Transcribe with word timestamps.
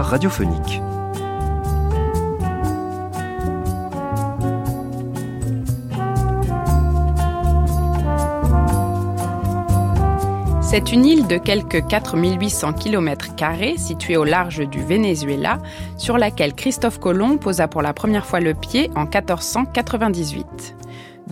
radiophonique. 0.00 0.80
C'est 10.72 10.90
une 10.90 11.04
île 11.04 11.26
de 11.26 11.36
quelques 11.36 11.86
4800 11.86 12.72
km 12.72 13.26
située 13.76 14.16
au 14.16 14.24
large 14.24 14.66
du 14.66 14.82
Venezuela, 14.82 15.58
sur 15.98 16.16
laquelle 16.16 16.54
Christophe 16.54 16.98
Colomb 16.98 17.36
posa 17.36 17.68
pour 17.68 17.82
la 17.82 17.92
première 17.92 18.24
fois 18.24 18.40
le 18.40 18.54
pied 18.54 18.90
en 18.96 19.02
1498. 19.02 20.41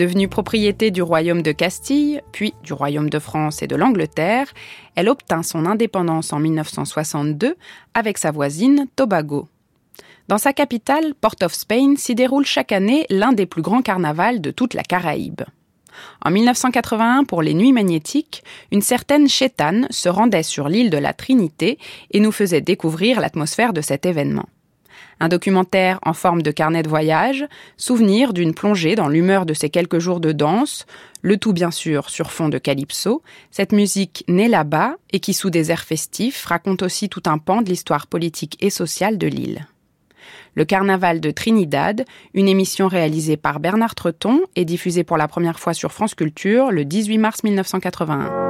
Devenue 0.00 0.28
propriété 0.28 0.90
du 0.90 1.02
royaume 1.02 1.42
de 1.42 1.52
Castille, 1.52 2.22
puis 2.32 2.54
du 2.64 2.72
royaume 2.72 3.10
de 3.10 3.18
France 3.18 3.60
et 3.60 3.66
de 3.66 3.76
l'Angleterre, 3.76 4.46
elle 4.94 5.10
obtint 5.10 5.42
son 5.42 5.66
indépendance 5.66 6.32
en 6.32 6.38
1962 6.38 7.54
avec 7.92 8.16
sa 8.16 8.30
voisine 8.30 8.86
Tobago. 8.96 9.46
Dans 10.26 10.38
sa 10.38 10.54
capitale, 10.54 11.12
Port 11.20 11.34
of 11.42 11.52
Spain, 11.52 11.96
s'y 11.98 12.14
déroule 12.14 12.46
chaque 12.46 12.72
année 12.72 13.04
l'un 13.10 13.34
des 13.34 13.44
plus 13.44 13.60
grands 13.60 13.82
carnavals 13.82 14.40
de 14.40 14.50
toute 14.50 14.72
la 14.72 14.84
Caraïbe. 14.84 15.42
En 16.24 16.30
1981, 16.30 17.24
pour 17.24 17.42
les 17.42 17.52
Nuits 17.52 17.74
magnétiques, 17.74 18.42
une 18.72 18.80
certaine 18.80 19.28
Chétane 19.28 19.86
se 19.90 20.08
rendait 20.08 20.42
sur 20.42 20.70
l'île 20.70 20.88
de 20.88 20.96
la 20.96 21.12
Trinité 21.12 21.78
et 22.10 22.20
nous 22.20 22.32
faisait 22.32 22.62
découvrir 22.62 23.20
l'atmosphère 23.20 23.74
de 23.74 23.82
cet 23.82 24.06
événement. 24.06 24.48
Un 25.20 25.28
documentaire 25.28 25.98
en 26.02 26.14
forme 26.14 26.40
de 26.40 26.50
carnet 26.50 26.82
de 26.82 26.88
voyage, 26.88 27.46
souvenir 27.76 28.32
d'une 28.32 28.54
plongée 28.54 28.94
dans 28.94 29.08
l'humeur 29.08 29.44
de 29.44 29.52
ces 29.52 29.68
quelques 29.68 29.98
jours 29.98 30.18
de 30.18 30.32
danse, 30.32 30.86
le 31.20 31.36
tout 31.36 31.52
bien 31.52 31.70
sûr 31.70 32.08
sur 32.08 32.32
fond 32.32 32.48
de 32.48 32.56
calypso, 32.56 33.22
cette 33.50 33.72
musique 33.72 34.24
née 34.28 34.48
là-bas 34.48 34.94
et 35.12 35.20
qui 35.20 35.34
sous 35.34 35.50
des 35.50 35.70
airs 35.70 35.84
festifs 35.84 36.46
raconte 36.46 36.82
aussi 36.82 37.10
tout 37.10 37.22
un 37.26 37.36
pan 37.36 37.60
de 37.60 37.68
l'histoire 37.68 38.06
politique 38.06 38.56
et 38.60 38.70
sociale 38.70 39.18
de 39.18 39.26
l'île. 39.26 39.66
Le 40.54 40.64
Carnaval 40.64 41.20
de 41.20 41.30
Trinidad, 41.30 42.04
une 42.34 42.48
émission 42.48 42.88
réalisée 42.88 43.36
par 43.36 43.60
Bernard 43.60 43.94
Treton 43.94 44.40
et 44.56 44.64
diffusée 44.64 45.04
pour 45.04 45.18
la 45.18 45.28
première 45.28 45.60
fois 45.60 45.74
sur 45.74 45.92
France 45.92 46.14
Culture 46.14 46.70
le 46.70 46.84
18 46.84 47.18
mars 47.18 47.44
1981. 47.44 48.49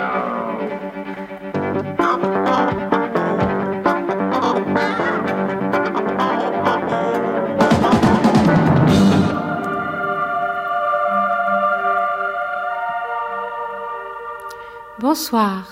Bonsoir. 15.11 15.67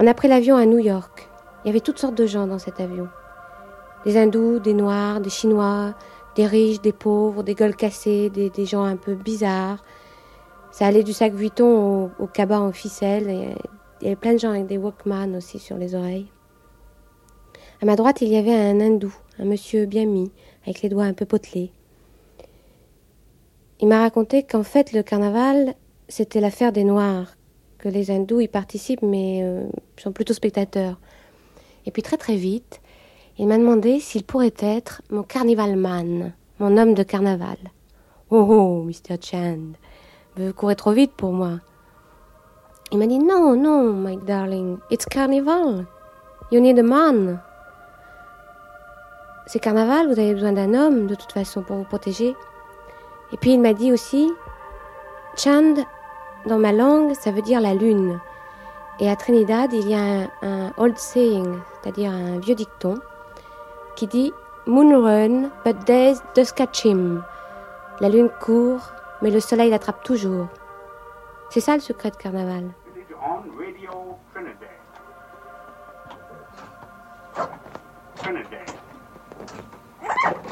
On 0.00 0.06
a 0.08 0.14
pris 0.14 0.26
l'avion 0.26 0.56
à 0.56 0.66
New 0.66 0.78
York. 0.78 1.30
Il 1.62 1.68
y 1.68 1.70
avait 1.70 1.78
toutes 1.78 2.00
sortes 2.00 2.16
de 2.16 2.26
gens 2.26 2.48
dans 2.48 2.58
cet 2.58 2.80
avion. 2.80 3.06
Des 4.04 4.16
hindous, 4.16 4.58
des 4.58 4.74
noirs, 4.74 5.20
des 5.20 5.30
chinois, 5.30 5.94
des 6.34 6.46
riches, 6.46 6.80
des 6.80 6.92
pauvres, 6.92 7.44
des 7.44 7.54
gueules 7.54 7.76
cassées, 7.76 8.30
des, 8.30 8.66
gens 8.66 8.82
un 8.82 8.96
peu 8.96 9.14
bizarres. 9.14 9.78
Ça 10.72 10.88
allait 10.88 11.04
du 11.04 11.12
sac 11.12 11.34
Vuitton 11.34 12.10
au, 12.18 12.24
au 12.24 12.26
cabas 12.26 12.58
en 12.58 12.72
ficelle. 12.72 13.30
il 14.00 14.04
y 14.04 14.06
avait 14.08 14.16
plein 14.16 14.32
de 14.32 14.40
gens 14.40 14.50
avec 14.50 14.66
des 14.66 14.76
Walkman 14.76 15.36
aussi 15.36 15.60
sur 15.60 15.76
les 15.76 15.94
oreilles. 15.94 16.32
À 17.80 17.86
ma 17.86 17.94
droite, 17.94 18.22
il 18.22 18.28
y 18.28 18.36
avait 18.36 18.54
un 18.54 18.80
hindou, 18.80 19.14
un 19.38 19.44
monsieur 19.44 19.86
bien 19.86 20.04
mis, 20.04 20.32
avec 20.64 20.82
les 20.82 20.88
doigts 20.88 21.04
un 21.04 21.12
peu 21.12 21.26
potelés. 21.26 21.70
Il 23.80 23.86
m'a 23.86 24.00
raconté 24.00 24.42
qu'en 24.42 24.64
fait, 24.64 24.92
le 24.92 25.04
carnaval, 25.04 25.74
c'était 26.08 26.40
l'affaire 26.40 26.72
des 26.72 26.82
Noirs, 26.82 27.36
que 27.78 27.88
les 27.88 28.10
hindous 28.10 28.40
y 28.40 28.48
participent, 28.48 29.02
mais 29.02 29.42
euh, 29.44 29.68
sont 29.96 30.10
plutôt 30.10 30.34
spectateurs. 30.34 30.98
Et 31.86 31.92
puis 31.92 32.02
très 32.02 32.16
très 32.16 32.34
vite, 32.34 32.80
il 33.38 33.46
m'a 33.46 33.58
demandé 33.58 34.00
s'il 34.00 34.24
pourrait 34.24 34.54
être 34.58 35.00
mon 35.10 35.22
carnivalman, 35.22 36.32
mon 36.58 36.76
homme 36.76 36.94
de 36.94 37.04
carnaval. 37.04 37.58
Oh 38.30 38.44
oh, 38.50 38.82
Mr. 38.82 39.16
Chand, 39.22 39.74
vous 40.36 40.52
courez 40.52 40.74
trop 40.74 40.90
vite 40.90 41.12
pour 41.12 41.30
moi. 41.30 41.60
Il 42.90 42.98
m'a 42.98 43.06
dit 43.06 43.20
non, 43.20 43.54
non, 43.54 43.92
my 43.92 44.16
darling, 44.16 44.78
it's 44.90 45.06
carnival. 45.06 45.86
You 46.50 46.60
need 46.60 46.80
a 46.80 46.82
man. 46.82 47.38
C'est 49.48 49.60
carnaval, 49.60 50.08
vous 50.08 50.20
avez 50.20 50.34
besoin 50.34 50.52
d'un 50.52 50.74
homme 50.74 51.06
de 51.06 51.14
toute 51.14 51.32
façon 51.32 51.62
pour 51.62 51.76
vous 51.76 51.84
protéger. 51.84 52.36
Et 53.32 53.38
puis 53.38 53.52
il 53.52 53.60
m'a 53.62 53.72
dit 53.72 53.90
aussi, 53.90 54.30
Chand, 55.38 55.86
dans 56.44 56.58
ma 56.58 56.70
langue, 56.70 57.14
ça 57.14 57.30
veut 57.30 57.40
dire 57.40 57.58
la 57.58 57.72
lune. 57.72 58.20
Et 59.00 59.08
à 59.08 59.16
Trinidad, 59.16 59.72
il 59.72 59.88
y 59.88 59.94
a 59.94 60.28
un, 60.42 60.70
old 60.76 60.98
saying, 60.98 61.60
c'est-à-dire 61.80 62.10
un 62.10 62.38
vieux 62.40 62.54
dicton, 62.54 62.96
qui 63.96 64.06
dit 64.06 64.34
Moon 64.66 65.02
run, 65.02 65.48
but 65.64 65.82
days 65.86 66.18
does 66.34 66.52
catch 66.54 66.84
him. 66.84 67.24
La 68.00 68.10
lune 68.10 68.28
court, 68.42 68.92
mais 69.22 69.30
le 69.30 69.40
soleil 69.40 69.70
l'attrape 69.70 70.04
toujours. 70.04 70.48
C'est 71.48 71.60
ça 71.60 71.72
le 71.72 71.80
secret 71.80 72.10
de 72.10 72.16
carnaval. 72.16 72.64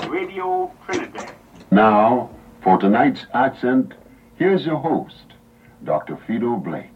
Radio 0.09 0.71
Trinidad. 0.87 1.33
Now, 1.71 2.31
for 2.63 2.79
tonight's 2.79 3.27
accent, 3.35 3.95
here's 4.37 4.65
your 4.65 4.79
host, 4.79 5.35
Dr. 5.85 6.17
Fido 6.27 6.57
Blake. 6.57 6.91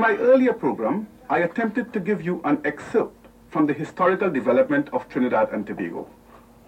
My 0.00 0.16
earlier 0.16 0.54
program, 0.54 1.06
I 1.28 1.40
attempted 1.40 1.92
to 1.92 2.00
give 2.00 2.22
you 2.22 2.40
an 2.44 2.62
excerpt 2.64 3.28
from 3.50 3.66
the 3.66 3.74
historical 3.74 4.30
development 4.30 4.88
of 4.94 5.06
Trinidad 5.10 5.50
and 5.52 5.66
Tobago. 5.66 6.08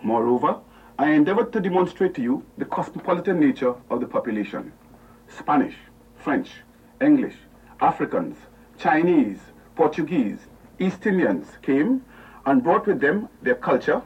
Moreover, 0.03 0.59
I 0.99 1.13
endeavored 1.13 1.51
to 1.55 1.61
demonstrate 1.61 2.15
to 2.17 2.23
you 2.23 2.45
the 2.59 2.67
cosmopolitan 2.67 3.41
nature 3.41 3.75
of 3.89 4.01
the 4.01 4.07
population. 4.07 4.73
Spanish, 5.29 5.75
French, 6.17 6.51
English, 7.01 7.37
Africans, 7.81 8.37
Chinese, 8.79 9.39
Portuguese, 9.77 10.39
East 10.79 11.07
Indians 11.07 11.47
came 11.63 12.05
and 12.45 12.63
brought 12.63 12.87
with 12.87 13.01
them 13.01 13.31
their 13.41 13.55
culture, 13.55 14.03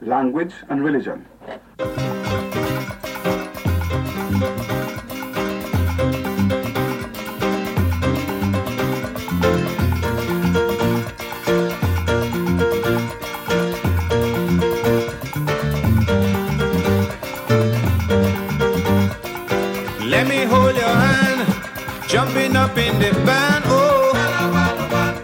language, 0.00 0.54
and 0.70 0.82
religion. 0.82 1.26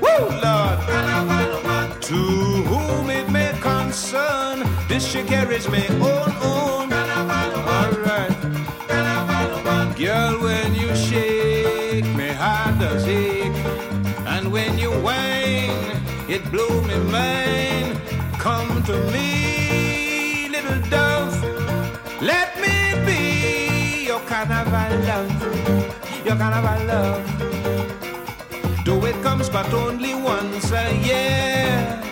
Oh, 0.03 0.41
Lord. 0.43 2.03
To 2.03 2.15
whom 2.15 3.11
it 3.11 3.31
may 3.31 3.53
concern, 3.61 4.65
this 4.89 5.07
she 5.07 5.23
carries 5.23 5.69
me 5.69 5.87
on, 6.01 6.33
on. 6.43 6.93
Alright. 6.93 8.37
Girl, 9.97 10.41
when 10.43 10.75
you 10.75 10.95
shake, 10.97 12.05
my 12.17 12.33
heart 12.33 12.79
does 12.81 13.07
ache. 13.07 13.53
And 14.27 14.51
when 14.53 14.77
you 14.79 14.91
whine, 14.91 16.03
it 16.29 16.51
blow 16.51 16.81
me 16.83 16.97
mind. 17.13 18.01
Come 18.39 18.83
to 18.85 18.97
me, 19.13 20.49
little 20.49 20.81
dove. 20.91 21.41
Let 22.21 22.59
me 22.61 23.05
be 23.07 24.07
your 24.07 24.21
carnival 24.21 24.99
love. 25.07 26.27
Your 26.27 26.37
carnival 26.37 26.87
love. 26.87 27.38
Comes 29.51 29.71
but 29.71 29.75
only 29.75 30.15
once 30.15 30.71
a 30.73 30.95
year. 30.97 32.03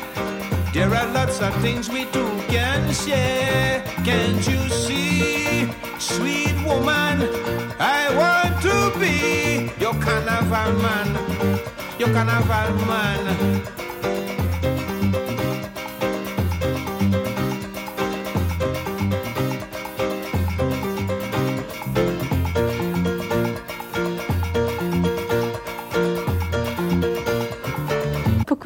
There 0.73 0.95
are 0.95 1.07
lots 1.13 1.41
of 1.43 1.55
things 1.61 1.89
we 1.89 2.05
two 2.07 2.29
can 2.49 2.93
share. 2.93 3.83
Can't 4.05 4.47
you 4.49 4.69
see, 4.69 5.69
sweet 5.99 6.55
woman? 6.65 7.29
I 7.79 8.09
want 8.17 8.63
to 8.63 8.99
be 8.99 9.71
your 9.81 9.95
carnival 9.95 10.81
man. 10.81 11.09
Your 11.99 12.09
carnival 12.13 12.87
man. 12.87 13.86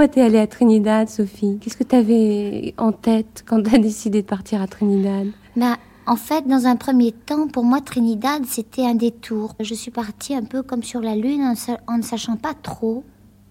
Pourquoi 0.01 0.15
t'es 0.15 0.23
allée 0.23 0.39
à 0.39 0.47
Trinidad, 0.47 1.11
Sophie? 1.11 1.59
Qu'est-ce 1.61 1.77
que 1.77 1.85
t'avais 1.85 2.73
en 2.79 2.91
tête 2.91 3.45
quand 3.47 3.63
t'as 3.63 3.77
décidé 3.79 4.23
de 4.23 4.27
partir 4.27 4.63
à 4.63 4.67
Trinidad? 4.67 5.27
Bah, 5.57 5.77
en 6.07 6.17
fait, 6.17 6.49
dans 6.49 6.65
un 6.65 6.77
premier 6.77 7.13
temps, 7.13 7.49
pour 7.49 7.65
moi, 7.65 7.83
Trinidad, 7.83 8.47
c'était 8.47 8.87
un 8.87 8.95
détour. 8.95 9.55
Je 9.61 9.75
suis 9.75 9.91
partie 9.91 10.35
un 10.35 10.45
peu 10.45 10.63
comme 10.63 10.83
sur 10.83 11.03
la 11.03 11.15
Lune, 11.17 11.43
en, 11.87 11.99
ne 11.99 12.03
sachant 12.03 12.37
pas 12.37 12.55
trop 12.55 13.05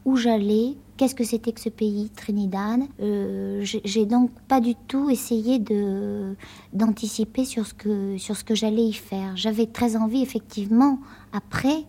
où 0.05 0.15
j'allais, 0.15 0.73
qu'est-ce 0.97 1.13
que 1.13 1.23
c'était 1.23 1.51
que 1.51 1.61
ce 1.61 1.69
pays, 1.69 2.09
Trinidad. 2.15 2.79
Euh, 2.99 3.63
j'ai 3.63 4.07
donc 4.07 4.31
pas 4.47 4.59
du 4.59 4.73
tout 4.87 5.11
essayé 5.11 5.59
de 5.59 6.33
d'anticiper 6.73 7.45
sur 7.45 7.67
ce 7.67 7.75
que 7.75 8.17
sur 8.17 8.35
ce 8.35 8.43
que 8.43 8.55
j'allais 8.55 8.85
y 8.85 8.93
faire. 8.93 9.37
J'avais 9.37 9.67
très 9.67 9.95
envie, 9.95 10.23
effectivement, 10.23 10.97
après, 11.31 11.85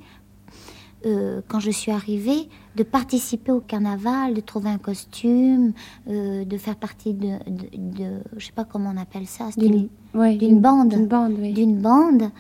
euh, 1.07 1.41
quand 1.49 1.61
je 1.61 1.71
suis 1.71 1.91
arrivée, 1.93 2.49
de 2.77 2.83
participer 2.83 3.53
au 3.53 3.61
carnaval, 3.61 4.35
de 4.35 4.41
trouver 4.41 4.71
un 4.71 4.79
costume, 4.79 5.73
euh, 6.09 6.45
de 6.45 6.57
faire 6.57 6.77
partie 6.77 7.15
de, 7.15 7.39
de, 7.49 8.21
je 8.37 8.47
sais 8.47 8.53
pas 8.53 8.65
comment 8.65 8.93
on 8.95 9.01
appelle 9.01 9.27
ça, 9.27 9.47
c'était 9.51 9.67
une- 9.67 9.89
ouais, 10.15 10.37
d'une 10.37 10.61
bande. 10.61 10.91
D'une 10.91 11.07
bande, 11.07 11.35
oui. 11.39 11.53
d'une 11.53 11.79
bande. 11.79 12.31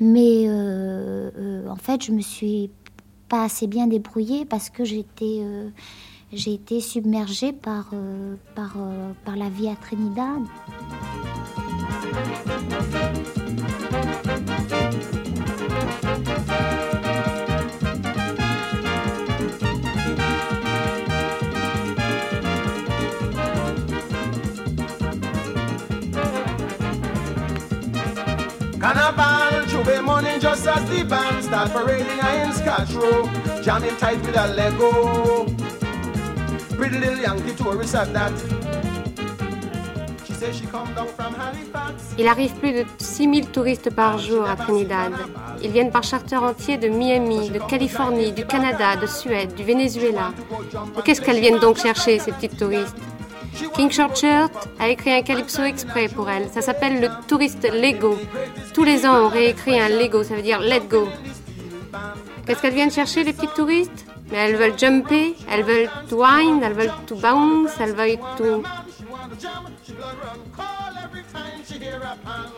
Mais 0.00 0.44
euh, 0.48 1.68
en 1.68 1.76
fait, 1.76 2.02
je 2.04 2.12
me 2.12 2.20
suis 2.20 2.70
pas 3.28 3.44
assez 3.44 3.66
bien 3.66 3.86
débrouillée 3.86 4.44
parce 4.44 4.70
que 4.70 4.84
j'étais 4.84 5.40
j'ai 6.32 6.54
été 6.54 6.80
submergée 6.80 7.52
par, 7.52 7.90
par, 8.56 8.76
par 9.24 9.36
la 9.36 9.48
vie 9.48 9.68
à 9.68 9.76
Trinidad. 9.76 10.42
Carnival, 28.84 29.66
J'ouvert 29.66 30.02
morning 30.02 30.38
just 30.38 30.66
as 30.66 30.84
the 30.90 31.02
band 31.04 31.42
start 31.42 31.72
parading 31.72 32.20
I 32.20 32.44
in 32.44 32.52
Scotch 32.52 32.92
Row, 32.92 33.26
jamming 33.62 33.96
tight 33.96 34.20
with 34.20 34.36
a 34.36 34.46
Lego. 34.48 35.46
Pretty 36.76 36.98
little 36.98 37.18
Yankee 37.18 37.54
tourist 37.56 37.94
at 37.94 38.12
that. 38.12 38.32
She 40.26 40.34
says 40.34 40.54
she 40.54 40.66
come 40.66 40.92
down 40.94 41.08
from 41.16 41.34
Halifax. 41.34 42.12
Il 42.18 42.28
arrive 42.28 42.52
plus 42.60 42.72
de 42.72 42.84
6000 42.98 43.46
touristes 43.46 43.88
par 43.88 44.18
jour 44.18 44.46
à 44.46 44.54
Trinidad. 44.54 45.14
Ils 45.62 45.70
viennent 45.70 45.90
par 45.90 46.02
charter 46.02 46.36
entier 46.36 46.76
de 46.76 46.88
Miami, 46.88 47.48
de 47.48 47.60
Californie, 47.60 48.32
du 48.32 48.44
Canada, 48.44 48.96
de 48.96 49.06
Suède, 49.06 49.54
du 49.54 49.64
Venezuela. 49.64 50.34
Qu'est-ce 51.06 51.22
qu'elles 51.22 51.40
viennent 51.40 51.58
donc 51.58 51.78
chercher, 51.78 52.18
ces 52.18 52.32
petites 52.32 52.58
touristes? 52.58 52.98
King 53.74 53.90
Shortshirt 53.90 54.68
a 54.78 54.88
écrit 54.88 55.12
un 55.12 55.22
calypso 55.22 55.62
exprès 55.62 56.08
pour 56.08 56.28
elles. 56.30 56.48
Ça 56.50 56.62
s'appelle 56.62 57.00
le 57.00 57.08
touriste 57.28 57.62
Lego. 57.70 58.18
Tous 58.72 58.84
les 58.84 59.06
ans, 59.06 59.26
on 59.26 59.28
réécrit 59.28 59.78
un 59.80 59.88
Lego, 59.88 60.22
ça 60.22 60.34
veut 60.34 60.42
dire 60.42 60.60
let 60.60 60.80
go. 60.88 61.08
Qu'est-ce 62.46 62.60
qu'elles 62.60 62.74
viennent 62.74 62.90
chercher, 62.90 63.24
les 63.24 63.32
petites 63.32 63.54
touristes? 63.54 64.06
Mais 64.30 64.38
elles 64.38 64.56
veulent 64.56 64.78
jumper, 64.78 65.34
elles 65.50 65.64
veulent 65.64 65.90
to 66.08 66.16
wind, 66.16 66.62
elles 66.62 66.72
veulent 66.72 66.92
to 67.06 67.14
bounce, 67.16 67.72
elles 67.78 67.94
veulent 67.94 68.18
to... 68.36 68.62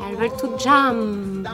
Elles 0.08 0.16
veulent 0.16 0.36
to 0.38 0.58
jump. 0.58 1.46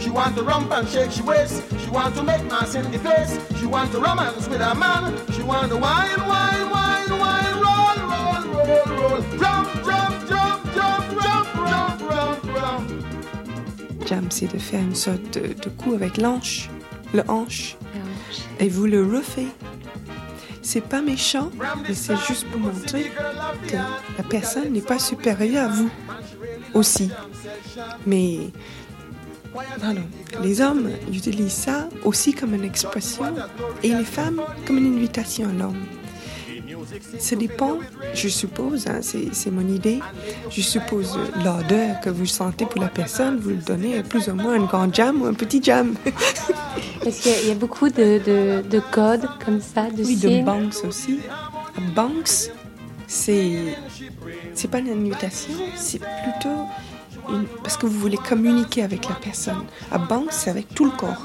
She 0.00 0.10
want 0.10 0.36
to 0.36 0.42
rump 0.42 0.72
and 0.72 0.88
shake 0.88 1.10
she 1.10 1.22
waist. 1.22 1.62
She 1.78 1.90
want 1.90 2.14
to 2.16 2.22
make 2.22 2.44
mass 2.50 2.74
in 2.74 2.90
the 2.90 2.98
place. 2.98 3.38
She 3.58 3.66
want 3.66 3.92
to 3.92 4.00
romance 4.00 4.48
with 4.48 4.60
a 4.60 4.74
man. 4.74 5.14
She 5.32 5.42
want 5.42 5.70
to 5.70 5.76
wine, 5.76 6.20
wine, 6.26 6.70
wine, 6.70 7.10
wine, 7.18 7.54
roll, 7.64 7.98
roll, 8.10 8.42
roll, 8.54 8.84
roll. 8.98 9.20
Jump, 9.38 9.68
jump, 9.84 10.28
jump, 10.28 10.62
jump, 10.74 11.04
jump, 11.20 11.46
jump, 11.70 12.00
jump, 12.10 12.38
jump. 12.56 14.06
Jam, 14.06 14.26
c'est 14.30 14.52
de 14.52 14.58
faire 14.58 14.80
une 14.80 14.94
sorte 14.94 15.38
de, 15.38 15.52
de 15.52 15.68
coup 15.68 15.94
avec 15.94 16.16
l'anche, 16.16 16.68
le 17.14 17.22
hanche, 17.28 17.76
et 18.58 18.68
vous 18.68 18.86
le 18.86 19.04
refait. 19.04 19.46
C'est 20.72 20.82
pas 20.82 21.02
méchant, 21.02 21.50
mais 21.82 21.94
c'est 21.94 22.16
juste 22.28 22.46
pour 22.46 22.60
montrer 22.60 23.10
que 23.66 23.74
la 23.74 24.22
personne 24.22 24.72
n'est 24.72 24.80
pas 24.80 25.00
supérieure 25.00 25.68
à 25.68 25.74
vous 25.74 25.90
aussi. 26.74 27.10
Mais 28.06 28.52
les 30.44 30.60
hommes 30.60 30.90
utilisent 31.12 31.54
ça 31.54 31.88
aussi 32.04 32.34
comme 32.34 32.54
une 32.54 32.62
expression 32.62 33.34
et 33.82 33.88
les 33.88 34.04
femmes 34.04 34.42
comme 34.64 34.78
une 34.78 34.94
invitation 34.94 35.48
à 35.48 35.52
l'homme. 35.52 35.82
Ça 37.18 37.36
dépend, 37.36 37.78
je 38.14 38.28
suppose, 38.28 38.86
hein, 38.88 39.00
c'est 39.02 39.50
mon 39.50 39.66
idée, 39.66 40.00
je 40.50 40.60
suppose 40.60 41.18
l'odeur 41.44 42.00
que 42.00 42.10
vous 42.10 42.26
sentez 42.26 42.66
pour 42.66 42.80
la 42.80 42.88
personne, 42.88 43.38
vous 43.38 43.50
le 43.50 43.56
donnez 43.56 44.02
plus 44.02 44.28
ou 44.28 44.34
moins 44.34 44.54
un 44.54 44.64
grand 44.64 44.92
jam 44.92 45.22
ou 45.22 45.26
un 45.26 45.34
petit 45.34 45.62
jam. 45.62 45.94
Est-ce 47.06 47.22
qu'il 47.22 47.32
y 47.32 47.34
a- 47.34 47.40
il 47.42 47.48
y, 47.48 47.52
a 47.52 47.54
beaucoup 47.54 47.88
de, 47.88 48.18
de, 48.24 48.62
de 48.68 48.80
codes 48.90 49.26
comme 49.44 49.60
ça, 49.60 49.88
de 49.90 50.04
Oui, 50.04 50.16
de 50.16 50.42
banks 50.44 50.84
aussi. 50.86 51.20
Banks, 51.94 52.50
c'est 53.06 53.76
c'est 54.54 54.68
pas 54.68 54.78
une 54.78 54.90
invitation, 54.90 55.54
c'est 55.76 55.98
plutôt 56.00 56.66
une, 57.30 57.44
parce 57.62 57.76
que 57.76 57.86
vous 57.86 57.98
voulez 57.98 58.16
communiquer 58.18 58.82
avec 58.82 59.08
la 59.08 59.14
personne. 59.14 59.64
À 59.90 59.98
banks, 59.98 60.32
c'est 60.32 60.50
avec 60.50 60.68
tout 60.74 60.84
le 60.84 60.90
corps. 60.90 61.24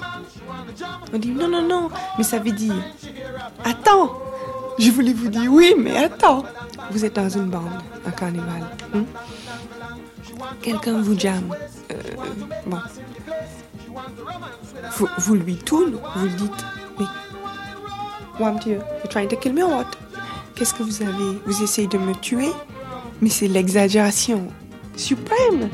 On 1.13 1.17
dit 1.17 1.31
non, 1.31 1.47
non, 1.47 1.61
non, 1.67 1.89
mais 2.17 2.23
ça 2.23 2.39
veut 2.39 2.51
dire 2.51 2.75
attends. 3.63 4.19
Je 4.79 4.91
voulais 4.91 5.13
vous 5.13 5.29
dire 5.29 5.51
oui, 5.51 5.73
mais 5.77 5.95
attends. 5.97 6.43
Vous 6.91 7.05
êtes 7.05 7.15
dans 7.15 7.29
une 7.29 7.45
bande, 7.49 7.69
un 8.05 8.11
carnaval. 8.11 8.63
hein? 8.93 9.03
Quelqu'un 10.61 11.01
vous 11.01 11.17
jamme. 11.17 11.55
Euh, 11.91 11.95
bon. 12.65 12.77
Vous, 14.97 15.07
vous 15.19 15.35
lui 15.35 15.55
tournez, 15.55 15.97
vous 16.15 16.25
lui 16.25 16.33
dites 16.35 16.65
Mon 18.39 18.53
Dieu, 18.55 18.79
you're 18.99 19.09
trying 19.09 19.27
to 19.29 19.37
kill 19.37 19.53
me 19.53 19.63
or 19.63 19.69
what? 19.77 19.85
Qu'est-ce 20.55 20.73
que 20.73 20.83
vous 20.83 21.01
avez? 21.01 21.39
Vous 21.45 21.63
essayez 21.63 21.87
de 21.87 21.97
me 21.97 22.13
tuer? 22.15 22.49
Mais 23.21 23.29
c'est 23.29 23.47
l'exagération 23.47 24.47
suprême. 24.95 25.69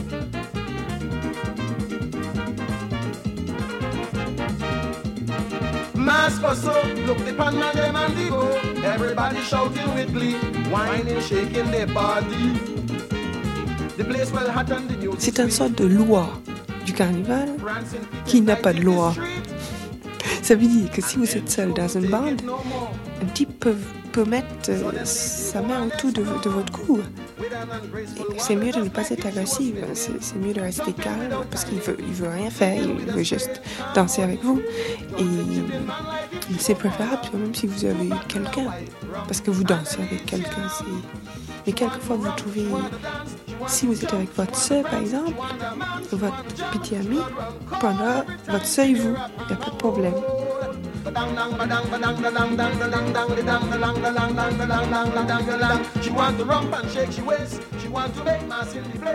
Mass 6.12 6.36
so 6.62 6.74
look 7.08 7.20
the 7.26 7.34
pan 7.40 7.56
man 7.58 7.74
them 7.74 7.96
and 7.96 8.14
the 8.18 8.28
go. 8.30 8.42
Everybody 8.84 9.40
shouting 9.50 9.90
with 9.96 10.12
glee, 10.12 10.36
whining, 10.70 11.22
shaking 11.22 11.72
their 11.72 11.88
body. 11.88 12.46
The 13.98 14.04
place 14.04 14.30
well 14.34 14.50
hot 14.52 14.70
and 14.72 14.90
the 14.90 14.98
music. 14.98 15.20
C'est 15.20 15.40
une 15.40 15.50
sorte 15.50 15.76
de 15.78 15.86
loi 15.86 16.28
du 16.86 16.92
carnaval 16.92 17.50
qui 18.26 18.42
n'a 18.42 18.58
pas 18.58 18.74
de 18.74 18.82
loi. 18.82 19.14
Ça 20.42 20.56
veut 20.56 20.68
dire 20.68 20.92
que 20.92 21.02
si 21.02 21.18
vous 21.18 21.38
êtes 21.38 21.50
seul 21.50 21.74
dans 21.74 21.88
une 21.88 22.08
bande, 22.08 22.42
un 23.22 23.26
type 23.34 23.58
peut 23.60 23.78
peut 24.12 24.26
mettre 24.26 24.48
euh, 24.70 24.92
sa 25.06 25.62
main 25.62 25.88
autour 25.88 26.12
de, 26.12 26.22
de 26.22 26.50
votre 26.50 26.72
cou. 26.72 27.00
C'est 28.38 28.56
mieux 28.56 28.72
de 28.72 28.82
ne 28.82 28.90
pas 28.90 29.10
être 29.10 29.26
agressif, 29.26 29.76
c'est 29.94 30.22
c'est 30.22 30.36
mieux 30.38 30.54
de 30.54 30.62
rester 30.62 30.94
calme 30.94 31.30
parce 31.50 31.66
qu'il 31.66 31.80
veut, 31.80 31.98
il 32.00 32.14
veut 32.14 32.30
rien 32.30 32.50
faire, 32.50 32.82
il 32.82 33.12
veut 33.12 33.24
juste 33.24 33.62
danser 33.96 34.24
avec 34.24 34.44
vous. 34.44 34.62
Et 35.18 35.24
c'est 36.60 36.76
préférable 36.76 37.22
même 37.34 37.54
si 37.54 37.68
vous 37.68 37.86
avez 37.86 38.10
quelqu'un, 38.28 38.68
parce 39.28 39.42
que 39.42 39.52
vous 39.52 39.64
dansez 39.64 40.02
avec 40.02 40.26
quelqu'un. 40.26 40.68
Mais 41.66 41.74
quelquefois 41.74 42.16
vous 42.16 42.32
trouvez, 42.36 42.66
si 43.68 43.86
vous 43.86 44.04
êtes 44.04 44.14
avec 44.14 44.36
votre 44.36 44.56
soeur 44.56 44.84
par 44.84 45.00
exemple, 45.00 45.34
votre 46.12 46.44
petit 46.72 46.96
ami, 46.96 47.20
pendant 47.80 48.24
votre 48.48 48.66
soeur 48.66 48.86
et 48.86 48.94
vous, 48.94 49.16
il 49.40 49.48
n'y 49.48 49.54
a 49.54 49.56
pas 49.56 49.72
de 49.72 49.76
problème. 49.76 50.14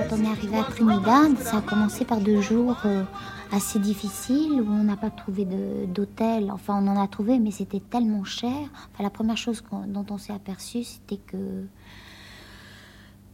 Quand 0.09 0.17
on 0.17 0.25
est 0.25 0.31
arrivé 0.31 0.59
à 0.59 0.65
Trinidad, 0.65 1.39
ça 1.39 1.59
a 1.59 1.61
commencé 1.61 2.05
par 2.05 2.21
deux 2.21 2.41
jours 2.41 2.77
euh, 2.85 3.05
assez 3.53 3.79
difficiles 3.79 4.61
où 4.61 4.69
on 4.69 4.85
n'a 4.85 4.97
pas 4.97 5.11
trouvé 5.11 5.47
d'hôtel. 5.87 6.51
Enfin, 6.51 6.81
on 6.83 6.89
en 6.89 7.01
a 7.03 7.07
trouvé, 7.07 7.39
mais 7.39 7.51
c'était 7.51 7.81
tellement 7.81 8.25
cher. 8.25 8.53
La 8.99 9.11
première 9.11 9.37
chose 9.37 9.63
dont 9.87 10.07
on 10.11 10.19
s'est 10.19 10.33
aperçu, 10.33 10.85
c'était 10.85 11.21
que, 11.27 11.65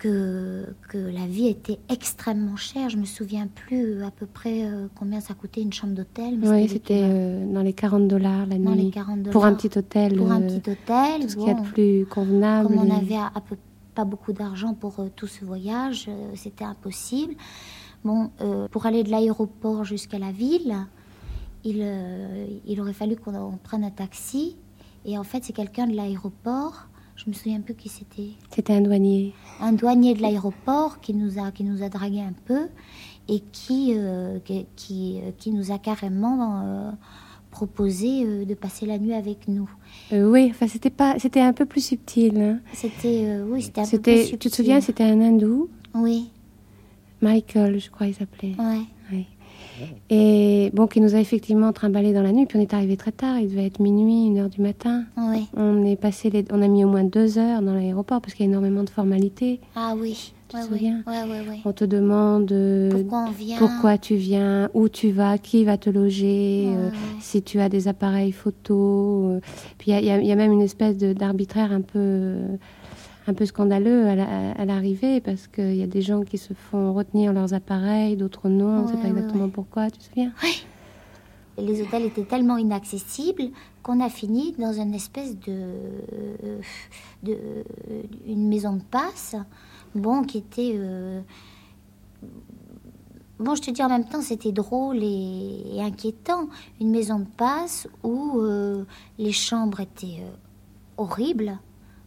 que 0.03 0.67
que 0.89 0.99
la 0.99 1.27
vie 1.27 1.47
était 1.47 1.79
extrêmement 1.89 2.57
chère. 2.57 2.89
Je 2.91 2.97
me 2.97 3.05
souviens 3.05 3.47
plus 3.47 4.03
à 4.03 4.11
peu 4.11 4.27
près 4.27 4.65
euh, 4.65 4.89
combien 4.97 5.21
ça 5.21 5.35
coûtait 5.35 5.63
une 5.63 5.73
chambre 5.73 5.95
d'hôtel. 5.95 6.39
Oui, 6.43 6.69
c'était 6.69 7.03
euh, 7.05 7.47
dans 7.53 7.63
les 7.63 7.73
40 7.73 8.09
dollars 8.09 8.47
la 8.47 8.59
Dans 8.59 8.73
nuit. 8.73 8.85
les 8.87 8.91
40 8.91 9.31
Pour 9.31 9.45
un 9.45 9.55
petit 9.55 9.71
hôtel. 9.79 10.17
pour 10.17 10.33
un 10.33 10.43
euh, 10.43 10.47
petit 10.59 10.71
hôtel. 10.71 11.23
Tout 11.23 11.29
ce 11.29 11.37
qu'il 11.37 11.47
y 11.47 11.51
a 11.51 11.55
de 11.55 11.59
bon. 11.61 11.65
plus 11.67 12.07
convenable. 12.07 12.69
Comme 12.69 12.79
on 12.79 12.87
et- 12.87 12.97
avait 13.01 13.17
à, 13.17 13.31
à 13.35 13.41
peu- 13.41 13.57
pas 13.95 14.05
beaucoup 14.05 14.33
d'argent 14.33 14.75
pour 14.75 14.99
euh, 15.01 15.07
tout 15.15 15.27
ce 15.29 15.45
voyage, 15.45 16.07
euh, 16.09 16.33
c'était 16.35 16.65
impossible. 16.65 17.35
Bon, 18.05 18.31
euh, 18.41 18.67
pour 18.69 18.87
aller 18.87 19.05
de 19.05 19.11
l'aéroport 19.11 19.85
jusqu'à 19.85 20.19
la 20.19 20.33
ville, 20.33 20.75
il, 21.65 21.79
euh, 21.81 22.47
il 22.67 22.81
aurait 22.81 22.93
fallu 22.95 23.15
qu'on 23.17 23.35
on 23.37 23.57
prenne 23.59 23.85
un 23.85 23.91
taxi. 23.91 24.57
Et 25.05 25.17
en 25.19 25.23
fait, 25.25 25.45
c'est 25.45 25.53
quelqu'un 25.53 25.87
de 25.87 25.95
l'aéroport, 25.95 26.89
je 27.17 27.29
me 27.29 27.33
souviens 27.35 27.61
plus 27.61 27.75
qui 27.75 27.89
c'était, 27.89 28.31
C'était 28.51 28.73
un 28.75 28.81
douanier. 28.81 29.33
un 29.61 29.73
douanier 29.73 30.15
de 30.15 30.23
l'aéroport 30.23 31.01
qui 31.01 31.15
nous 31.15 31.39
a 31.39 31.51
qui 31.53 31.65
nous 31.65 31.83
a 31.83 31.89
dragué 31.89 32.21
un 32.21 32.33
peu 32.47 32.69
et 33.29 33.41
qui 33.53 33.95
euh, 33.97 34.39
qui, 34.45 34.67
qui, 34.77 35.21
euh, 35.23 35.31
qui 35.39 35.51
nous 35.53 35.71
a 35.71 35.79
carrément 35.79 36.63
euh, 36.65 36.91
proposé 37.51 38.25
euh, 38.25 38.45
de 38.45 38.55
passer 38.55 38.87
la 38.87 38.99
nuit 38.99 39.15
avec 39.15 39.47
nous. 39.47 39.71
Oui, 40.11 40.49
enfin, 40.51 40.67
c'était 40.69 40.91
pas, 40.91 41.19
c'était 41.19 41.41
un 41.41 41.53
peu 41.53 41.67
plus 41.67 41.85
subtil. 41.85 42.41
hein. 42.41 42.59
C'était 42.73 43.41
oui, 43.47 43.63
c'était 43.63 43.83
un 43.83 43.87
peu 43.87 43.99
plus 44.01 44.15
tu 44.15 44.23
te 44.25 44.31
subtil. 44.45 44.51
souviens, 44.55 44.81
c'était 44.81 45.05
un 45.05 45.21
hindou, 45.21 45.69
Oui, 45.95 46.31
Michael, 47.21 47.79
je 47.79 47.91
crois, 47.91 48.07
il 48.09 48.15
s'appelait. 48.15 48.55
ouais. 48.59 48.83
Oui. 49.13 49.27
Et 50.11 50.71
bon, 50.75 50.87
qui 50.87 51.01
nous 51.01 51.15
a 51.15 51.19
effectivement 51.19 51.73
trimballé 51.73 52.13
dans 52.13 52.23
la 52.23 52.33
nuit. 52.33 52.47
Puis 52.47 52.59
on 52.59 52.61
est 52.63 52.75
arrivé 52.75 52.97
très 52.97 53.13
tard. 53.13 53.39
Il 53.39 53.49
devait 53.49 53.67
être 53.67 53.81
minuit, 53.81 54.27
une 54.27 54.39
heure 54.39 54.49
du 54.49 54.61
matin. 54.61 55.05
Oui. 55.17 55.47
On 55.57 55.85
est 55.85 55.97
passé, 55.97 56.31
les... 56.31 56.45
on 56.53 56.61
a 56.63 56.69
mis 56.69 56.85
au 56.85 56.89
moins 56.89 57.05
deux 57.05 57.39
heures 57.39 57.63
dans 57.63 57.75
l'aéroport 57.75 58.21
parce 58.21 58.35
qu'il 58.35 58.45
y 58.47 58.49
a 58.49 58.51
énormément 58.51 58.83
de 58.85 58.91
formalités. 58.91 59.61
Ah 59.77 59.95
oui. 59.99 60.33
Tu 60.49 60.57
ouais, 60.59 60.63
te 60.65 60.69
souviens 60.69 61.03
Ouais, 61.07 61.23
ouais. 61.23 61.61
On 61.65 61.73
te 61.73 61.85
demande 61.87 62.53
euh, 62.53 62.91
Pourquoi 62.91 63.25
on 63.27 63.31
vient 63.31 63.57
pourquoi 63.59 63.97
tu 63.97 64.17
viens, 64.17 64.69
où 64.75 64.91
tu 64.91 65.11
vas, 65.11 65.39
qui 65.39 65.65
va 65.65 65.79
te 65.79 65.89
loger, 65.89 66.67
euh, 66.69 66.91
si 67.21 67.41
tu 67.43 67.59
as 67.61 67.71
des 67.71 67.89
appareils 67.89 68.33
photo. 68.33 69.31
euh. 69.31 69.41
Puis 69.79 69.93
il 69.93 69.99
y 70.01 70.07
y, 70.07 70.11
a- 70.11 70.21
il 70.21 70.27
y 70.27 70.33
a 70.33 70.37
même 70.37 70.53
une 70.53 70.61
espèce 70.61 70.99
d'arbitraire 70.99 71.73
un 71.73 71.81
peu, 71.81 72.35
un 73.27 73.35
peu 73.35 73.47
scandaleux 73.47 74.07
à 74.09 74.15
la- 74.17 74.51
à 74.53 74.65
l'arrivée 74.65 75.21
parce 75.21 75.47
qu'il 75.47 75.77
y 75.77 75.83
a 75.83 75.87
des 75.87 76.03
gens 76.03 76.23
qui 76.23 76.39
se 76.39 76.55
font 76.55 76.93
retenir 76.93 77.33
leurs 77.33 77.55
appareils, 77.55 78.17
d'autres 78.17 78.49
non. 78.49 78.81
on 78.81 78.83
ne 78.83 78.87
sait 78.89 78.95
pas 78.95 79.03
ouais, 79.05 79.11
exactement 79.11 79.45
ouais. 79.45 79.51
pourquoi, 79.51 79.91
tu 79.91 79.99
te 79.99 80.05
souviens? 80.05 80.33
Et 81.59 81.63
Les 81.63 81.83
hôtels 81.83 82.05
étaient 82.07 82.25
tellement 82.25 82.57
inaccessibles 82.57 83.51
qu'on 83.83 84.01
a 84.01 84.09
fini 84.09 84.55
dans 84.59 84.73
une 84.73 84.95
espèce 84.95 85.39
de, 85.41 85.67
de 87.23 87.37
une 88.27 88.49
maison 88.49 88.75
de 88.77 88.83
passe, 88.83 89.37
bon, 89.95 90.23
qui 90.23 90.39
était 90.39 90.73
euh, 90.75 91.21
bon, 93.39 93.55
je 93.55 93.63
te 93.63 93.71
dis 93.71 93.83
en 93.83 93.89
même 93.89 94.05
temps, 94.07 94.23
c'était 94.23 94.53
drôle 94.53 94.99
et, 95.03 95.63
et 95.77 95.83
inquiétant. 95.83 96.49
Une 96.81 96.91
maison 96.91 97.19
de 97.21 97.27
passe 97.37 97.87
où 98.03 98.41
euh, 98.41 98.85
les 99.19 99.33
chambres 99.33 99.81
étaient 99.81 100.21
euh, 100.21 100.31
horribles. 100.97 101.59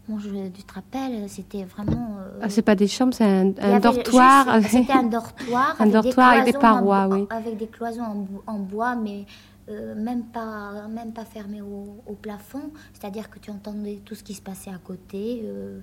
Bon, 0.07 0.19
je, 0.19 0.29
tu 0.49 0.63
te 0.63 0.73
rappelles, 0.73 1.27
c'était 1.29 1.63
vraiment. 1.63 2.17
euh, 2.19 2.39
ah, 2.43 2.49
C'est 2.49 2.61
pas 2.61 2.75
des 2.75 2.87
chambres, 2.87 3.13
c'est 3.13 3.23
un, 3.23 3.45
dortoir. 3.79 4.61
C'était 4.69 4.93
un 4.93 5.03
dortoir. 5.03 5.75
Un 5.79 5.83
avec 5.83 5.87
des 5.87 5.91
dortoir 5.91 6.29
avec 6.29 6.45
des 6.45 6.51
cloisons 6.51 6.57
en 6.59 6.61
parois, 6.61 7.07
oui. 7.09 7.27
Avec 7.31 7.57
des 7.57 7.67
cloisons 7.67 8.03
en, 8.03 8.15
bo- 8.15 8.43
en 8.45 8.59
bois, 8.59 8.95
mais 8.95 9.25
euh, 9.69 9.95
même 9.95 10.25
pas, 10.25 10.87
même 10.89 11.11
pas 11.11 11.25
fermées 11.25 11.61
au, 11.61 12.03
au 12.05 12.13
plafond. 12.13 12.71
C'est-à-dire 12.93 13.29
que 13.31 13.39
tu 13.39 13.49
entendais 13.49 13.99
tout 14.05 14.13
ce 14.13 14.23
qui 14.23 14.35
se 14.35 14.41
passait 14.41 14.69
à 14.69 14.77
côté. 14.77 15.41
euh, 15.45 15.79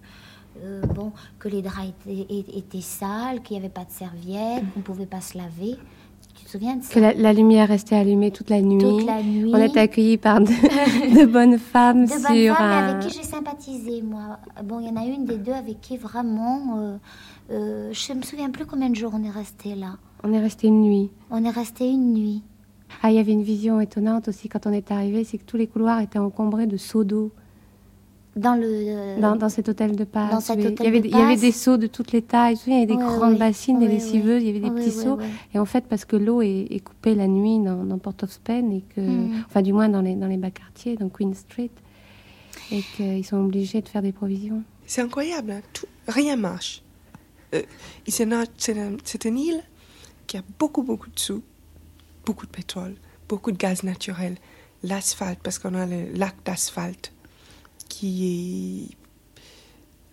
euh, 0.62 0.82
bon, 0.82 1.12
que 1.38 1.48
les 1.48 1.62
draps 1.62 1.88
étaient, 2.06 2.26
étaient 2.58 2.80
sales, 2.82 3.40
qu'il 3.42 3.56
n'y 3.56 3.64
avait 3.64 3.72
pas 3.72 3.84
de 3.86 3.90
serviettes, 3.90 4.62
qu'on 4.74 4.80
ne 4.80 4.84
pouvait 4.84 5.06
pas 5.06 5.22
se 5.22 5.36
laver. 5.38 5.78
Tu 6.52 6.58
te 6.58 6.64
souviens 6.64 6.76
de 6.76 6.82
ça 6.82 6.94
Que 6.94 7.00
la, 7.00 7.14
la 7.14 7.32
lumière 7.32 7.68
restait 7.68 7.96
allumée 7.96 8.30
toute 8.30 8.50
la 8.50 8.60
nuit. 8.60 8.78
Toute 8.78 9.06
la 9.06 9.22
nuit. 9.22 9.50
On 9.54 9.62
était 9.62 9.80
accueillis 9.80 10.18
par 10.18 10.40
de, 10.40 10.46
de 11.20 11.24
bonnes 11.26 11.58
femmes 11.58 12.04
de 12.04 12.10
bonnes 12.10 12.54
femmes 12.54 12.70
un... 12.70 12.88
avec 12.88 13.08
qui 13.08 13.16
j'ai 13.16 13.24
sympathisé, 13.24 14.02
moi. 14.02 14.38
Bon, 14.64 14.80
il 14.80 14.86
y 14.86 14.90
en 14.90 14.96
a 14.96 15.04
une 15.04 15.24
des 15.24 15.38
deux 15.38 15.52
avec 15.52 15.80
qui 15.80 15.96
vraiment. 15.96 16.78
euh, 16.78 16.96
euh, 17.50 17.90
je 17.92 18.12
ne 18.12 18.18
me 18.18 18.22
souviens 18.22 18.50
plus 18.50 18.66
combien 18.66 18.90
de 18.90 18.96
jours 18.96 19.12
on 19.14 19.24
est 19.24 19.30
resté 19.30 19.74
là. 19.74 19.96
On 20.24 20.32
est 20.32 20.40
resté 20.40 20.66
une 20.68 20.82
nuit. 20.82 21.10
On 21.30 21.42
est 21.44 21.50
resté 21.50 21.88
une 21.88 22.12
nuit. 22.12 22.42
Ah, 23.02 23.10
il 23.10 23.16
y 23.16 23.18
avait 23.18 23.32
une 23.32 23.42
vision 23.42 23.80
étonnante 23.80 24.28
aussi 24.28 24.48
quand 24.50 24.66
on 24.66 24.72
est 24.72 24.90
arrivé, 24.90 25.24
c'est 25.24 25.38
que 25.38 25.44
tous 25.44 25.56
les 25.56 25.66
couloirs 25.66 26.00
étaient 26.00 26.18
encombrés 26.18 26.66
de 26.66 26.76
seaux 26.76 27.04
d'eau 27.04 27.32
Dans 28.34 28.54
le. 28.54 29.20
dans, 29.20 29.36
dans 29.36 29.48
cet 29.50 29.68
hôtel 29.68 29.94
de 29.94 30.04
passe. 30.04 30.30
dans 30.30 30.40
cet 30.40 30.56
Oui. 30.58 30.66
hôtel 30.68 30.76
il, 30.80 30.84
y 30.86 30.88
avait, 30.88 31.00
de 31.00 31.06
il 31.08 31.10
y 31.18 31.20
avait 31.20 31.36
des 31.36 31.52
seaux 31.52 31.76
de 31.76 31.86
toutes 31.86 32.12
les 32.12 32.22
tailles, 32.22 32.56
il 32.66 32.72
y 32.72 32.76
avait 32.76 32.86
des 32.86 32.96
grandes 32.96 33.36
bassines, 33.38 33.78
des 33.78 33.88
lessiveuses, 33.88 34.42
il 34.42 34.46
y 34.46 34.50
avait 34.50 34.60
des 34.60 34.70
petits 34.70 34.90
seaux. 34.90 35.18
Et 35.54 35.58
en 35.58 35.66
fait, 35.66 35.84
parce 35.86 36.04
que 36.06 36.16
l'eau 36.16 36.40
est, 36.40 36.66
est 36.70 36.80
coupée 36.80 37.14
la 37.14 37.26
nuit 37.28 37.58
dans, 37.58 37.84
dans 37.84 37.98
Port 37.98 38.14
of 38.22 38.30
Spain, 38.32 38.70
et 38.70 38.82
que, 38.94 39.00
Mhm. 39.02 39.44
enfin 39.46 39.60
du 39.60 39.72
moins 39.74 39.88
dans 39.90 40.00
les, 40.00 40.14
dans 40.14 40.28
les 40.28 40.38
bas 40.38 40.50
quartiers, 40.50 40.96
dans 40.96 41.10
Queen 41.10 41.34
Street, 41.34 41.70
et 42.70 42.82
qu'ils 42.96 43.24
sont 43.26 43.36
obligés 43.44 43.82
de 43.82 43.88
faire 43.88 44.00
des 44.02 44.12
provisions. 44.12 44.62
C'est 44.86 45.02
incroyable, 45.02 45.50
hein, 45.52 45.60
tout- 45.74 45.86
rien 46.08 46.36
marche. 46.36 46.82
Euh, 47.54 47.60
c'est 48.08 49.24
une 49.26 49.38
île 49.38 49.60
qui 50.26 50.38
a 50.38 50.42
beaucoup, 50.58 50.82
beaucoup 50.82 51.10
de 51.10 51.18
sous, 51.18 51.42
beaucoup 52.24 52.46
de 52.46 52.50
pétrole, 52.50 52.94
beaucoup 53.28 53.52
de 53.52 53.58
gaz 53.58 53.82
naturel, 53.82 54.36
l'asphalte, 54.82 55.38
parce 55.42 55.58
qu'on 55.58 55.74
a 55.74 55.84
le 55.84 56.12
lac 56.14 56.34
d'asphalte 56.46 57.12
qui 58.02 58.90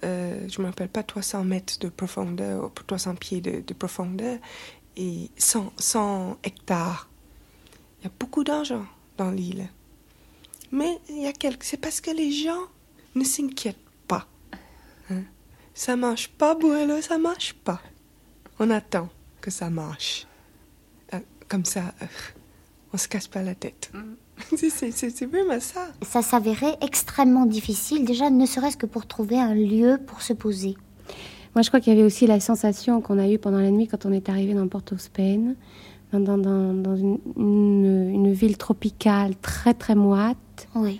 est, 0.03 0.05
euh, 0.05 0.47
je 0.47 0.59
ne 0.59 0.63
me 0.63 0.69
rappelle 0.69 0.89
pas, 0.89 1.01
300 1.01 1.43
mètres 1.43 1.79
de 1.79 1.89
profondeur, 1.89 2.65
ou 2.65 2.69
300 2.69 3.15
pieds 3.15 3.41
de, 3.41 3.61
de 3.65 3.73
profondeur, 3.73 4.37
et 4.95 5.31
100, 5.37 5.73
100 5.77 6.37
hectares. 6.43 7.09
Il 7.99 8.03
y 8.03 8.07
a 8.07 8.11
beaucoup 8.19 8.43
d'argent 8.43 8.85
dans 9.17 9.31
l'île. 9.31 9.67
Mais 10.71 10.99
il 11.09 11.23
y 11.23 11.25
a 11.25 11.33
quelques... 11.33 11.63
c'est 11.63 11.77
parce 11.81 11.99
que 11.99 12.11
les 12.11 12.31
gens 12.31 12.61
ne 13.15 13.23
s'inquiètent 13.23 13.75
pas. 14.07 14.27
Hein. 15.09 15.23
Ça 15.73 15.95
marche 15.95 16.27
pas, 16.27 16.53
Boileau, 16.53 17.01
ça 17.01 17.17
marche 17.17 17.53
pas. 17.53 17.81
On 18.59 18.69
attend 18.69 19.09
que 19.41 19.49
ça 19.49 19.71
marche. 19.71 20.27
Euh, 21.15 21.19
Comme 21.47 21.65
ça, 21.65 21.95
euh, 22.03 22.05
on 22.93 22.97
se 22.97 23.07
casse 23.07 23.27
pas 23.27 23.41
la 23.41 23.55
tête. 23.55 23.89
C'est- 23.91 24.28
c'est- 24.55 25.25
vraiment 25.25 25.59
ça. 25.59 25.81
Ça 26.01 26.21
s'avérait 26.21 26.77
extrêmement 26.81 27.45
difficile, 27.45 28.05
déjà 28.05 28.29
ne 28.29 28.45
serait-ce 28.45 28.77
que 28.77 28.85
pour 28.85 29.05
trouver 29.05 29.37
un 29.39 29.53
lieu 29.53 29.99
pour 30.05 30.21
se 30.21 30.33
poser. 30.33 30.75
Moi, 31.55 31.63
je 31.63 31.69
crois 31.69 31.79
qu'il 31.79 31.93
y 31.93 31.95
avait 31.95 32.05
aussi 32.05 32.27
la 32.27 32.39
sensation 32.39 33.01
qu'on 33.01 33.17
a 33.17 33.27
eue 33.27 33.39
pendant 33.39 33.59
la 33.59 33.71
nuit 33.71 33.87
quand 33.87 34.05
on 34.05 34.11
est 34.11 34.29
arrivé 34.29 34.53
dans 34.53 34.67
Port 34.67 34.83
of 34.91 34.99
Spain, 35.01 35.55
dans, 36.13 36.19
dans, 36.19 36.37
dans, 36.37 36.73
dans 36.73 36.95
une, 36.95 37.17
une, 37.37 38.09
une 38.13 38.31
ville 38.33 38.57
tropicale 38.57 39.35
très 39.41 39.73
très 39.73 39.95
moite, 39.95 40.37
Oui. 40.75 40.99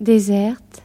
déserte. 0.00 0.82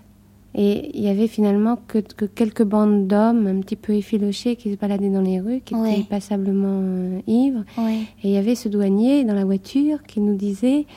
Et 0.60 0.90
il 0.98 1.04
y 1.04 1.08
avait 1.10 1.28
finalement 1.28 1.78
que, 1.88 2.00
que 2.00 2.26
quelques 2.26 2.64
bandes 2.64 3.06
d'hommes 3.08 3.46
un 3.46 3.60
petit 3.60 3.76
peu 3.76 3.94
effilochés 3.94 4.56
qui 4.56 4.72
se 4.72 4.78
baladaient 4.78 5.12
dans 5.12 5.22
les 5.22 5.40
rues, 5.40 5.62
qui 5.64 5.76
étaient 5.76 6.02
passablement 6.10 6.82
euh, 6.82 7.20
ivres. 7.28 7.64
Oui. 7.78 8.08
Et 8.24 8.30
il 8.30 8.32
y 8.32 8.38
avait 8.38 8.56
ce 8.56 8.68
douanier 8.68 9.24
dans 9.24 9.36
la 9.36 9.46
voiture 9.46 10.02
qui 10.04 10.20
nous 10.20 10.36
disait 10.36 10.88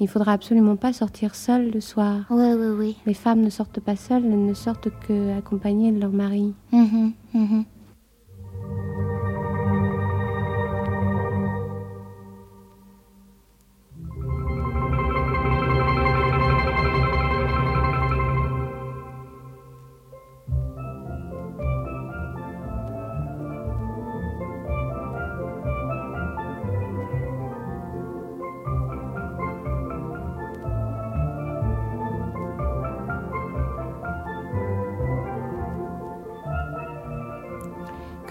il 0.00 0.08
faudra 0.08 0.32
absolument 0.32 0.76
pas 0.76 0.92
sortir 0.92 1.34
seul 1.34 1.70
le 1.70 1.80
soir. 1.80 2.24
Oui, 2.30 2.52
oui, 2.58 2.66
oui. 2.78 2.96
Les 3.06 3.14
femmes 3.14 3.42
ne 3.42 3.50
sortent 3.50 3.80
pas 3.80 3.96
seules, 3.96 4.24
elles 4.24 4.46
ne 4.46 4.54
sortent 4.54 4.88
que 5.06 5.36
accompagnées 5.36 5.92
de 5.92 6.00
leur 6.00 6.10
mari. 6.10 6.54
Mhm, 6.72 7.12
mhm. 7.34 7.64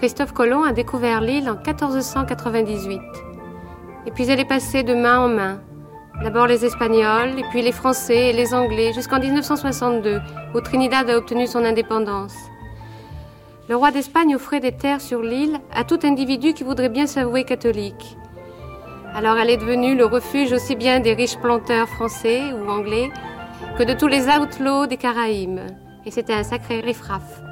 Christophe 0.00 0.32
Colomb 0.32 0.62
a 0.62 0.72
découvert 0.72 1.20
l'île 1.20 1.50
en 1.50 1.56
1498. 1.56 3.02
Et 4.06 4.10
puis 4.10 4.30
elle 4.30 4.40
est 4.40 4.48
passée 4.48 4.82
de 4.82 4.94
main 4.94 5.18
en 5.18 5.28
main. 5.28 5.60
D'abord 6.22 6.46
les 6.46 6.64
Espagnols, 6.64 7.38
et 7.38 7.44
puis 7.50 7.60
les 7.60 7.70
Français 7.70 8.30
et 8.30 8.32
les 8.32 8.54
Anglais, 8.54 8.94
jusqu'en 8.94 9.20
1962, 9.20 10.22
où 10.54 10.60
Trinidad 10.62 11.10
a 11.10 11.18
obtenu 11.18 11.46
son 11.46 11.66
indépendance. 11.66 12.34
Le 13.68 13.76
roi 13.76 13.90
d'Espagne 13.90 14.34
offrait 14.34 14.60
des 14.60 14.72
terres 14.72 15.02
sur 15.02 15.20
l'île 15.20 15.60
à 15.70 15.84
tout 15.84 16.00
individu 16.02 16.54
qui 16.54 16.64
voudrait 16.64 16.88
bien 16.88 17.06
s'avouer 17.06 17.44
catholique. 17.44 18.16
Alors 19.14 19.36
elle 19.36 19.50
est 19.50 19.58
devenue 19.58 19.96
le 19.96 20.06
refuge 20.06 20.54
aussi 20.54 20.76
bien 20.76 21.00
des 21.00 21.12
riches 21.12 21.36
planteurs 21.36 21.90
français 21.90 22.40
ou 22.54 22.70
anglais 22.70 23.10
que 23.76 23.82
de 23.82 23.92
tous 23.92 24.06
les 24.06 24.28
outlaws 24.28 24.86
des 24.86 24.96
Caraïbes. 24.96 25.60
Et 26.06 26.10
c'était 26.10 26.32
un 26.32 26.42
sacré 26.42 26.80
riffraff. 26.80 27.42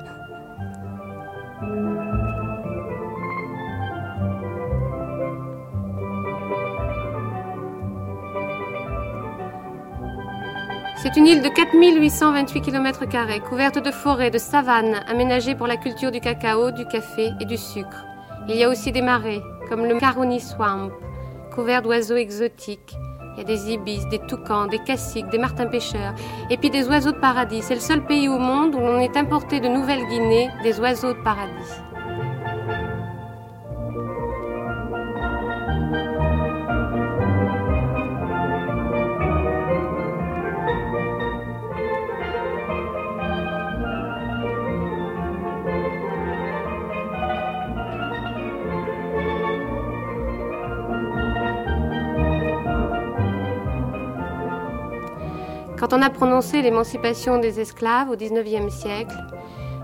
C'est 11.01 11.17
une 11.17 11.29
île 11.29 11.43
de 11.43 11.49
4828 11.49 12.61
km, 12.61 13.05
couverte 13.49 13.79
de 13.79 13.91
forêts, 13.93 14.33
de 14.33 14.39
savanes, 14.39 14.97
aménagée 15.07 15.55
pour 15.55 15.69
la 15.69 15.77
culture 15.77 16.11
du 16.11 16.19
cacao, 16.19 16.73
du 16.73 16.85
café 16.87 17.31
et 17.41 17.45
du 17.45 17.57
sucre. 17.57 18.05
Il 18.49 18.57
y 18.57 18.65
a 18.65 18.69
aussi 18.69 18.91
des 18.91 19.01
marais, 19.01 19.41
comme 19.69 19.87
le 19.87 19.97
Caroni 20.01 20.41
Swamp, 20.41 20.91
couvert 21.55 21.83
d'oiseaux 21.83 22.17
exotiques. 22.17 22.97
Il 23.37 23.39
y 23.39 23.41
a 23.43 23.45
des 23.45 23.71
ibis, 23.71 24.09
des 24.09 24.19
toucans, 24.19 24.67
des 24.67 24.81
caciques, 24.81 25.29
des 25.29 25.39
martins 25.39 25.69
pêcheurs, 25.69 26.15
et 26.51 26.57
puis 26.57 26.69
des 26.69 26.89
oiseaux 26.89 27.13
de 27.13 27.21
paradis. 27.21 27.63
C'est 27.63 27.77
le 27.77 27.81
seul 27.81 28.05
pays 28.05 28.29
au 28.29 28.41
monde 28.41 28.75
où 28.75 28.81
l'on 28.81 28.99
est 28.99 29.17
importé 29.17 29.61
de 29.61 29.69
Nouvelle-Guinée 29.69 30.51
des 30.65 30.81
oiseaux 30.81 31.13
de 31.13 31.23
paradis. 31.23 31.81
Quand 55.79 55.93
on 55.93 56.03
a 56.03 56.11
prononcé 56.11 56.61
l'émancipation 56.61 57.39
des 57.39 57.61
esclaves 57.61 58.11
au 58.11 58.17
XIXe 58.17 58.75
siècle, 58.75 59.15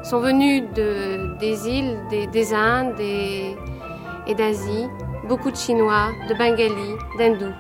sont 0.03 0.19
venus 0.19 0.65
de, 0.75 1.39
des 1.39 1.69
îles, 1.69 1.97
des, 2.11 2.53
Indes 2.53 3.01
et 3.01 4.35
d'Asie, 4.35 4.89
beaucoup 5.29 5.53
de 5.53 5.57
Chinois, 5.57 6.09
de 6.29 6.35
Bengalis, 6.35 6.97
d'Hindous, 7.17 7.55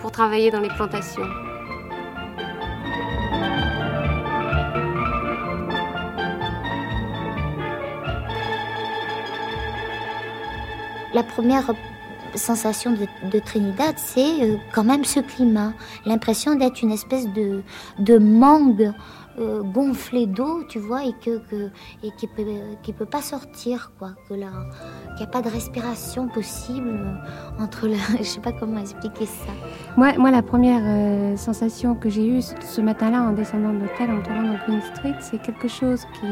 pour 0.00 0.10
travailler 0.10 0.50
dans 0.50 0.60
les 0.60 0.70
plantations. 0.70 1.22
La 11.12 11.22
première 11.22 11.70
sensation 12.38 12.92
de, 12.92 13.38
Trinidad, 13.38 13.94
c'est 13.96 14.42
euh, 14.42 14.56
quand 14.72 14.84
même 14.84 15.04
ce 15.04 15.20
climat. 15.20 15.72
L'impression 16.06 16.54
d'être 16.54 16.82
une 16.82 16.92
espèce 16.92 17.26
de, 17.32 17.62
de 17.98 18.18
mangue 18.18 18.92
euh, 19.38 19.62
gonflé 19.62 20.26
d'eau, 20.26 20.64
tu 20.68 20.78
vois, 20.78 21.04
et, 21.04 21.12
que, 21.24 21.40
et 22.02 22.10
qui 22.16 22.26
peut, 22.26 22.44
qui 22.82 22.92
peut 22.92 23.06
pas 23.06 23.22
sortir, 23.22 23.92
quoi. 23.98 24.10
Que 24.28 24.34
qu'il 24.34 24.46
n'y 25.16 25.22
a 25.22 25.26
pas 25.26 25.42
de 25.42 25.48
respiration 25.48 26.28
possible 26.28 26.88
euh, 26.88 27.62
entre 27.62 27.86
la. 27.86 27.98
Je 28.18 28.24
sais 28.24 28.40
pas 28.40 28.52
comment 28.52 28.80
expliquer 28.80 29.26
ça. 29.26 29.52
Moi, 29.96 30.14
moi 30.18 30.30
la 30.30 30.42
première 30.42 31.38
sensation 31.38 31.94
que 31.94 32.08
j'ai 32.08 32.26
eue 32.26 32.42
ce 32.42 32.80
matin-là 32.80 33.22
en 33.22 33.32
descendant 33.32 33.72
de 33.72 33.80
l'hôtel, 33.80 34.10
en 34.10 34.22
tournant 34.22 34.52
dans 34.52 34.58
Queen 34.64 34.82
Street, 34.94 35.14
c'est 35.20 35.40
quelque 35.40 35.68
chose 35.68 36.04
qui 36.18 36.26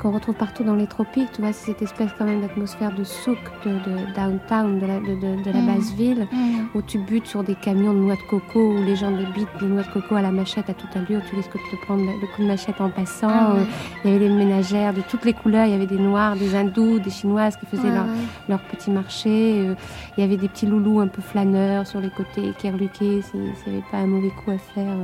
qu'on 0.00 0.12
retrouve 0.12 0.34
partout 0.34 0.64
dans 0.64 0.74
les 0.74 0.86
tropiques. 0.86 1.30
Tu 1.32 1.40
vois, 1.40 1.52
c'est 1.52 1.72
cette 1.72 1.82
espèce 1.82 2.10
quand 2.18 2.24
même 2.24 2.40
d'atmosphère 2.40 2.94
de 2.94 3.04
souk, 3.04 3.38
de, 3.64 4.14
downtown, 4.14 4.78
de 4.78 4.86
la, 4.86 5.00
de, 5.00 5.50
la 5.50 5.60
mm. 5.60 5.66
basse 5.66 5.92
ville, 5.92 6.26
mm. 6.30 6.76
où 6.76 6.82
tu 6.82 6.98
butes 6.98 7.26
sur 7.26 7.42
des 7.42 7.54
camions 7.54 7.92
de 7.92 7.98
noix 7.98 8.16
de 8.16 8.28
coco, 8.28 8.72
où 8.72 8.82
les 8.82 8.96
gens 8.96 9.10
débitent 9.10 9.48
des 9.60 9.66
noix 9.66 9.82
de 9.82 9.88
coco 9.88 10.14
à 10.14 10.22
la 10.22 10.30
machette 10.30 10.68
à 10.70 10.74
toute 10.74 10.94
allure. 10.96 11.20
Tu 11.28 11.36
risques 11.36 11.52
de 11.52 11.76
te 11.76 11.82
prendre 11.84 12.04
le 12.04 12.26
coup 12.34 12.42
de 12.42 12.46
machette 12.46 12.80
en 12.80 12.90
passant. 12.90 13.28
Ah 13.28 13.56
il 14.04 14.10
y 14.10 14.14
avait 14.14 14.28
des 14.28 14.34
ménagères 14.34 14.92
de 14.92 15.02
toutes 15.02 15.24
les 15.24 15.32
couleurs. 15.32 15.66
Il 15.66 15.72
y 15.72 15.74
avait 15.74 15.86
des 15.86 15.98
noirs, 15.98 16.36
des 16.36 16.54
hindous, 16.54 16.98
des 16.98 17.10
chinoises 17.10 17.56
qui 17.56 17.66
faisaient 17.66 17.90
leur, 17.90 18.06
leur, 18.48 18.60
petit 18.60 18.90
marché. 18.90 19.28
Euh, 19.30 19.74
il 20.16 20.20
y 20.20 20.24
avait 20.24 20.36
des 20.36 20.48
petits 20.48 20.66
loulous 20.66 21.00
un 21.00 21.08
peu 21.08 21.22
flâneurs 21.22 21.86
sur 21.86 22.00
les 22.00 22.10
côtés 22.10 22.52
qui 22.58 22.70
reluquaient 22.70 23.22
s'il 23.22 23.40
n'y 23.40 23.50
avait 23.66 23.84
pas 23.90 23.98
un 23.98 24.06
mauvais 24.06 24.30
coup 24.30 24.50
à 24.50 24.58
faire. 24.58 24.96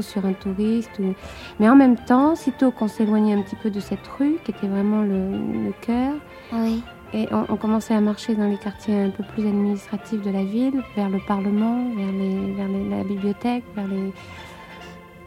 Sur 0.00 0.26
un 0.26 0.32
touriste. 0.32 1.00
Mais 1.60 1.68
en 1.68 1.76
même 1.76 1.96
temps, 1.96 2.34
sitôt 2.34 2.70
qu'on 2.70 2.88
s'éloignait 2.88 3.34
un 3.34 3.42
petit 3.42 3.56
peu 3.56 3.70
de 3.70 3.80
cette 3.80 4.06
rue, 4.18 4.36
qui 4.44 4.50
était 4.50 4.66
vraiment 4.66 5.02
le, 5.02 5.72
cœur, 5.80 6.14
et 7.14 7.28
on, 7.30 7.56
commençait 7.56 7.94
à 7.94 8.00
marcher 8.00 8.34
dans 8.34 8.48
les 8.48 8.56
quartiers 8.56 8.98
un 8.98 9.10
peu 9.10 9.22
plus 9.22 9.46
administratifs 9.46 10.22
de 10.22 10.30
la 10.30 10.44
ville, 10.44 10.82
vers 10.96 11.08
le 11.08 11.18
Parlement, 11.26 11.88
vers, 11.96 12.12
les, 12.12 12.52
vers 12.52 12.68
la 12.68 13.04
bibliothèque, 13.04 13.64
vers 13.74 13.86
les... 13.86 14.12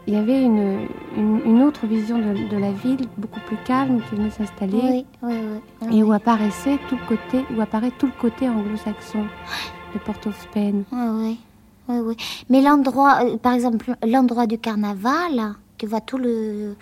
Il 0.06 0.14
y 0.14 0.16
avait 0.16 0.42
une, 0.42 0.88
une, 1.16 1.62
autre 1.62 1.86
vision 1.86 2.18
de, 2.18 2.56
la 2.56 2.72
ville, 2.72 3.06
beaucoup 3.16 3.40
plus 3.46 3.58
calme, 3.64 4.00
qui 4.08 4.16
venait 4.16 4.30
s'installer, 4.30 5.04
et 5.92 6.02
où 6.02 6.12
apparaissait 6.12 6.78
tout 6.88 6.96
le 6.96 7.06
côté, 7.06 7.44
où 7.56 7.60
apparaît 7.60 7.92
tout 7.98 8.06
le 8.06 8.20
côté 8.20 8.48
anglo-saxon 8.48 9.24
de 9.94 9.98
Port-of-Spain. 10.00 10.82
oui 10.92 11.38
Mais 12.48 12.60
l'endroit, 12.60 13.24
euh, 13.24 13.36
par 13.36 13.52
exemple, 13.52 13.94
l'endroit 14.06 14.46
du 14.46 14.58
carnaval, 14.58 15.54
tu 15.78 15.86
vois 15.86 16.00
tout 16.00 16.18
le, 16.18 16.76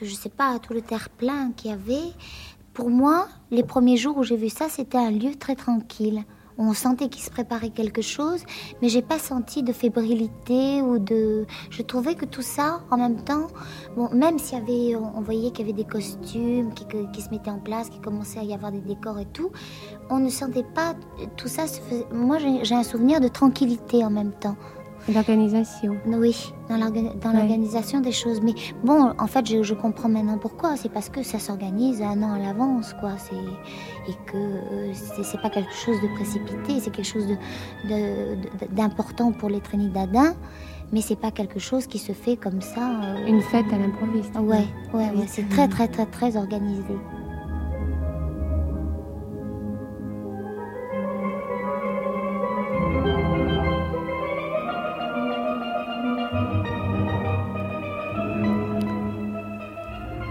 je 0.00 0.14
sais 0.14 0.28
pas, 0.28 0.58
tout 0.58 0.72
le 0.72 0.82
terre-plein 0.82 1.52
qu'il 1.56 1.70
y 1.70 1.74
avait. 1.74 2.12
Pour 2.74 2.90
moi, 2.90 3.28
les 3.50 3.62
premiers 3.62 3.96
jours 3.96 4.18
où 4.18 4.22
j'ai 4.22 4.36
vu 4.36 4.48
ça, 4.48 4.68
c'était 4.68 4.98
un 4.98 5.10
lieu 5.10 5.34
très 5.34 5.56
tranquille. 5.56 6.24
On 6.62 6.74
sentait 6.74 7.08
qu'il 7.08 7.22
se 7.22 7.30
préparait 7.30 7.70
quelque 7.70 8.02
chose, 8.02 8.44
mais 8.82 8.90
j'ai 8.90 9.00
pas 9.00 9.18
senti 9.18 9.62
de 9.62 9.72
fébrilité 9.72 10.82
ou 10.82 10.98
de. 10.98 11.46
Je 11.70 11.80
trouvais 11.80 12.14
que 12.14 12.26
tout 12.26 12.42
ça, 12.42 12.82
en 12.90 12.98
même 12.98 13.24
temps, 13.24 13.46
bon, 13.96 14.10
même 14.12 14.38
s'il 14.38 14.58
y 14.58 14.60
avait, 14.60 14.96
on 14.96 15.22
voyait 15.22 15.52
qu'il 15.52 15.66
y 15.66 15.70
avait 15.70 15.82
des 15.82 15.88
costumes 15.88 16.74
qui, 16.74 16.84
qui, 17.14 17.22
se 17.22 17.30
mettaient 17.30 17.50
en 17.50 17.60
place, 17.60 17.88
qu'il 17.88 18.02
commençait 18.02 18.40
à 18.40 18.42
y 18.42 18.52
avoir 18.52 18.72
des 18.72 18.82
décors 18.82 19.18
et 19.18 19.24
tout, 19.24 19.50
on 20.10 20.18
ne 20.18 20.28
sentait 20.28 20.66
pas 20.74 20.94
tout 21.38 21.48
ça. 21.48 21.66
Se 21.66 21.80
faisait... 21.80 22.06
Moi, 22.12 22.36
j'ai 22.62 22.74
un 22.74 22.82
souvenir 22.82 23.20
de 23.20 23.28
tranquillité 23.28 24.04
en 24.04 24.10
même 24.10 24.32
temps. 24.32 24.56
L'organisation. 25.12 25.96
Oui, 26.06 26.52
dans 26.68 26.76
l'organisation 27.32 28.00
des 28.00 28.12
choses. 28.12 28.40
Mais 28.42 28.54
bon, 28.84 29.12
en 29.18 29.26
fait, 29.26 29.46
je, 29.46 29.74
comprends 29.74 30.08
maintenant 30.08 30.38
pourquoi. 30.38 30.76
C'est 30.76 30.88
parce 30.88 31.08
que 31.08 31.22
ça 31.22 31.38
s'organise 31.38 32.02
un 32.02 32.22
an 32.22 32.34
à 32.34 32.38
l'avance, 32.38 32.94
quoi. 33.00 33.12
Et 34.08 34.12
que 34.26 34.36
euh, 34.36 34.92
c'est 35.22 35.40
pas 35.40 35.50
quelque 35.50 35.72
chose 35.72 36.00
de 36.00 36.08
précipité, 36.14 36.80
c'est 36.80 36.90
quelque 36.90 37.04
chose 37.04 37.26
d'important 38.72 39.32
pour 39.32 39.48
les 39.48 39.60
Trinidadiens. 39.60 40.34
Mais 40.92 41.00
c'est 41.00 41.18
pas 41.18 41.30
quelque 41.30 41.60
chose 41.60 41.86
qui 41.86 41.98
se 41.98 42.12
fait 42.12 42.36
comme 42.36 42.60
ça. 42.60 42.90
Euh, 43.04 43.26
Une 43.26 43.40
fête 43.40 43.66
à 43.72 43.78
l'improviste. 43.78 44.34
Ouais, 44.36 44.66
ouais, 44.92 45.10
ouais. 45.10 45.26
C'est 45.28 45.48
très, 45.48 45.68
très, 45.68 45.86
très, 45.86 46.06
très 46.06 46.36
organisé. 46.36 46.96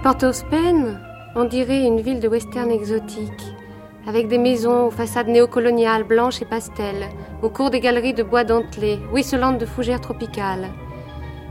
Port-of-Spain, 0.01 0.97
on 1.35 1.43
dirait 1.43 1.83
une 1.83 1.99
ville 1.99 2.21
de 2.21 2.29
western 2.29 2.71
exotique, 2.71 3.53
avec 4.07 4.29
des 4.29 4.37
maisons 4.37 4.87
aux 4.87 4.91
façades 4.91 5.27
néocoloniales 5.27 6.05
blanches 6.05 6.41
et 6.41 6.45
pastel, 6.45 7.09
au 7.41 7.49
cours 7.49 7.69
des 7.69 7.81
galeries 7.81 8.13
de 8.13 8.23
bois 8.23 8.45
dentelé, 8.45 8.97
ruisselantes 9.11 9.57
de 9.57 9.65
fougères 9.65 9.99
tropicales. 9.99 10.69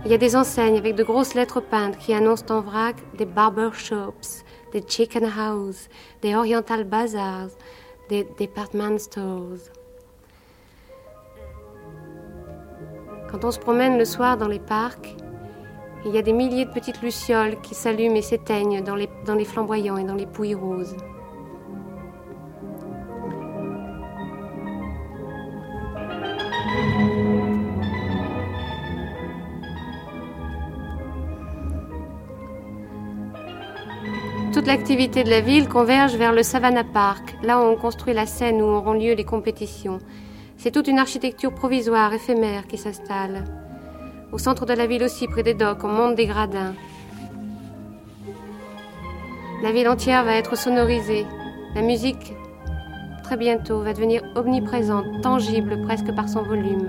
Il 0.07 0.11
y 0.11 0.15
a 0.15 0.19
des 0.19 0.35
enseignes 0.35 0.79
avec 0.79 0.95
de 0.95 1.03
grosses 1.03 1.35
lettres 1.35 1.61
peintes 1.61 1.99
qui 1.99 2.15
annoncent 2.15 2.47
en 2.49 2.63
vrac 2.63 2.97
des 3.19 3.27
barber 3.27 3.69
shops, 3.75 4.45
des 4.73 4.83
chicken 4.89 5.27
houses, 5.27 5.91
des 6.23 6.35
oriental 6.35 6.85
bazaars, 6.85 7.51
des 8.09 8.27
department 8.41 8.99
stores. 8.99 9.69
Quand 13.31 13.45
on 13.45 13.51
se 13.51 13.59
promène 13.59 13.99
le 13.99 14.07
soir 14.07 14.39
dans 14.39 14.49
les 14.49 14.59
parcs, 14.59 15.17
il 16.05 16.15
y 16.15 16.19
a 16.19 16.23
des 16.23 16.33
milliers 16.33 16.65
de 16.65 16.71
petites 16.71 17.03
lucioles 17.03 17.61
qui 17.61 17.75
s'allument 17.75 18.17
et 18.17 18.23
s'éteignent 18.23 18.83
dans 18.83 18.95
les, 18.95 19.45
flamboyants 19.45 19.97
et 19.97 20.05
dans 20.05 20.15
les 20.15 20.27
pouilles 20.27 20.55
roses. 20.55 20.97
Toute 34.53 34.67
l'activité 34.67 35.25
de 35.25 35.31
la 35.31 35.41
ville 35.41 35.69
converge 35.69 36.17
vers 36.17 36.33
le 36.33 36.43
Savannah 36.43 36.85
Park, 36.85 37.37
là 37.43 37.61
où 37.61 37.65
on 37.65 37.77
construit 37.77 38.15
la 38.15 38.27
scène 38.27 38.63
où 38.63 38.65
auront 38.65 38.95
lieu 38.95 39.15
les 39.15 39.25
compétitions. 39.25 39.99
C'est 40.57 40.73
toute 40.73 40.89
une 40.89 40.99
architecture 40.99 41.55
provisoire, 41.55 42.13
éphémère, 42.13 42.67
qui 42.67 42.79
s'installe. 42.79 43.45
Au 44.31 44.37
centre 44.37 44.67
de 44.67 44.75
la 44.75 44.87
ville 44.87 45.03
aussi, 45.03 45.27
près 45.27 45.43
des 45.43 45.55
docks, 45.55 45.83
on 45.85 45.89
monte 45.89 46.15
des 46.15 46.27
gradins. 46.27 46.75
La 49.63 49.73
ville 49.73 49.89
entière 49.89 50.25
va 50.25 50.35
être 50.35 50.57
sonorisée. 50.57 51.27
La 51.75 51.81
musique, 51.81 52.35
très 53.23 53.39
bientôt, 53.39 53.81
va 53.81 53.95
devenir 53.95 54.23
omniprésente, 54.37 55.23
tangible 55.23 55.81
presque 55.83 56.15
par 56.15 56.29
son 56.29 56.43
volume. 56.43 56.89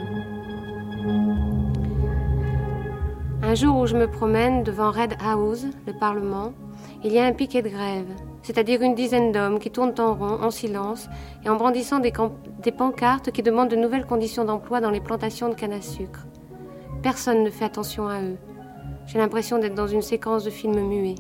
Un 3.42 3.56
jour 3.56 3.78
où 3.78 3.88
je 3.88 3.96
me 3.96 4.08
promène 4.08 4.64
devant 4.64 4.92
Red 4.92 5.16
House, 5.24 5.66
le 5.88 5.94
Parlement, 5.94 6.52
il 7.04 7.14
y 7.14 7.20
a 7.20 7.26
un 7.26 7.32
piquet 7.32 7.62
de 7.62 7.70
grève, 7.70 8.14
c'est-à-dire 8.44 8.82
une 8.82 8.96
dizaine 8.96 9.32
d'hommes 9.32 9.60
qui 9.60 9.72
tournent 9.72 9.96
en 9.98 10.14
rond, 10.14 10.44
en 10.44 10.52
silence, 10.52 11.10
et 11.46 11.50
en 11.50 11.56
brandissant 11.56 12.00
des, 12.00 12.14
des 12.62 12.72
pancartes 12.72 13.32
qui 13.32 13.42
demandent 13.44 13.72
de 13.72 13.76
nouvelles 13.78 14.06
conditions 14.06 14.44
d'emploi 14.44 14.82
dans 14.82 14.92
les 14.92 15.02
plantations 15.02 15.50
de 15.50 15.56
canne 15.56 15.74
à 15.74 15.82
sucre. 15.82 16.29
Personne 17.02 17.44
ne 17.44 17.50
fait 17.50 17.66
attention 17.66 18.08
à 18.08 18.22
eux. 18.22 18.38
J'ai 19.08 19.20
l'impression 19.20 19.58
d'être 19.58 19.74
dans 19.74 19.88
une 19.88 20.02
séquence 20.02 20.44
de 20.44 20.50
film 20.50 20.80
muet. 20.88 21.16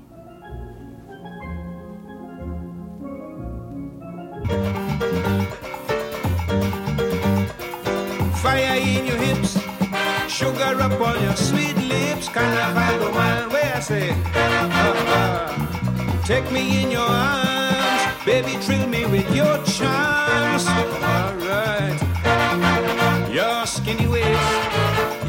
Fire 8.35 8.77
in 8.77 9.05
your 9.05 9.17
hips, 9.17 9.57
sugar 10.27 10.79
up 10.81 10.99
on 10.99 11.23
your 11.23 11.35
sweet 11.35 11.75
lips, 11.77 12.27
carnival 12.29 12.99
woman, 12.99 13.49
where 13.49 13.73
I 13.75 13.79
say, 13.79 14.11
uh, 14.35 14.69
uh, 15.07 16.25
take 16.25 16.51
me 16.51 16.83
in 16.83 16.91
your 16.91 17.01
arms, 17.01 18.25
baby, 18.25 18.57
thrill 18.61 18.87
me 18.87 19.05
with 19.05 19.33
your 19.33 19.57
charms. 19.63 20.67
Alright, 20.67 21.99
your 22.01 22.18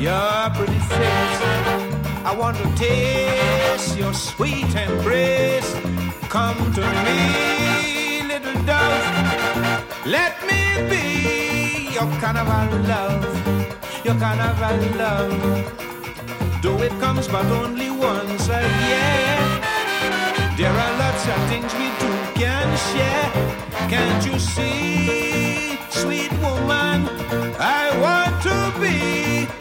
your 0.00 0.50
pretty 0.56 0.78
face. 0.78 1.40
I 2.24 2.34
want 2.36 2.56
to 2.56 2.64
taste 2.74 3.98
your 3.98 4.14
sweet 4.14 4.74
embrace. 4.74 5.70
Come 6.28 6.56
to 6.72 6.84
me, 7.04 8.22
little 8.26 8.58
dove. 8.64 9.04
Let 10.06 10.34
me 10.48 10.60
be 10.88 11.92
your 11.92 12.08
carnival 12.18 12.80
love, 12.88 13.24
your 14.02 14.14
carnival 14.14 14.80
love. 14.96 15.36
Though 16.62 16.80
it 16.82 16.92
comes 17.00 17.28
but 17.28 17.44
only 17.60 17.90
once 17.90 18.48
a 18.48 18.62
year. 18.86 19.36
There 20.56 20.76
are 20.84 20.92
lots 20.98 21.24
of 21.28 21.38
things 21.50 21.72
we 21.74 21.88
two 22.00 22.16
can 22.40 22.68
share. 22.88 23.30
Can't 23.92 24.24
you 24.26 24.38
see, 24.38 25.78
sweet 25.90 26.32
woman? 26.40 27.08
I 27.58 27.84
want 28.00 28.42
to 28.48 28.80
be 28.80 29.19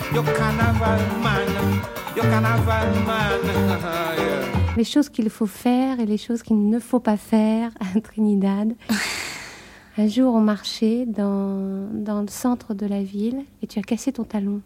Les 4.77 4.83
choses 4.83 5.09
qu'il 5.09 5.29
faut 5.29 5.45
faire 5.45 5.99
et 5.99 6.07
les 6.07 6.17
choses 6.17 6.41
qu'il 6.41 6.67
ne 6.67 6.79
faut 6.79 6.99
pas 6.99 7.17
faire 7.17 7.69
à 7.79 8.01
Trinidad. 8.01 8.73
Un 9.97 10.07
jour, 10.07 10.33
on 10.33 10.41
marchait 10.41 11.05
dans, 11.05 11.87
dans 11.93 12.21
le 12.21 12.27
centre 12.27 12.73
de 12.73 12.87
la 12.87 13.03
ville 13.03 13.43
et 13.61 13.67
tu 13.67 13.77
as 13.77 13.83
cassé 13.83 14.11
ton 14.11 14.23
talon. 14.23 14.61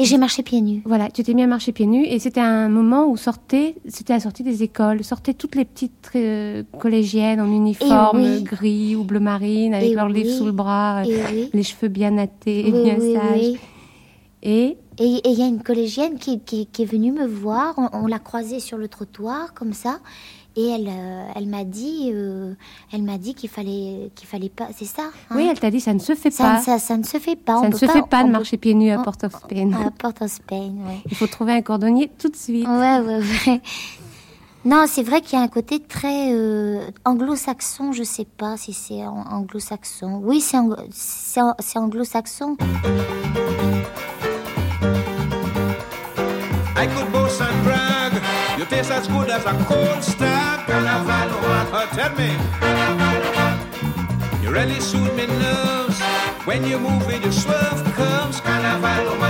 Et 0.00 0.04
j'ai 0.04 0.16
marché 0.16 0.42
pieds 0.44 0.60
nus. 0.60 0.82
Voilà, 0.84 1.10
tu 1.10 1.24
t'es 1.24 1.34
mis 1.34 1.42
à 1.42 1.46
marcher 1.48 1.72
pieds 1.72 1.86
nus 1.86 2.04
et 2.06 2.18
c'était 2.20 2.40
un 2.40 2.68
moment 2.68 3.06
où 3.06 3.16
sortaient, 3.16 3.74
c'était 3.88 4.12
la 4.12 4.20
sortie 4.20 4.44
des 4.44 4.62
écoles, 4.62 5.02
sortaient 5.02 5.34
toutes 5.34 5.56
les 5.56 5.64
petites 5.64 6.10
euh, 6.14 6.62
collégiennes 6.78 7.40
en 7.40 7.50
uniforme 7.50 8.20
oui. 8.22 8.42
gris 8.44 8.94
ou 8.96 9.02
bleu 9.02 9.18
marine 9.18 9.74
avec 9.74 9.90
Et 9.90 9.94
leur 9.94 10.08
livre 10.08 10.28
oui. 10.30 10.36
sous 10.38 10.44
le 10.46 10.52
bras, 10.52 11.02
oui. 11.04 11.50
les 11.52 11.62
cheveux 11.64 11.88
bien 11.88 12.12
nattés 12.12 12.70
bien 12.70 12.98
sages. 13.00 13.58
Et 14.44 14.76
Et 15.00 15.16
et 15.24 15.30
il 15.30 15.38
y 15.38 15.42
a 15.42 15.46
une 15.46 15.62
collégienne 15.62 16.16
qui, 16.18 16.40
qui- 16.40 16.66
qui 16.66 16.82
est 16.82 16.84
venue 16.84 17.12
me 17.12 17.26
voir. 17.26 17.74
On, 17.76 17.88
on 17.92 18.06
l'a 18.06 18.18
croisée 18.20 18.58
sur 18.60 18.78
le 18.78 18.88
trottoir 18.88 19.52
comme 19.54 19.72
ça, 19.72 19.98
et 20.60 20.68
elle, 20.70 20.88
euh, 20.88 21.26
elle 21.36 21.46
m'a 21.46 21.62
dit, 21.64 22.10
euh, 22.12 22.54
elle 22.92 23.02
m'a 23.04 23.16
dit 23.16 23.34
qu'il 23.34 23.48
fallait, 23.48 24.10
qu'il 24.16 24.26
fallait 24.26 24.48
pas. 24.48 24.66
C'est 24.76 24.84
ça. 24.86 25.04
hein 25.30 25.34
oui, 25.36 25.46
elle 25.50 25.58
t'a 25.60 25.70
dit 25.70 25.80
ça 25.80 25.94
ne 25.94 26.00
se 26.00 26.14
fait 26.16 26.32
ça, 26.32 26.44
pas. 26.44 26.60
ça, 26.60 26.78
ça 26.80 26.96
ne 26.96 27.04
se 27.04 27.18
fait 27.18 27.36
pas. 27.36 27.58
on 27.58 27.62
Ça 27.62 27.66
ne 27.68 27.72
peut 27.72 27.78
se 27.78 27.86
fait 27.86 28.02
pas 28.08 28.22
de 28.22 28.26
peut- 28.28 28.32
marcher 28.32 28.56
pieds 28.56 28.74
nus 28.74 28.90
à 28.90 28.98
Port 28.98 29.14
of 29.22 29.32
Spain. 29.32 29.70
À 29.72 29.90
Port-of-Spain, 29.92 30.72
ouais. 30.86 30.98
Il 31.10 31.16
faut 31.16 31.28
trouver 31.28 31.52
un 31.52 31.62
cordonnier 31.62 32.10
tout 32.18 32.28
de 32.28 32.36
suite. 32.36 32.66
Ouais, 32.66 32.98
ouais, 33.00 33.20
ouais. 33.46 33.60
Non, 34.64 34.84
c'est 34.88 35.04
vrai 35.04 35.20
qu'il 35.20 35.38
y 35.38 35.40
a 35.40 35.44
un 35.44 35.48
côté 35.48 35.78
très 35.78 36.32
euh, 36.32 36.80
anglo-saxon, 37.04 37.92
je 37.92 38.02
sais 38.02 38.24
pas 38.26 38.56
si 38.56 38.72
c'est 38.72 39.06
an- 39.06 39.24
anglo-saxon. 39.30 40.20
Oui, 40.24 40.40
c'est 40.40 40.56
ang- 40.58 40.74
c'est 40.90 41.40
an- 41.40 41.54
c'est 41.60 41.78
anglo-saxon. 41.78 42.56
I 46.76 46.86
could 46.86 47.10
boast 47.12 47.40
and 47.40 47.62
brag. 47.64 48.12
You 48.58 48.64
taste 48.66 48.90
as 48.90 49.06
good 49.08 49.30
as 49.30 49.44
a 49.46 49.54
cold 49.68 50.02
stag. 50.02 50.37
Oh, 50.80 51.88
tell 51.92 52.14
me. 52.14 52.30
You 54.42 54.52
really 54.52 54.80
soothe 54.80 55.12
me 55.16 55.26
nerves 55.26 56.00
when 56.46 56.64
you 56.64 56.78
move 56.78 57.04
with 57.06 57.22
your 57.22 57.32
swerve 57.32 57.82
curves. 57.96 58.40
Carnival 58.40 59.27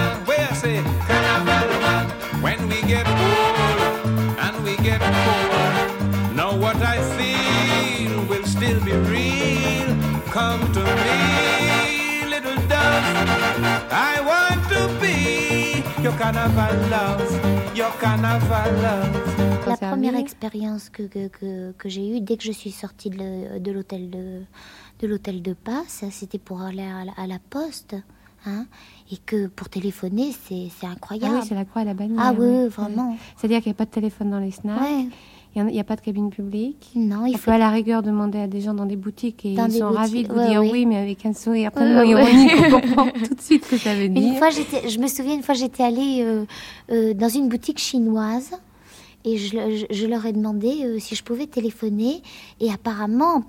love, 16.21 17.77
your 17.77 17.93
love. 18.83 19.69
La 19.69 19.77
première 19.77 20.17
expérience 20.17 20.89
que, 20.91 21.05
que, 21.05 21.29
que, 21.29 21.73
que 21.73 21.89
j'ai 21.89 22.17
eue 22.17 22.21
dès 22.21 22.37
que 22.37 22.43
je 22.43 22.53
suis 22.53 22.73
sortie 22.73 23.11
de 23.11 23.71
l'hôtel 23.73 24.11
de, 24.11 24.43
de 25.01 25.07
l'hôtel 25.07 25.43
de 25.43 25.53
passe, 25.53 26.05
c'était 26.11 26.39
pour 26.39 26.63
aller 26.63 26.83
à 26.83 27.05
la, 27.05 27.13
à 27.17 27.27
la 27.27 27.39
poste. 27.51 27.97
Hein, 28.47 28.67
et 29.11 29.17
que 29.17 29.49
pour 29.49 29.69
téléphoner, 29.69 30.33
c'est 30.33 30.69
c'est 30.79 30.87
Ah 30.87 30.93
incroyable. 30.93 31.37
oui, 31.41 31.47
c'est 31.47 31.57
la 31.57 31.65
croix 31.65 31.83
à 31.83 31.85
la 31.85 31.95
bannière. 31.95 32.19
Ah 32.21 32.33
oui, 32.39 32.47
oui. 32.47 32.69
vraiment. 32.69 33.17
C'est-à-dire 33.37 33.59
qu'il 33.61 33.71
n'y 33.71 33.75
a 33.75 33.79
pas 33.79 33.85
de 33.85 33.91
téléphone 33.91 34.31
dans 34.31 34.39
les 34.39 34.53
snacks, 34.53 34.81
Ouais. 34.81 35.09
Il 35.57 35.65
n'y 35.65 35.81
a, 35.81 35.85
pas 35.85 35.97
de 35.97 36.01
cabine 36.01 36.31
publique. 36.31 36.91
Non, 36.95 37.27
il 37.27 37.35
On 37.35 37.39
faut. 37.39 37.47
peut 37.47 37.51
à 37.53 37.59
la 37.59 37.71
rigueur 37.71 38.03
demander 38.03 38.39
à 38.39 38.47
des 38.47 38.61
gens 38.61 38.75
dans 38.75 38.87
des 38.87 38.97
boutiques 38.97 39.45
et 39.45 39.55
Dans 39.55 39.67
ils 39.67 39.79
sont 39.79 39.91
ravis 39.91 40.23
de 40.25 40.33
vous 40.33 40.39
ouais, 40.39 40.49
dire 40.51 40.61
ouais. 40.63 40.71
oui, 40.71 40.87
mais 40.87 40.97
avec 40.97 41.25
un 41.27 41.33
sourire 41.33 41.71
Ouais, 41.75 41.83
tellement 41.83 42.01
ouais. 42.01 42.09
ironique, 42.11 42.53
on 42.67 42.81
comprend 42.81 43.07
tout 43.29 43.35
de 43.35 43.41
suite 43.41 43.65
ce 43.65 43.71
que 43.71 43.79
ça 43.79 43.95
veut 43.95 44.09
dire. 44.09 44.23
Une 44.23 44.37
fois, 44.37 44.51
je 44.51 44.99
me 44.99 45.07
souviens, 45.09 45.35
une 45.35 45.43
fois, 45.43 45.55
j'étais 45.55 45.83
allée 45.83 46.21
euh, 46.23 46.45
euh, 46.93 47.15
dans 47.15 47.29
une 47.29 47.49
boutique 47.49 47.79
chinoise 47.79 48.51
et 49.25 49.37
je, 49.37 49.49
je- 49.57 49.87
je 49.95 50.07
leur 50.07 50.25
ai 50.27 50.33
demandé 50.33 50.85
euh, 50.85 50.99
si 51.01 51.15
je 51.17 51.25
pouvais 51.25 51.47
téléphoner. 51.47 52.23
Et 52.61 52.71
apparemment, 52.71 53.43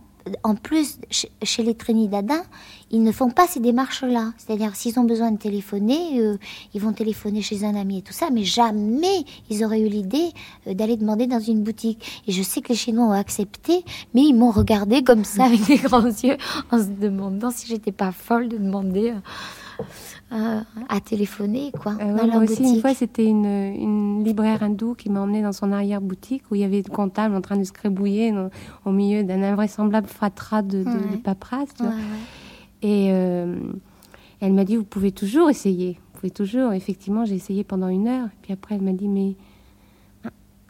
en 0.43 0.55
plus, 0.55 0.97
chez, 1.11 1.29
chez 1.43 1.63
les 1.63 1.75
Trinidadiens, 1.75 2.43
ils 2.91 3.03
ne 3.03 3.11
font 3.11 3.29
pas 3.29 3.45
ces 3.47 3.59
démarches-là. 3.59 4.33
C'est-à-dire, 4.37 4.75
s'ils 4.75 4.97
ont 4.99 5.03
besoin 5.03 5.31
de 5.31 5.37
téléphoner, 5.37 6.19
euh, 6.21 6.37
ils 6.73 6.81
vont 6.81 6.93
téléphoner 6.93 7.41
chez 7.41 7.63
un 7.63 7.75
ami 7.75 7.99
et 7.99 8.01
tout 8.01 8.13
ça, 8.13 8.29
mais 8.31 8.43
jamais 8.43 9.23
ils 9.49 9.63
auraient 9.63 9.81
eu 9.81 9.87
l'idée 9.89 10.29
euh, 10.67 10.73
d'aller 10.73 10.97
demander 10.97 11.27
dans 11.27 11.39
une 11.39 11.61
boutique. 11.63 12.21
Et 12.27 12.31
je 12.31 12.41
sais 12.41 12.61
que 12.61 12.69
les 12.69 12.75
Chinois 12.75 13.05
ont 13.05 13.11
accepté, 13.11 13.83
mais 14.13 14.21
ils 14.23 14.33
m'ont 14.33 14.51
regardé 14.51 15.03
comme 15.03 15.23
ça 15.23 15.45
avec 15.45 15.65
des 15.67 15.77
grands 15.77 16.05
yeux 16.05 16.37
en 16.71 16.79
se 16.79 16.85
demandant 16.87 17.51
si 17.51 17.67
j'étais 17.67 17.91
pas 17.91 18.11
folle 18.11 18.47
de 18.49 18.57
demander. 18.57 19.13
euh, 20.31 20.59
à 20.89 20.99
téléphoner, 20.99 21.71
quoi, 21.81 21.93
ouais, 21.93 22.05
dans 22.27 22.27
moi 22.27 22.37
aussi, 22.43 22.57
une 22.61 22.63
boutique. 22.65 22.81
fois, 22.81 22.93
c'était 22.93 23.25
une, 23.25 23.45
une 23.45 24.23
libraire 24.23 24.61
hindoue 24.61 24.93
qui 24.93 25.09
m'a 25.09 25.21
emmenée 25.21 25.41
dans 25.41 25.53
son 25.53 25.71
arrière-boutique 25.71 26.43
où 26.51 26.55
il 26.55 26.61
y 26.61 26.63
avait 26.63 26.83
le 26.85 26.93
comptable 26.93 27.33
en 27.33 27.41
train 27.41 27.57
de 27.57 27.63
se 27.63 27.71
crébouiller 27.71 28.31
dans- 28.31 28.49
au 28.85 28.91
milieu 28.91 29.23
d'un 29.23 29.41
invraisemblable 29.41 30.07
fatras 30.07 30.61
de, 30.61 30.83
de, 30.83 31.17
paperasse. 31.23 31.69
tu 31.75 31.83
Ouais, 31.83 31.89
vois. 31.89 31.97
ouais. 31.97 32.03
Et 32.81 33.09
euh, 33.11 33.55
elle 34.41 34.53
m'a 34.53 34.63
dit, 34.63 34.75
vous 34.77 34.83
pouvez 34.83 35.11
toujours 35.11 35.49
essayer. 35.49 35.99
Vous 36.13 36.19
pouvez 36.21 36.31
toujours. 36.31 36.73
Effectivement, 36.73 37.25
j'ai 37.25 37.35
essayé 37.35 37.63
pendant 37.63 37.89
une 37.89 38.07
heure. 38.07 38.27
Et 38.27 38.37
puis 38.41 38.53
après, 38.53 38.75
elle 38.75 38.81
m'a 38.81 38.93
dit, 38.93 39.07
mais 39.07 39.35
ah, 40.25 40.29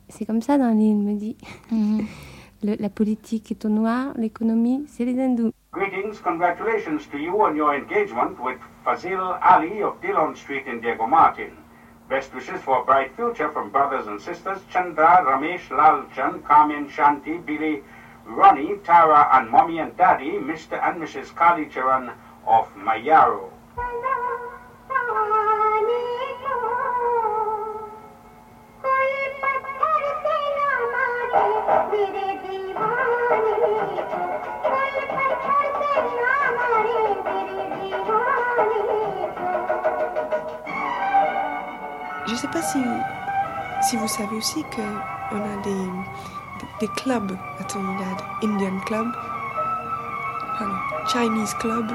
c'est 0.09 0.25
comme 0.25 0.41
ça 0.41 0.57
dans 0.57 0.71
l'île, 0.71 0.97
me 0.97 1.13
dit. 1.17 1.35
Mhm. 1.71 2.05
Le- 2.61 2.75
la 2.77 2.89
politique 2.89 3.51
est 3.51 3.63
au 3.63 3.69
noir, 3.69 4.07
l'économie, 4.17 4.83
c'est 4.89 5.05
les 5.05 5.17
hindous. 5.17 5.53
Greetings, 5.71 6.19
congratulations 6.21 6.99
to 7.09 7.17
you 7.17 7.33
on 7.41 7.55
your 7.55 7.73
engagement 7.73 8.35
with 8.43 8.57
Fazil 8.83 9.17
Ali 9.41 9.81
of 9.81 9.93
Dillon 10.01 10.35
Street 10.35 10.63
in 10.67 10.81
Diego 10.81 11.07
Martin. 11.07 11.51
Best 12.09 12.33
wishes 12.35 12.59
for 12.61 12.81
a 12.81 12.83
bright 12.83 13.11
future 13.15 13.49
from 13.53 13.69
brothers 13.69 14.07
and 14.07 14.19
sisters 14.19 14.57
Chandra, 14.69 15.23
Ramesh, 15.25 15.69
Lalchan, 15.69 16.43
Carmen, 16.43 16.89
Shanti, 16.89 17.37
Billy, 17.45 17.81
Ronnie, 18.29 18.77
Tara 18.83 19.27
and 19.33 19.49
Mommy 19.49 19.79
and 19.79 19.97
Daddy, 19.97 20.37
Mr. 20.37 20.77
and 20.83 21.01
Mrs. 21.01 21.33
Kalicharan 21.33 22.13
of 22.45 22.69
Mayaro. 22.77 23.49
Je 42.27 42.33
ne 42.33 42.37
sais 42.37 42.47
pas 42.47 42.61
si, 42.61 42.79
si 43.81 43.97
vous 43.97 44.07
savez 44.07 44.37
aussi 44.37 44.63
qu'on 44.65 45.37
a 45.37 45.61
des, 45.63 45.89
des, 46.79 46.87
clubs 46.87 47.31
à 47.59 47.63
Trinidad. 47.63 48.17
Indian 48.43 48.79
Club, 48.85 49.07
pardon, 50.57 50.73
Chinese 51.07 51.53
Club. 51.55 51.91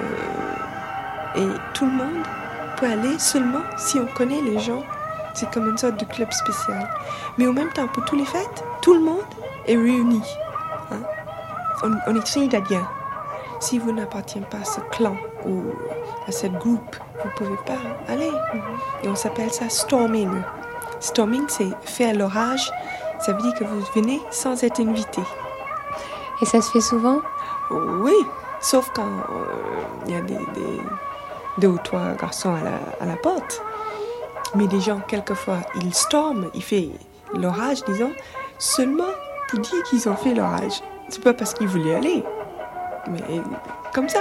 euh, 0.00 0.54
et 1.36 1.46
tout 1.74 1.86
le 1.86 1.92
monde 1.92 2.24
peut 2.76 2.86
aller 2.86 3.18
seulement 3.18 3.62
si 3.76 3.98
on 3.98 4.06
connaît 4.06 4.40
les 4.42 4.58
gens. 4.58 4.82
C'est 5.34 5.48
comme 5.52 5.68
une 5.68 5.78
sorte 5.78 5.96
de 6.00 6.04
club 6.04 6.30
spécial. 6.32 6.88
Mais 7.38 7.46
en 7.46 7.52
même 7.52 7.70
temps, 7.70 7.86
pour 7.86 8.04
tous 8.04 8.16
les 8.16 8.24
fêtes, 8.24 8.64
tout 8.82 8.94
le 8.94 9.00
monde 9.00 9.22
est 9.66 9.76
réuni. 9.76 10.22
hein. 10.90 10.96
On, 11.84 11.92
on 12.08 12.16
est 12.16 12.26
Trinidadiens. 12.26 12.86
Si 13.60 13.78
vous 13.78 13.92
n'appartenez 13.92 14.44
pas 14.46 14.58
à 14.58 14.64
ce 14.64 14.80
clan 14.90 15.16
ou 15.46 15.62
à 16.26 16.32
ce 16.32 16.46
groupe, 16.48 16.96
vous 17.22 17.28
ne 17.28 17.34
pouvez 17.34 17.58
pas 17.64 17.78
aller. 18.12 18.30
Et 19.04 19.08
on 19.08 19.14
s'appelle 19.14 19.52
ça 19.52 19.68
storming. 19.68 20.30
Storming, 20.98 21.44
c'est 21.48 21.70
faire 21.84 22.14
l'orage. 22.14 22.72
Ça 23.24 23.32
veut 23.32 23.42
dire 23.42 23.54
que 23.54 23.64
vous 23.64 23.80
venez 23.94 24.20
sans 24.30 24.62
être 24.64 24.80
invité. 24.80 25.22
Et 26.42 26.46
ça 26.46 26.60
se 26.62 26.70
fait 26.70 26.80
souvent? 26.80 27.20
Oui, 27.70 28.14
sauf 28.60 28.90
quand 28.94 29.02
euh, 29.04 29.44
il 30.06 30.12
y 30.12 30.16
a 30.16 30.20
des, 30.22 30.34
des- 30.34 30.80
deux 31.58 31.68
ou 31.68 31.78
trois 31.78 32.12
garçons 32.18 32.54
à 32.54 32.60
la, 32.62 32.78
à 33.00 33.06
la 33.06 33.16
porte. 33.16 33.62
Mais 34.54 34.66
les 34.66 34.80
gens, 34.80 35.00
quelquefois, 35.06 35.58
ils 35.76 35.94
storment, 35.94 36.46
ils 36.54 36.62
font 36.62 36.90
l'orage, 37.38 37.84
disons, 37.84 38.12
seulement 38.58 39.04
pour 39.48 39.58
dire 39.60 39.82
qu'ils 39.84 40.08
ont 40.08 40.16
fait 40.16 40.34
l'orage. 40.34 40.80
C'est 41.08 41.22
pas 41.22 41.34
parce 41.34 41.52
qu'ils 41.54 41.68
voulaient 41.68 41.94
aller, 41.96 42.24
mais 43.08 43.40
comme 43.94 44.08
ça. 44.08 44.20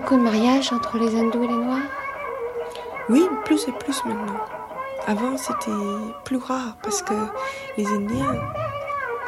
Beaucoup 0.00 0.16
de 0.16 0.22
mariages 0.22 0.72
entre 0.72 0.96
les 0.96 1.14
hindous 1.14 1.42
et 1.42 1.46
les 1.46 1.56
noirs 1.56 1.90
Oui, 3.10 3.28
plus 3.44 3.68
et 3.68 3.72
plus 3.72 4.02
maintenant. 4.06 4.40
Avant, 5.06 5.36
c'était 5.36 5.70
plus 6.24 6.38
rare 6.38 6.76
parce 6.82 7.02
que 7.02 7.12
les 7.76 7.86
Indiens 7.86 8.34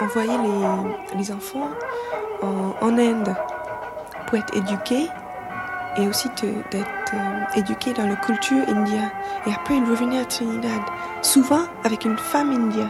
envoyaient 0.00 0.38
les, 0.38 1.18
les 1.18 1.30
enfants 1.30 1.68
en, 2.40 2.74
en 2.80 2.98
Inde 2.98 3.36
pour 4.26 4.38
être 4.38 4.56
éduqués 4.56 5.08
et 5.98 6.08
aussi 6.08 6.28
d'être 6.30 6.86
euh, 7.12 7.58
éduqués 7.58 7.92
dans 7.92 8.06
la 8.06 8.16
culture 8.16 8.66
indienne. 8.66 9.10
Et 9.46 9.52
après, 9.52 9.76
ils 9.76 9.84
revenaient 9.84 10.20
à 10.20 10.24
Trinidad, 10.24 10.80
souvent 11.20 11.64
avec 11.84 12.06
une 12.06 12.16
femme 12.16 12.50
indienne. 12.50 12.88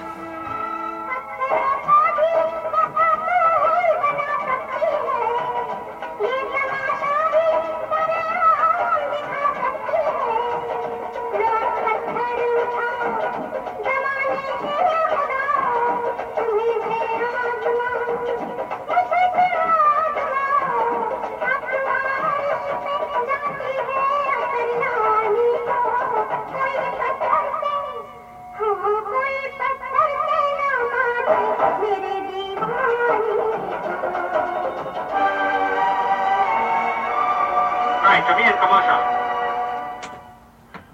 To 38.29 38.35
be 38.37 38.43
in 38.45 38.57
commercial. 38.63 39.01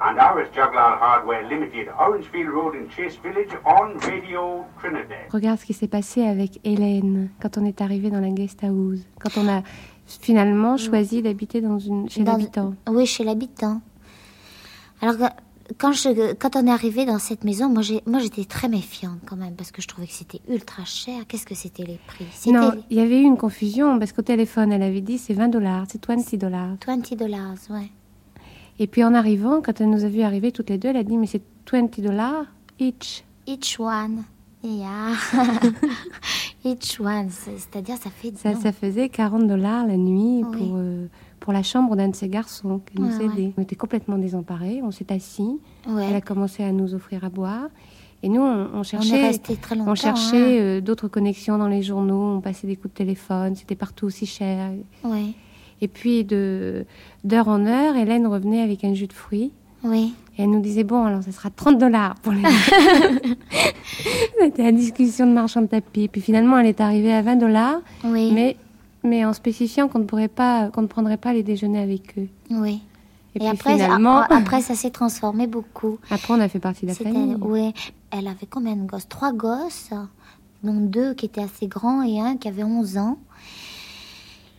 And 0.00 0.16
now 0.16 0.38
is 0.38 0.48
Juggler 0.54 0.96
Hardware 1.00 1.42
Limited, 1.48 1.88
Orangefield 1.98 2.48
Road 2.50 2.74
in 2.76 2.88
Chase 2.88 3.16
Village 3.22 3.50
on 3.66 3.98
Radio 4.00 4.64
Trinidad. 4.80 5.28
Regarde 5.32 5.58
ce 5.58 5.66
qui 5.66 5.74
s'est 5.74 5.88
passé 5.88 6.22
avec 6.26 6.60
Hélène 6.64 7.30
quand 7.40 7.58
on 7.58 7.64
est 7.64 7.80
arrivé 7.80 8.10
dans 8.10 8.20
la 8.20 8.30
guest 8.30 8.62
house. 8.62 9.00
Quand 9.20 9.36
on 9.40 9.48
a 9.48 9.62
finalement 10.06 10.76
choisi 10.76 11.20
d'habiter 11.20 11.60
dans 11.60 11.78
une 11.78 12.08
chez 12.08 12.22
l'habitant. 12.24 12.74
Oui, 12.88 13.06
chez 13.06 13.24
l'habitant. 13.24 13.80
Alors, 15.02 15.16
que- 15.18 15.24
quand, 15.76 15.92
je, 15.92 16.32
quand 16.34 16.56
on 16.56 16.66
est 16.66 16.70
arrivé 16.70 17.04
dans 17.04 17.18
cette 17.18 17.44
maison, 17.44 17.68
moi, 17.68 17.82
j'ai, 17.82 18.02
moi 18.06 18.20
j'étais 18.20 18.44
très 18.44 18.68
méfiante 18.68 19.18
quand 19.26 19.36
même, 19.36 19.54
parce 19.54 19.70
que 19.70 19.82
je 19.82 19.88
trouvais 19.88 20.06
que 20.06 20.12
c'était 20.14 20.40
ultra 20.48 20.84
cher. 20.84 21.26
Qu'est-ce 21.28 21.44
que 21.46 21.54
c'était 21.54 21.84
les 21.84 21.98
prix? 22.06 22.24
Non, 22.50 22.72
il 22.90 22.96
y 22.96 23.00
avait 23.00 23.20
eu 23.20 23.24
une 23.24 23.36
confusion 23.36 23.98
parce 23.98 24.12
qu'au 24.12 24.22
téléphone, 24.22 24.72
elle 24.72 24.82
avait 24.82 25.00
dit 25.02 25.18
c'est 25.18 25.34
20 25.34 25.48
dollars, 25.48 25.84
c'est 25.90 26.04
20 26.06 26.36
dollars. 26.38 26.76
20 26.86 27.14
dollars, 27.16 27.54
ouais. 27.70 27.90
Et 28.78 28.86
puis 28.86 29.02
en 29.04 29.12
arrivant, 29.14 29.60
quand 29.60 29.80
elle 29.80 29.90
nous 29.90 30.04
a 30.04 30.08
vu 30.08 30.22
arriver 30.22 30.52
toutes 30.52 30.70
les 30.70 30.78
deux, 30.78 30.88
elle 30.88 30.96
a 30.96 31.02
dit 31.04 31.16
mais 31.16 31.26
c'est 31.26 31.42
20 31.70 32.00
dollars 32.00 32.44
each. 32.78 33.24
Each 33.46 33.78
one. 33.80 34.24
Yeah. 34.62 35.12
Each 36.64 36.98
one. 37.00 37.28
c'est- 37.30 37.58
C'est-à-dire, 37.58 37.96
ça 37.96 38.10
fait. 38.10 38.36
Ça, 38.36 38.52
non. 38.52 38.60
ça 38.60 38.72
faisait 38.72 39.08
40 39.08 39.46
dollars 39.46 39.86
la 39.86 39.96
nuit 39.96 40.42
Oui. 40.44 40.56
pour, 40.58 40.76
euh, 40.76 41.06
pour 41.40 41.52
la 41.52 41.62
chambre 41.62 41.96
d'un 41.96 42.08
de 42.08 42.16
ces 42.16 42.28
garçons 42.28 42.80
qui 42.84 43.00
nous 43.00 43.08
Ouais, 43.16 43.24
aidait. 43.24 43.42
ouais. 43.46 43.52
On 43.56 43.62
était 43.62 43.76
complètement 43.76 44.18
désemparés, 44.18 44.80
on 44.82 44.90
s'est 44.90 45.12
assis, 45.12 45.58
Ouais. 45.88 46.06
elle 46.08 46.16
a 46.16 46.20
commencé 46.20 46.62
à 46.64 46.72
nous 46.72 46.94
offrir 46.94 47.24
à 47.24 47.28
boire. 47.28 47.68
Et 48.22 48.28
nous, 48.28 48.40
on, 48.40 48.82
cherchait, 48.82 49.30
on 49.86 49.94
cherchait 49.94 50.36
hein. 50.36 50.62
euh, 50.62 50.80
d'autres 50.80 51.06
connexions 51.06 51.56
dans 51.56 51.68
les 51.68 51.82
journaux, 51.82 52.34
on 52.36 52.40
passait 52.40 52.66
des 52.66 52.74
coups 52.74 52.92
de 52.92 52.98
téléphone, 52.98 53.54
c'était 53.54 53.76
partout 53.76 54.06
aussi 54.06 54.26
cher. 54.26 54.70
Et 55.80 55.86
puis, 55.86 56.24
de 56.24 56.84
d'heure 57.22 57.46
en 57.46 57.64
heure, 57.64 57.94
Hélène 57.94 58.26
revenait 58.26 58.60
avec 58.62 58.82
un 58.82 58.92
jus 58.94 59.06
de 59.06 59.12
fruits. 59.12 59.52
Oui. 59.84 60.14
Et 60.36 60.42
elle 60.42 60.50
nous 60.50 60.60
disait, 60.60 60.82
bon, 60.82 61.04
alors 61.04 61.22
ça 61.22 61.30
sera 61.30 61.50
30 61.50 61.78
dollars 61.78 62.16
pour 62.16 62.32
les... 62.32 62.42
C'était 64.40 64.62
la 64.64 64.72
discussion 64.72 65.26
de 65.26 65.32
marchand 65.32 65.62
de 65.62 65.66
tapis. 65.66 66.08
Puis 66.08 66.20
finalement, 66.20 66.58
elle 66.58 66.66
est 66.66 66.80
arrivée 66.80 67.12
à 67.12 67.22
20 67.22 67.36
dollars, 67.36 67.80
Oui. 68.04 68.30
mais, 68.34 68.56
mais 69.04 69.24
en 69.24 69.32
spécifiant 69.32 69.88
qu'on 69.88 70.00
ne, 70.00 70.04
pourrait 70.04 70.28
pas, 70.28 70.68
qu'on 70.70 70.82
ne 70.82 70.86
prendrait 70.86 71.16
pas 71.16 71.32
les 71.32 71.42
déjeuners 71.42 71.80
avec 71.82 72.18
eux. 72.18 72.28
Oui. 72.50 72.80
Et, 73.34 73.38
Et, 73.38 73.40
puis 73.40 73.46
après, 73.48 73.74
finalement, 73.74 74.18
a- 74.20 74.34
après, 74.34 74.60
ça 74.62 74.74
s'est 74.74 74.90
transformé 74.90 75.46
beaucoup. 75.46 75.98
après, 76.10 76.34
on 76.34 76.40
a 76.40 76.48
fait 76.48 76.58
partie 76.60 76.82
de 76.82 76.88
la 76.90 76.94
C'était- 76.94 77.12
famille. 77.12 77.34
ouais. 77.36 77.72
Elle 78.10 78.26
avait 78.26 78.46
combien 78.48 78.74
de 78.74 78.86
gosses? 78.86 79.08
Trois 79.08 79.32
gosses, 79.32 79.90
dont 80.62 80.80
deux 80.80 81.14
qui 81.14 81.26
étaient 81.26 81.42
assez 81.42 81.66
grands 81.66 82.02
et 82.02 82.20
un 82.20 82.36
qui 82.36 82.48
avait 82.48 82.64
11 82.64 82.96
ans. 82.98 83.18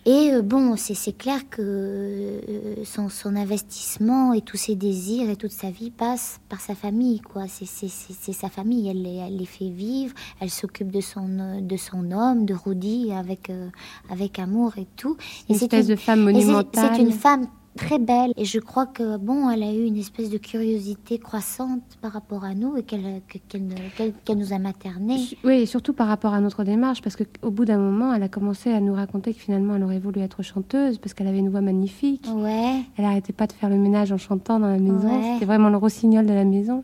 Et 0.10 0.32
euh, 0.34 0.41
bon, 0.41 0.76
c'est 0.76 1.15
clair 1.15 1.48
que 1.52 1.62
euh, 1.62 2.84
son, 2.84 3.10
son 3.10 3.36
investissement 3.36 4.34
et 4.34 4.41
tous 4.41 4.58
ses 4.58 4.74
désirs 4.76 5.30
et 5.30 5.36
toute 5.36 5.52
sa 5.52 5.69
vie 5.69 5.91
passent 5.91 6.39
par 6.50 6.62
sa 6.62 6.74
famille, 6.74 7.19
quoi. 7.19 7.43
C'est- 7.48 8.34
sa 8.34 8.50
famille, 8.50 8.89
elle 8.89 9.04
les, 9.04 9.17
elle 9.17 9.38
les 9.38 9.45
fait 9.45 9.69
vivre, 9.69 10.15
elle 10.39 10.50
s'occupe 10.50 10.89
de 10.91 11.00
son, 11.02 11.28
euh, 11.39 11.62
de 11.62 11.78
son 11.78 12.12
homme, 12.12 12.48
de 12.48 12.56
Rudy, 12.56 13.12
avec, 13.12 13.52
euh, 13.52 13.69
avec 14.10 14.39
amour 14.39 14.80
et 14.80 14.88
tout. 14.95 15.15
Une 15.48 15.56
c'est 15.56 15.65
espèce 15.65 15.86
de 15.86 15.95
femme 15.95 16.22
monumentale. 16.24 16.93
C'est 16.95 17.02
une 17.04 17.12
femme 17.12 17.45
très 17.80 18.00
belle 18.00 18.34
et 18.38 18.46
je 18.46 18.60
crois 18.60 18.86
que 18.86 19.18
bon, 19.18 19.50
elle 19.50 19.63
a 19.63 19.72
eu 19.74 19.86
une 19.86 19.98
espèce 19.98 20.30
de 20.30 20.38
curiosité 20.38 21.18
croissante 21.18 21.82
par 22.02 22.12
rapport 22.12 22.44
à 22.44 22.54
nous 22.54 22.76
et 22.78 22.84
qu'elle 22.84 23.22
qu'elle- 23.48 24.13
qu'elle 24.26 24.38
nous 24.38 24.54
a 24.54 24.60
maternés. 24.60 25.18
Oui, 25.44 25.54
et 25.62 25.65
surtout 25.65 25.94
par 25.94 26.08
rapport 26.08 26.34
à 26.34 26.42
notre 26.42 26.63
démarche, 26.63 27.02
parce 27.02 27.15
qu'au 27.15 27.52
bout 27.52 27.65
d'un 27.65 27.78
moment, 27.78 28.13
elle 28.13 28.24
a 28.24 28.30
commencé 28.30 28.72
à 28.72 28.80
nous 28.80 28.94
raconter 28.94 29.34
que 29.34 29.39
finalement, 29.39 29.76
elle 29.76 29.84
aurait 29.84 30.00
voulu 30.00 30.20
être 30.22 30.44
chanteuse, 30.44 30.98
parce 30.98 31.13
qu'elle 31.13 31.28
avait 31.28 31.39
une 31.39 31.50
voix 31.50 31.62
magnifique. 31.62 32.26
Ouais, 32.36 32.82
Elle 32.98 33.06
arrêtait 33.06 33.34
pas 33.34 33.48
de 33.48 33.54
faire 33.54 33.70
le 33.70 33.78
ménage 33.78 34.12
en 34.12 34.18
chantant 34.18 34.60
dans 34.60 34.68
la 34.68 34.78
maison. 34.80 35.08
Ouais. 35.10 35.34
C'était 35.34 35.46
vraiment 35.46 35.70
le 35.70 35.78
rossignol 35.78 36.26
de 36.26 36.34
la 36.34 36.46
maison. 36.46 36.84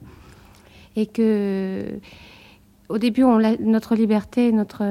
Et 0.95 1.07
que 1.07 1.99
au 2.87 2.97
début, 2.99 3.23
on 3.23 3.39
notre 3.59 3.95
liberté, 3.95 4.51
notre, 4.51 4.83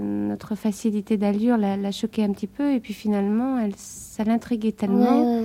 notre 0.00 0.54
facilité 0.54 1.16
d'allure 1.16 1.58
l'a, 1.58 1.76
l'a 1.76 1.92
choquée 1.92 2.24
un 2.24 2.32
petit 2.32 2.46
peu. 2.46 2.72
Et 2.72 2.80
puis 2.80 2.94
finalement, 2.94 3.58
elle, 3.58 3.74
ça 3.76 4.24
l'intriguait 4.24 4.72
tellement 4.72 5.42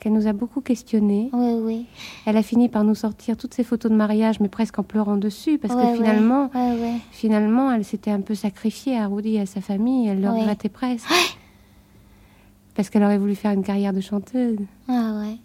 qu'elle 0.00 0.12
nous 0.14 0.26
a 0.26 0.32
beaucoup 0.32 0.62
questionnés. 0.62 1.30
Elle 2.24 2.36
a 2.38 2.42
fini 2.42 2.68
par 2.68 2.84
nous 2.84 2.94
sortir 2.94 3.36
toutes 3.36 3.52
ses 3.52 3.64
photos 3.64 3.90
de 3.90 3.96
mariage, 3.96 4.40
mais 4.40 4.48
presque 4.48 4.78
en 4.78 4.82
pleurant 4.82 5.16
dessus. 5.16 5.58
Parce 5.58 5.74
que 5.74 5.94
finalement, 5.96 6.50
finalement, 7.10 7.70
elle 7.72 7.84
s'était 7.84 8.10
un 8.10 8.22
peu 8.22 8.34
sacrifiée 8.34 8.98
à 8.98 9.06
Rudy 9.06 9.36
et 9.36 9.40
à 9.40 9.46
sa 9.46 9.60
famille. 9.60 10.08
Elle 10.08 10.22
le 10.22 10.30
regrettait 10.30 10.70
presque. 10.70 11.08
Parce 12.74 12.90
qu'elle 12.90 13.04
aurait 13.04 13.18
voulu 13.18 13.36
faire 13.36 13.52
une 13.52 13.62
carrière 13.62 13.92
de 13.92 14.00
chanteuse. 14.00 14.58
Ah 14.88 15.12
ouais. 15.20 15.36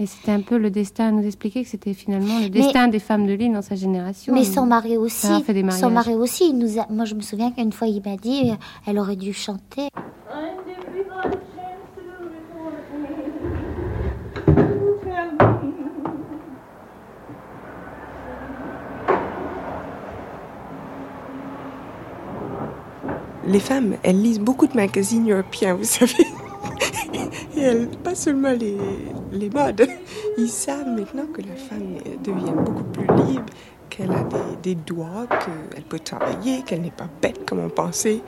Et 0.00 0.06
c'était 0.06 0.30
un 0.30 0.40
peu 0.40 0.58
le 0.58 0.70
destin 0.70 1.08
à 1.08 1.10
nous 1.10 1.26
expliquer 1.26 1.64
que 1.64 1.68
c'était 1.68 1.92
finalement 1.92 2.38
le 2.38 2.50
destin 2.50 2.86
des 2.86 3.00
femmes 3.00 3.26
de 3.26 3.32
l'île 3.32 3.52
dans 3.52 3.62
sa 3.62 3.74
génération. 3.74 4.32
Mais 4.32 4.44
son 4.44 4.64
mari 4.64 4.96
aussi. 4.96 5.26
Son 5.72 5.90
mari 5.90 6.14
aussi. 6.14 6.54
nous 6.54 6.68
Moi, 6.90 7.04
je 7.04 7.14
me 7.14 7.20
souviens 7.20 7.50
qu'une 7.50 7.72
fois, 7.72 7.88
il 7.88 8.00
m'a 8.04 8.16
dit, 8.16 8.52
elle 8.86 8.98
aurait 8.98 9.16
dû 9.16 9.32
chanter. 9.32 9.88
Les 23.46 23.60
femmes, 23.60 23.96
elles 24.02 24.20
lisent 24.20 24.40
beaucoup 24.40 24.66
de 24.66 24.74
magazines 24.74 25.32
européens, 25.32 25.74
vous 25.74 25.84
savez. 25.84 26.26
Pas 28.04 28.14
seulement 28.14 28.52
les, 28.52 28.76
les 29.32 29.50
modes, 29.50 29.86
ils 30.38 30.48
savent 30.48 30.88
maintenant 30.88 31.26
que 31.26 31.42
la 31.42 31.56
femme 31.56 31.96
devient 32.22 32.52
beaucoup 32.52 32.84
plus 32.84 33.06
libre, 33.26 33.46
qu'elle 33.90 34.12
a 34.12 34.22
des, 34.24 34.56
des 34.62 34.74
doigts, 34.74 35.26
qu'elle 35.28 35.84
peut 35.84 35.98
travailler, 35.98 36.62
qu'elle 36.62 36.82
n'est 36.82 36.90
pas 36.90 37.08
bête 37.20 37.44
comme 37.46 37.60
on 37.60 37.68
pensait, 37.68 38.20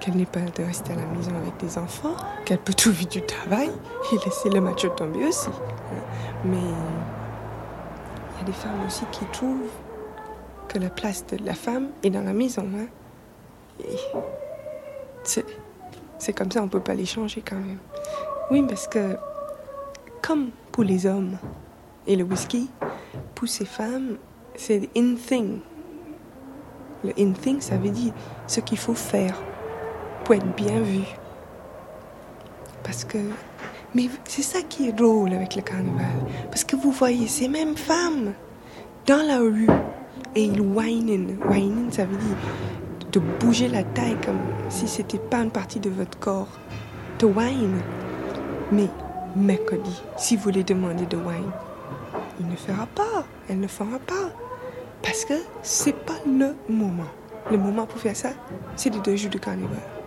qu'elle 0.00 0.16
n'est 0.16 0.26
pas 0.26 0.40
de 0.40 0.62
rester 0.62 0.92
à 0.92 0.96
la 0.96 1.06
maison 1.06 1.32
avec 1.42 1.56
des 1.58 1.78
enfants, 1.78 2.16
qu'elle 2.44 2.58
peut 2.58 2.72
trouver 2.76 3.04
du 3.04 3.22
travail 3.22 3.70
et 4.12 4.16
laisser 4.24 4.50
le 4.50 4.60
macho 4.60 4.88
tomber 4.90 5.26
aussi. 5.26 5.50
Mais 6.44 6.56
il 6.56 8.38
y 8.38 8.42
a 8.42 8.44
des 8.44 8.52
femmes 8.52 8.86
aussi 8.86 9.04
qui 9.10 9.24
trouvent 9.32 9.70
que 10.68 10.78
la 10.78 10.90
place 10.90 11.26
de 11.26 11.38
la 11.44 11.54
femme 11.54 11.88
est 12.02 12.10
dans 12.10 12.22
la 12.22 12.32
maison. 12.32 12.66
Hein. 12.76 12.86
C'est 16.18 16.32
comme 16.32 16.50
ça, 16.50 16.60
on 16.60 16.64
ne 16.64 16.70
peut 16.70 16.80
pas 16.80 16.94
les 16.94 17.06
changer 17.06 17.42
quand 17.42 17.56
même. 17.56 17.78
Oui, 18.50 18.64
parce 18.66 18.88
que 18.88 19.16
comme 20.22 20.50
pour 20.72 20.84
les 20.84 21.04
hommes 21.04 21.36
et 22.06 22.16
le 22.16 22.24
whisky, 22.24 22.70
pour 23.34 23.46
ces 23.46 23.66
femmes, 23.66 24.16
c'est 24.56 24.88
in 24.96 25.16
thing. 25.16 25.58
Le 27.04 27.12
in 27.18 27.32
thing, 27.32 27.60
ça 27.60 27.76
veut 27.76 27.90
dire 27.90 28.12
ce 28.46 28.60
qu'il 28.60 28.78
faut 28.78 28.94
faire 28.94 29.38
pour 30.24 30.34
être 30.34 30.56
bien 30.56 30.80
vu. 30.80 31.02
Parce 32.82 33.04
que. 33.04 33.18
Mais 33.94 34.08
c'est 34.24 34.42
ça 34.42 34.62
qui 34.62 34.88
est 34.88 34.92
drôle 34.92 35.34
avec 35.34 35.54
le 35.54 35.62
carnaval. 35.62 36.06
Parce 36.50 36.64
que 36.64 36.76
vous 36.76 36.90
voyez 36.90 37.26
ces 37.26 37.48
mêmes 37.48 37.76
femmes 37.76 38.32
dans 39.06 39.26
la 39.26 39.38
rue 39.38 39.68
et 40.34 40.44
ils 40.44 40.60
whinent. 40.60 41.38
Whinent, 41.48 41.92
ça 41.92 42.06
veut 42.06 42.16
dire 42.16 42.36
de 43.12 43.20
bouger 43.40 43.68
la 43.68 43.82
taille 43.82 44.16
comme 44.24 44.40
si 44.68 44.88
c'était 44.88 45.18
pas 45.18 45.38
une 45.38 45.50
partie 45.50 45.80
de 45.80 45.90
votre 45.90 46.18
corps. 46.18 46.48
De 47.18 47.26
whine. 47.26 47.80
Mais 48.70 48.88
mercredi, 49.34 50.02
si 50.16 50.36
vous 50.36 50.50
les 50.50 50.64
demandez 50.64 51.06
de 51.06 51.16
wine, 51.16 51.50
il 52.40 52.48
ne 52.48 52.56
fera 52.56 52.86
pas, 52.86 53.24
elle 53.48 53.60
ne 53.60 53.66
fera 53.66 53.98
pas. 53.98 54.30
Parce 55.02 55.24
que 55.24 55.34
c'est 55.62 55.94
pas 55.94 56.18
le 56.26 56.54
moment. 56.68 57.08
Le 57.50 57.56
moment 57.56 57.86
pour 57.86 57.98
faire 57.98 58.16
ça, 58.16 58.30
c'est 58.76 58.90
les 58.92 59.00
deux 59.00 59.16
jours 59.16 59.30
de 59.30 59.38
carnaval. 59.38 59.97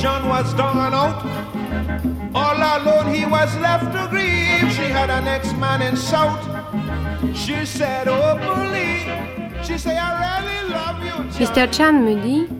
John 0.00 0.28
was 0.28 0.54
down 0.54 0.78
and 0.78 0.94
out. 0.94 1.24
All 2.34 2.56
alone 2.56 3.14
he 3.14 3.24
was 3.26 3.56
left 3.58 3.92
to 3.92 4.08
grieve. 4.10 4.72
She 4.72 4.86
had 4.90 5.10
an 5.10 5.26
ex-man 5.26 5.82
in 5.82 5.96
South. 5.96 6.42
She 7.34 7.64
said, 7.66 8.08
oh. 8.08 8.52
She 9.64 9.78
said, 9.78 9.96
I 9.96 10.42
really 10.42 10.74
love 10.74 10.98
you. 11.04 11.46
Mr. 11.46 11.70
Chan 11.70 12.04
me 12.04 12.16
dit, 12.16 12.50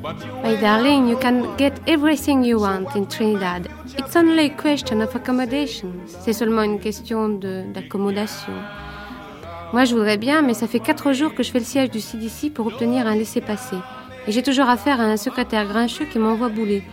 My 0.44 0.54
darling, 0.54 1.08
you 1.08 1.16
can 1.16 1.56
get 1.56 1.80
everything 1.88 2.44
you 2.44 2.60
want 2.60 2.94
in 2.94 3.06
Trinidad. 3.06 3.68
It's 3.98 4.14
only 4.14 4.46
a 4.46 4.56
question 4.56 5.02
of 5.02 5.14
accommodation. 5.14 5.92
C'est 6.06 6.32
seulement 6.32 6.62
une 6.62 6.78
question 6.78 7.28
d'accommodation. 7.74 8.52
Moi, 9.72 9.84
je 9.84 9.94
voudrais 9.94 10.16
bien, 10.16 10.42
mais 10.42 10.54
ça 10.54 10.68
fait 10.68 10.78
quatre 10.78 11.12
jours 11.12 11.34
que 11.34 11.42
je 11.42 11.50
fais 11.50 11.58
le 11.58 11.64
siège 11.64 11.90
du 11.90 12.00
CDC 12.00 12.50
pour 12.50 12.66
obtenir 12.66 13.06
un 13.08 13.16
laissez-passer. 13.16 13.78
Et 14.28 14.32
j'ai 14.32 14.42
toujours 14.42 14.68
affaire 14.68 15.00
à 15.00 15.04
un 15.04 15.16
secrétaire 15.16 15.66
grincheux 15.66 16.04
qui 16.04 16.20
m'envoie 16.20 16.50
bouler. 16.50 16.84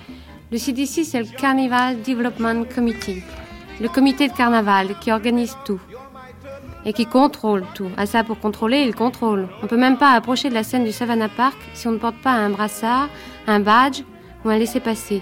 Le 0.51 0.57
CDC, 0.57 1.03
c'est 1.03 1.19
le 1.19 1.27
Carnival 1.27 2.01
Development 2.01 2.65
Committee, 2.73 3.21
le 3.79 3.87
comité 3.87 4.27
de 4.27 4.33
carnaval 4.33 4.97
qui 4.99 5.11
organise 5.11 5.55
tout 5.63 5.79
et 6.85 6.93
qui 6.93 7.05
contrôle 7.05 7.65
tout. 7.75 7.91
À 7.97 8.07
ça, 8.07 8.23
pour 8.23 8.39
contrôler, 8.39 8.79
il 8.79 8.95
contrôle. 8.95 9.47
On 9.61 9.67
peut 9.67 9.77
même 9.77 9.99
pas 9.99 10.13
approcher 10.13 10.49
de 10.49 10.55
la 10.55 10.63
scène 10.63 10.85
du 10.85 10.91
Savannah 10.91 11.29
Park 11.29 11.55
si 11.75 11.87
on 11.87 11.91
ne 11.91 11.99
porte 11.99 12.17
pas 12.23 12.31
un 12.31 12.49
brassard, 12.49 13.09
un 13.45 13.59
badge 13.59 14.01
ou 14.43 14.49
un 14.49 14.57
laissez-passer. 14.57 15.21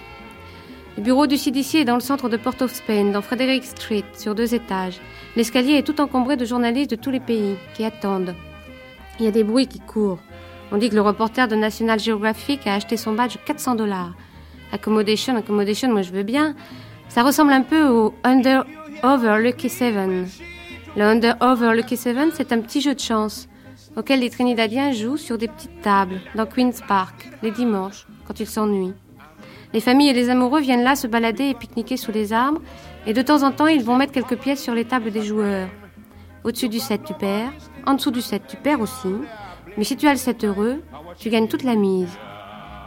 Le 0.96 1.04
bureau 1.04 1.28
du 1.28 1.36
CDC 1.36 1.80
est 1.80 1.86
dans 1.86 1.96
le 1.96 2.02
centre 2.02 2.30
de 2.30 2.38
Port 2.38 2.62
of 2.62 2.74
Spain, 2.74 3.12
dans 3.12 3.22
Frederick 3.22 3.66
Street, 3.66 4.06
sur 4.18 4.34
deux 4.34 4.56
étages. 4.56 5.02
L'escalier 5.36 5.74
est 5.74 5.86
tout 5.86 6.00
encombré 6.00 6.38
de 6.38 6.46
journalistes 6.46 6.92
de 6.92 6.96
tous 6.96 7.12
les 7.12 7.20
pays 7.20 7.58
qui 7.74 7.84
attendent. 7.84 8.34
Il 9.20 9.26
y 9.26 9.28
a 9.28 9.32
des 9.32 9.44
bruits 9.44 9.68
qui 9.68 9.82
courent. 9.82 10.20
On 10.72 10.78
dit 10.78 10.90
que 10.90 10.96
le 10.96 11.02
reporter 11.02 11.50
de 11.50 11.56
National 11.56 12.00
Geographic 12.00 12.66
a 12.66 12.76
acheté 12.76 12.96
son 12.96 13.12
badge 13.12 13.36
400 13.46 13.76
dollars. 13.76 14.14
Accommodation, 14.72 15.36
accommodation, 15.36 15.92
moi 15.92 16.02
je 16.02 16.12
veux 16.12 16.24
bien. 16.24 16.56
Ça 17.10 17.24
ressemble 17.24 17.54
un 17.54 17.62
peu 17.62 17.88
au 17.88 18.14
Under 18.24 18.66
Over 19.04 19.40
Lucky 19.40 19.70
Seven. 19.70 20.28
Le 20.96 21.04
Under 21.04 21.36
Over 21.42 21.74
Lucky 21.76 21.96
Seven, 21.96 22.32
c'est 22.34 22.52
un 22.52 22.60
petit 22.60 22.82
jeu 22.82 22.94
de 22.94 23.00
chance 23.00 23.48
auquel 23.96 24.20
les 24.20 24.30
Trinidadiens 24.30 24.92
jouent 24.92 25.18
sur 25.18 25.38
des 25.38 25.48
petites 25.48 25.82
tables 25.82 26.20
dans 26.36 26.46
Queen's 26.46 26.82
Park 26.88 27.28
les 27.42 27.52
dimanches 27.52 28.06
quand 28.28 28.40
ils 28.40 28.48
s'ennuient. 28.48 28.94
Les 29.74 29.82
familles 29.82 30.10
et 30.10 30.14
les 30.14 30.30
amoureux 30.30 30.62
viennent 30.62 30.84
là 30.84 30.96
se 30.96 31.08
balader 31.08 31.46
et 31.46 31.54
pique-niquer 31.54 31.98
sous 31.98 32.12
les 32.12 32.32
arbres 32.32 32.62
et 33.06 33.14
de 33.14 33.22
temps 33.22 33.44
en 33.44 33.52
temps 33.52 33.68
ils 33.68 33.84
vont 33.84 33.96
mettre 33.96 34.14
quelques 34.14 34.38
pièces 34.38 34.64
sur 34.64 34.74
les 34.74 34.86
tables 34.86 35.12
des 35.12 35.24
joueurs. 35.24 35.68
Au-dessus 36.44 36.70
du 36.70 36.80
7 36.80 37.04
tu 37.06 37.14
perds, 37.14 37.52
en 37.86 37.96
dessous 37.96 38.12
du 38.12 38.22
7 38.22 38.44
tu 38.48 38.58
perds 38.58 38.80
aussi, 38.80 39.14
mais 39.78 39.84
si 39.84 39.98
tu 39.98 40.08
as 40.08 40.12
le 40.12 40.18
7 40.18 40.44
heureux, 40.46 40.82
tu 41.18 41.30
gagnes 41.30 41.48
toute 41.48 41.64
la 41.64 41.76
mise. 41.76 42.18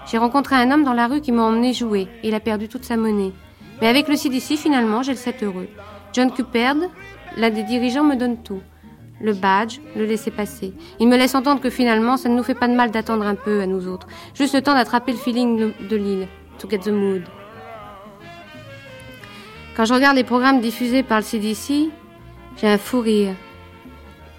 J'ai 0.07 0.19
rencontré 0.19 0.57
un 0.57 0.71
homme 0.71 0.85
dans 0.85 0.93
la 0.93 1.07
rue 1.07 1.21
qui 1.21 1.33
m'a 1.33 1.43
emmené 1.43 1.73
jouer. 1.73 2.09
Il 2.23 2.35
a 2.35 2.41
perdu 2.41 2.69
toute 2.69 2.85
sa 2.85 2.97
monnaie. 2.97 3.33
Mais 3.81 3.89
avec 3.89 4.09
le 4.09 4.17
CDC, 4.17 4.57
finalement, 4.57 5.03
j'ai 5.03 5.13
le 5.13 5.19
7 5.19 5.43
heureux. 5.43 5.69
John 6.13 6.33
Cuperd, 6.33 6.79
l'un 7.37 7.51
des 7.51 7.63
dirigeants, 7.63 8.05
me 8.05 8.17
donne 8.17 8.43
tout. 8.43 8.61
Le 9.21 9.35
badge, 9.35 9.81
le 9.97 10.05
laisser 10.05 10.31
passer. 10.31 10.73
Il 10.99 11.09
me 11.09 11.17
laisse 11.17 11.35
entendre 11.35 11.61
que 11.61 11.71
finalement, 11.71 12.17
ça 12.17 12.29
ne 12.29 12.37
nous 12.37 12.43
fait 12.43 12.55
pas 12.55 12.69
de 12.69 12.75
mal 12.75 12.91
d'attendre 12.91 13.25
un 13.25 13.35
peu 13.35 13.61
à 13.61 13.67
nous 13.67 13.87
autres. 13.87 14.07
Juste 14.35 14.55
le 14.55 14.63
temps 14.63 14.75
d'attraper 14.75 15.13
le 15.13 15.19
feeling 15.19 15.73
de 15.89 15.97
l'île. 15.97 16.27
To 16.59 16.69
get 16.69 16.79
the 16.79 16.89
mood. 16.89 17.23
Quand 19.77 19.85
je 19.85 19.95
regarde 19.95 20.17
les 20.17 20.25
programmes 20.25 20.61
diffusés 20.61 21.03
par 21.03 21.19
le 21.19 21.25
CDC, 21.25 21.91
j'ai 22.57 22.67
un 22.67 22.79
fou 22.79 23.01
rire. 23.01 23.35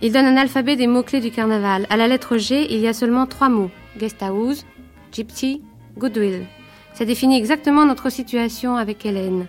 Il 0.02 0.12
donne 0.12 0.26
un 0.26 0.38
alphabet 0.38 0.76
des 0.76 0.88
mots-clés 0.88 1.22
du 1.22 1.32
carnaval. 1.32 1.86
À 1.90 1.98
la 1.98 2.08
lettre 2.08 2.38
G, 2.38 2.68
il 2.74 2.80
y 2.80 2.88
a 2.88 2.94
seulement 2.94 3.28
trois 3.28 3.50
mots. 3.50 3.72
Guest 3.98 4.22
house, 4.22 4.66
Gypsy, 5.12 5.62
Goodwill. 5.98 6.46
Ça 6.94 7.06
définit 7.06 7.38
exactement 7.38 7.86
notre 7.86 8.10
situation 8.10 8.76
avec 8.78 9.06
Hélène. 9.06 9.48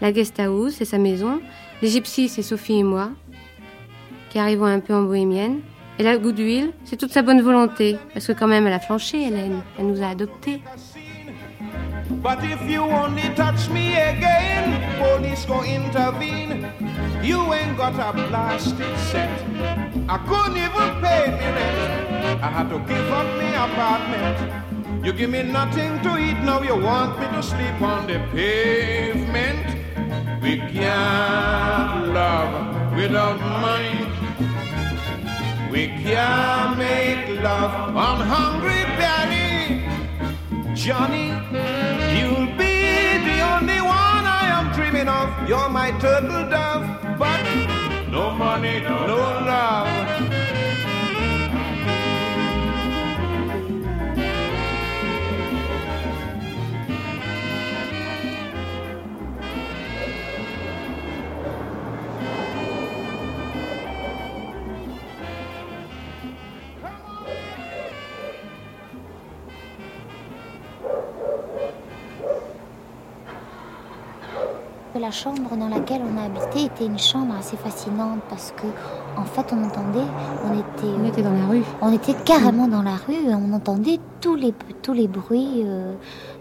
La 0.00 0.12
guest 0.12 0.40
house, 0.40 0.74
c'est 0.78 0.84
sa 0.84 0.98
maison. 0.98 1.40
Les 1.80 1.88
gypsies, 1.88 2.28
c'est 2.28 2.42
Sophie 2.42 2.78
et 2.78 2.82
moi, 2.82 3.10
qui 4.30 4.38
arrivons 4.38 4.66
un 4.66 4.80
peu 4.80 4.94
en 4.94 5.02
bohémienne. 5.02 5.60
Et 5.98 6.02
la 6.02 6.16
Goodwill, 6.16 6.72
c'est 6.84 6.96
toute 6.96 7.12
sa 7.12 7.22
bonne 7.22 7.42
volonté, 7.42 7.96
parce 8.12 8.26
que 8.26 8.32
quand 8.32 8.48
même, 8.48 8.66
elle 8.66 8.72
a 8.72 8.80
flanché, 8.80 9.22
Hélène. 9.22 9.60
Elle 9.78 9.86
nous 9.86 10.02
a 10.02 10.08
adoptés. 10.08 10.62
But 12.22 12.38
if 12.44 12.60
you 12.68 12.82
only 12.82 13.22
me 13.72 13.94
again, 13.96 14.80
police 14.98 15.44
go 15.44 15.62
intervene. 15.62 16.66
You 17.22 17.52
ain't 17.52 17.76
got 17.76 17.94
a 17.94 18.12
blasted 18.12 18.98
set. 19.10 19.28
I 20.08 20.18
couldn't 20.26 20.56
even 20.56 21.00
pay 21.00 21.30
me 21.30 21.46
rent. 21.46 22.42
I 22.42 22.48
had 22.48 22.68
to 22.70 22.78
give 22.80 23.10
up 23.12 23.26
apartment. 23.70 24.71
You 25.04 25.12
give 25.12 25.30
me 25.30 25.42
nothing 25.42 26.00
to 26.02 26.16
eat, 26.16 26.38
now 26.44 26.62
you 26.62 26.76
want 26.76 27.18
me 27.18 27.26
to 27.26 27.42
sleep 27.42 27.82
on 27.82 28.06
the 28.06 28.20
pavement. 28.30 29.66
We 30.40 30.58
can't 30.58 32.14
love 32.14 32.94
without 32.94 33.40
money. 33.40 34.06
We 35.72 35.88
can't 36.04 36.78
make 36.78 37.42
love 37.42 37.96
on 37.96 38.20
hungry 38.20 38.84
belly. 39.00 39.82
Johnny, 40.72 41.30
you'll 42.16 42.46
be 42.56 43.18
the 43.26 43.40
only 43.54 43.80
one 43.82 44.24
I 44.40 44.50
am 44.54 44.72
dreaming 44.72 45.08
of. 45.08 45.48
You're 45.48 45.68
my 45.68 45.90
turtle 45.98 46.48
dove, 46.48 47.18
but 47.18 47.42
no 48.08 48.30
money, 48.30 48.78
no 48.82 49.16
love. 49.50 50.41
La 75.00 75.10
chambre 75.10 75.56
dans 75.58 75.68
laquelle 75.68 76.02
on 76.02 76.16
a 76.20 76.26
habité 76.26 76.64
était 76.66 76.86
une 76.86 76.98
chambre 76.98 77.34
assez 77.38 77.56
fascinante 77.56 78.20
parce 78.28 78.52
que, 78.56 78.66
en 79.20 79.24
fait, 79.24 79.44
on 79.52 79.64
entendait, 79.64 80.06
on 80.44 80.52
était, 80.52 80.94
On 80.96 81.04
était 81.06 81.22
dans 81.22 81.32
la 81.32 81.46
rue. 81.46 81.62
on 81.80 81.92
était 81.92 82.14
carrément 82.24 82.68
dans 82.68 82.82
la 82.82 82.92
rue, 82.94 83.16
on 83.28 83.52
entendait 83.52 83.98
tous 84.20 84.36
les 84.36 84.54
tous 84.82 84.92
les 84.92 85.08
bruits 85.08 85.62
euh, 85.64 85.94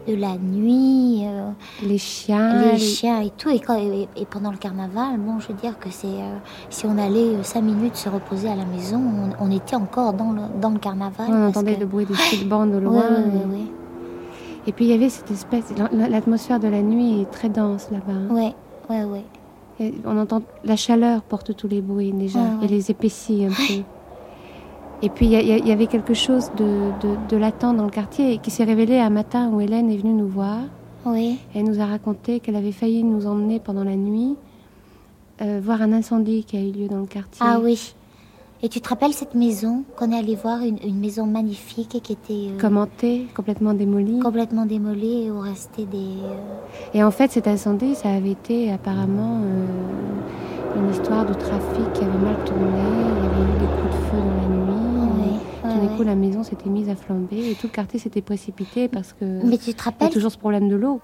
de 0.07 0.15
la 0.15 0.35
nuit, 0.37 1.23
euh, 1.25 1.49
Les 1.81 1.97
chiens. 1.97 2.71
les 2.73 2.77
chiens 2.77 3.21
et 3.21 3.31
tout. 3.31 3.49
Et, 3.49 3.59
quand- 3.59 3.79
et- 3.79 4.07
et 4.15 4.25
pendant 4.25 4.51
le 4.51 4.57
carnaval, 4.57 5.17
bon, 5.17 5.39
je 5.39 5.47
veux 5.47 5.53
dire 5.55 5.79
que 5.79 5.89
c'est 5.89 6.07
euh, 6.07 6.37
si 6.69 6.85
on 6.85 6.97
allait 6.97 7.41
cinq 7.43 7.61
minutes 7.63 7.95
se 7.95 8.09
reposer 8.09 8.49
à 8.49 8.55
la 8.55 8.65
maison, 8.65 9.01
on, 9.39 9.45
on 9.47 9.51
était 9.51 9.75
encore 9.75 10.13
dans 10.13 10.31
le 10.33 10.41
dans 10.61 10.69
le 10.69 10.79
carnaval. 10.79 11.27
On 11.29 11.47
entendait 11.47 11.75
que- 11.75 11.79
le 11.79 11.85
bruit 11.87 12.05
des 12.05 12.13
street 12.15 12.45
bands 12.45 12.67
au 12.69 12.79
loin. 12.79 12.93
ouais, 12.93 13.09
ouais, 13.09 13.45
ouais. 13.59 13.65
Et 14.67 14.71
puis 14.71 14.85
il 14.85 14.91
y 14.91 14.93
avait 14.93 15.09
cette 15.09 15.31
espèce. 15.31 15.73
L'atmosphère 15.91 16.59
de 16.59 16.67
la 16.67 16.81
nuit 16.81 17.21
est 17.21 17.31
très 17.31 17.49
dense 17.49 17.89
là-bas. 17.91 18.13
hein. 18.13 18.33
Ouais, 18.33 18.53
ouais, 18.89 19.03
ouais. 19.03 19.23
Et 19.79 19.93
on 20.05 20.17
entend 20.17 20.43
la 20.63 20.75
chaleur 20.75 21.21
porte 21.23 21.55
tous 21.55 21.67
les 21.67 21.81
bruits 21.81 22.11
déjà 22.11 22.39
Ouais, 22.39 22.45
ouais. 22.59 22.65
et 22.65 22.67
les 22.67 22.91
épaissit 22.91 23.45
un 23.45 23.49
peu. 23.49 23.81
Et 25.03 25.09
puis 25.09 25.25
il 25.25 25.31
y, 25.67 25.71
avait 25.71 25.87
quelque 25.87 26.13
chose 26.13 26.51
de, 26.57 26.91
de, 27.01 27.15
de 27.27 27.37
latent 27.37 27.75
dans 27.75 27.85
le 27.85 27.89
quartier 27.89 28.37
qui 28.37 28.51
s'est 28.51 28.63
révélé 28.63 28.99
un 28.99 29.09
matin 29.09 29.49
où 29.51 29.59
Hélène 29.59 29.89
est 29.89 29.97
venue 29.97 30.13
nous 30.13 30.27
voir. 30.27 30.59
Oui. 31.07 31.39
Elle 31.55 31.63
nous 31.63 31.81
a 31.81 31.85
raconté 31.87 32.39
qu'elle 32.39 32.55
avait 32.55 32.71
failli 32.71 33.03
nous 33.03 33.25
emmener 33.25 33.59
pendant 33.59 33.83
la 33.83 33.95
nuit 33.95 34.35
euh, 35.41 35.59
voir 35.63 35.81
un 35.81 35.91
incendie 35.91 36.43
qui 36.43 36.55
a 36.57 36.59
eu 36.61 36.71
lieu 36.71 36.87
dans 36.87 36.99
le 36.99 37.07
quartier. 37.07 37.43
Ah 37.43 37.59
oui. 37.59 37.95
Et 38.63 38.69
tu 38.69 38.79
te 38.79 38.89
rappelles 38.89 39.13
cette 39.13 39.33
maison 39.33 39.83
qu'on 39.97 40.11
est 40.11 40.17
allé 40.19 40.35
voir, 40.35 40.59
une, 40.61 40.77
une 40.85 40.99
maison 40.99 41.25
magnifique 41.25 41.95
et 41.95 41.99
qui 41.99 42.13
était 42.13 42.49
euh, 42.51 42.59
Commenté, 42.59 43.25
complètement 43.35 43.73
démolie. 43.73 44.19
complètement 44.19 44.65
démolie 44.67 45.23
et 45.25 45.31
où 45.31 45.39
restaient 45.39 45.85
des. 45.85 45.97
euh, 45.97 46.35
Et 46.93 47.03
en 47.03 47.09
fait, 47.09 47.31
cet 47.31 47.47
incendie, 47.47 47.95
ça 47.95 48.09
avait 48.09 48.31
été 48.31 48.71
apparemment 48.71 49.41
euh, 49.43 49.65
une 50.79 50.91
histoire 50.91 51.25
de 51.25 51.33
trafic 51.33 51.91
qui 51.93 52.03
avait 52.03 52.17
mal 52.19 52.35
tourné. 52.45 52.61
Il 52.67 53.23
y 53.23 53.27
avait 53.27 53.51
eu 53.51 53.59
des 53.59 53.65
coups 53.65 53.95
de 53.95 54.01
feu 54.11 54.17
dans 54.17 54.41
la 54.41 54.47
nuit. 54.47 55.33
Ouais, 55.33 55.39
Tout 55.63 55.67
d'un 55.67 55.91
ouais. 55.91 55.97
coup, 55.97 56.03
la 56.03 56.15
maison 56.15 56.43
s'était 56.43 56.69
mise 56.69 56.89
à 56.89 56.95
flamber 56.95 57.51
et 57.51 57.55
tout 57.55 57.65
le 57.67 57.71
quartier 57.71 57.99
s'était 57.99 58.21
précipité 58.21 58.87
parce 58.87 59.13
que 59.13 59.25
Mais 59.43 59.57
tu 59.57 59.65
te 59.65 59.69
il 59.71 59.73
y 59.73 59.79
a 59.79 59.83
rappelles 59.85 60.09
toujours 60.11 60.31
ce 60.31 60.37
problème 60.37 60.69
de 60.69 60.75
l'eau. 60.75 61.01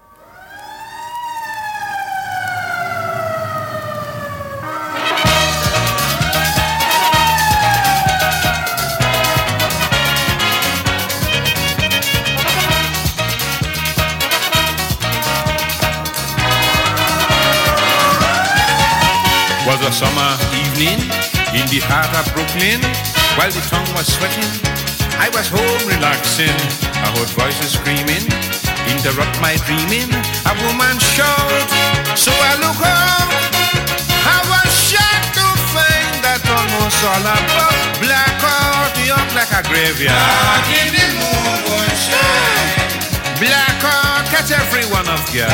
The 21.78 21.86
heart 21.86 22.10
of 22.18 22.26
Brooklyn 22.34 22.82
while 23.38 23.54
the 23.54 23.62
tongue 23.70 23.86
was 23.94 24.10
sweating. 24.10 24.50
I 25.14 25.30
was 25.30 25.46
home 25.46 25.82
relaxing. 25.86 26.58
I 27.06 27.14
heard 27.14 27.30
voices 27.38 27.78
screaming, 27.78 28.26
interrupt 28.90 29.38
my 29.38 29.54
dreaming. 29.62 30.10
A 30.42 30.54
woman 30.66 30.98
shout, 30.98 31.70
so 32.18 32.34
I 32.34 32.58
look 32.58 32.82
up. 32.82 33.30
I 34.26 34.38
was 34.50 34.70
shocked 34.74 35.38
to 35.38 35.46
find 35.70 36.18
that 36.26 36.42
almost 36.50 36.98
all 37.06 37.22
above 37.22 37.78
blackout, 38.02 38.94
young 39.06 39.28
like 39.38 39.52
a 39.54 39.62
graveyard. 39.70 40.18
Dark 40.18 40.66
in 40.82 40.90
the 40.98 41.06
moon 41.14 41.58
would 41.62 41.94
shine. 41.94 42.74
Blackout, 43.38 44.26
catch 44.34 44.50
every 44.50 44.82
one 44.90 45.06
of 45.06 45.22
you. 45.30 45.46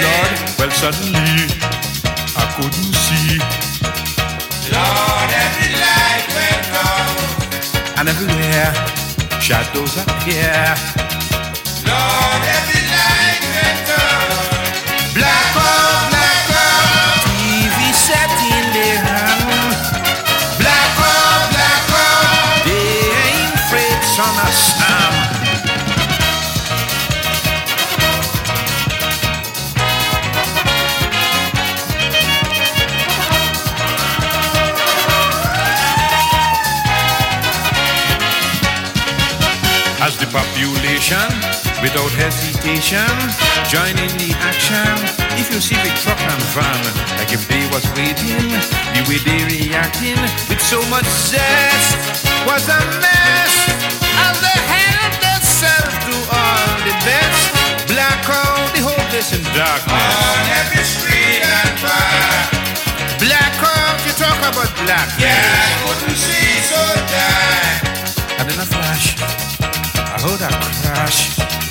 Lord, 0.00 0.32
well 0.56 0.72
suddenly 0.72 1.83
couldn't 2.56 2.94
see. 3.06 3.38
Lord, 4.70 5.30
every 5.44 5.70
light 5.84 6.26
went 6.38 6.66
out. 6.86 7.98
And 7.98 8.08
everywhere 8.08 8.70
shadows 9.40 9.96
appear. 9.98 10.74
Lord, 11.84 12.33
population, 40.34 41.30
without 41.78 42.10
hesitation, 42.18 43.06
join 43.70 43.94
in 43.94 44.10
the 44.18 44.34
action. 44.42 44.90
If 45.38 45.46
you 45.54 45.62
see 45.62 45.78
the 45.78 45.94
truck 46.02 46.18
and 46.18 46.42
van, 46.50 46.82
like 47.22 47.30
if 47.30 47.46
they 47.46 47.62
was 47.70 47.86
waiting, 47.94 48.50
the 48.98 49.02
way 49.06 49.22
they 49.22 49.46
reacting 49.46 50.18
with 50.50 50.58
so 50.58 50.82
much 50.90 51.06
zest 51.06 52.26
was 52.50 52.66
a 52.66 52.82
mess. 52.98 53.54
As 54.26 54.34
they 54.42 54.58
help 54.74 55.14
themselves 55.22 55.94
to 56.02 56.14
all 56.26 56.74
the 56.82 56.96
best, 57.06 57.42
black 57.86 58.26
out 58.26 58.66
the 58.74 58.82
hopeless 58.82 59.30
in 59.38 59.42
darkness. 59.54 59.94
On 59.94 60.42
every 60.66 60.82
street 60.82 61.46
and 61.46 61.78
bar. 61.78 62.66
Black 63.22 63.54
out, 63.62 64.02
you 64.02 64.10
talk 64.18 64.42
about 64.42 64.66
black. 64.82 65.14
Yeah, 65.14 65.30
I 65.30 65.70
couldn't 65.86 66.18
see 66.18 66.58
so 66.66 66.82
die. 67.06 68.42
And 68.42 68.50
in 68.50 68.58
a 68.58 68.66
flash, 68.66 69.14
I 70.24 70.26
heard 70.26 70.40
a 70.40 70.48
crash. 70.48 71.63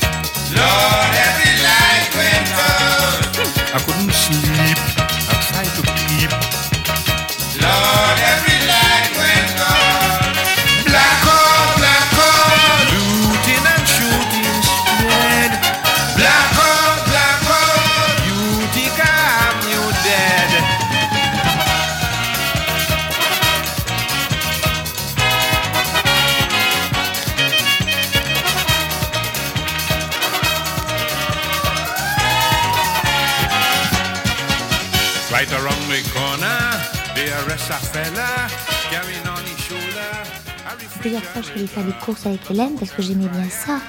Courses 42.04 42.26
avec 42.26 42.50
Hélène 42.52 42.74
parce 42.80 42.92
que 42.92 43.02
j'aimais 43.02 43.28
bien 43.28 43.50
ça. 43.50 43.80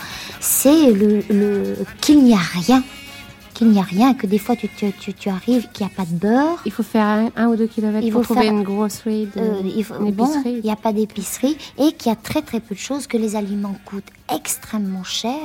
C'est 0.40 0.90
le, 0.92 1.22
le 1.30 1.76
qu'il 2.00 2.22
n'y 2.24 2.34
a 2.34 2.38
rien 2.38 2.82
qu'il 3.54 3.68
n'y 3.70 3.78
a 3.78 3.82
rien, 3.82 4.14
que 4.14 4.26
des 4.26 4.38
fois 4.38 4.56
tu, 4.56 4.68
tu, 4.68 4.90
tu, 4.98 5.14
tu 5.14 5.28
arrives, 5.28 5.68
qu'il 5.72 5.86
n'y 5.86 5.92
a 5.92 5.94
pas 5.94 6.04
de 6.04 6.16
beurre. 6.16 6.58
Il 6.66 6.72
faut 6.72 6.82
faire 6.82 7.04
un, 7.06 7.30
un 7.36 7.46
ou 7.46 7.54
deux 7.54 7.68
kilomètres 7.68 8.04
Il 8.04 8.12
pour 8.12 8.22
faut 8.26 8.34
trouver 8.34 8.48
faire- 8.48 8.52
une 8.56 8.64
grocery, 8.64 9.26
de, 9.26 9.40
Euh, 9.40 9.60
il 9.76 9.84
faut- 9.84 9.94
une 10.04 10.10
bon, 10.10 10.24
épicerie. 10.26 10.54
il 10.58 10.64
n'y 10.64 10.72
a 10.72 10.76
pas 10.76 10.92
d'épicerie 10.92 11.56
et 11.78 11.92
qu'il 11.92 12.10
y 12.10 12.12
a 12.12 12.16
très 12.16 12.42
très 12.42 12.58
peu 12.58 12.74
de 12.74 12.80
choses, 12.80 13.06
que 13.06 13.16
les 13.16 13.36
aliments 13.36 13.76
coûtent 13.84 14.10
extrêmement 14.34 15.04
cher. 15.04 15.38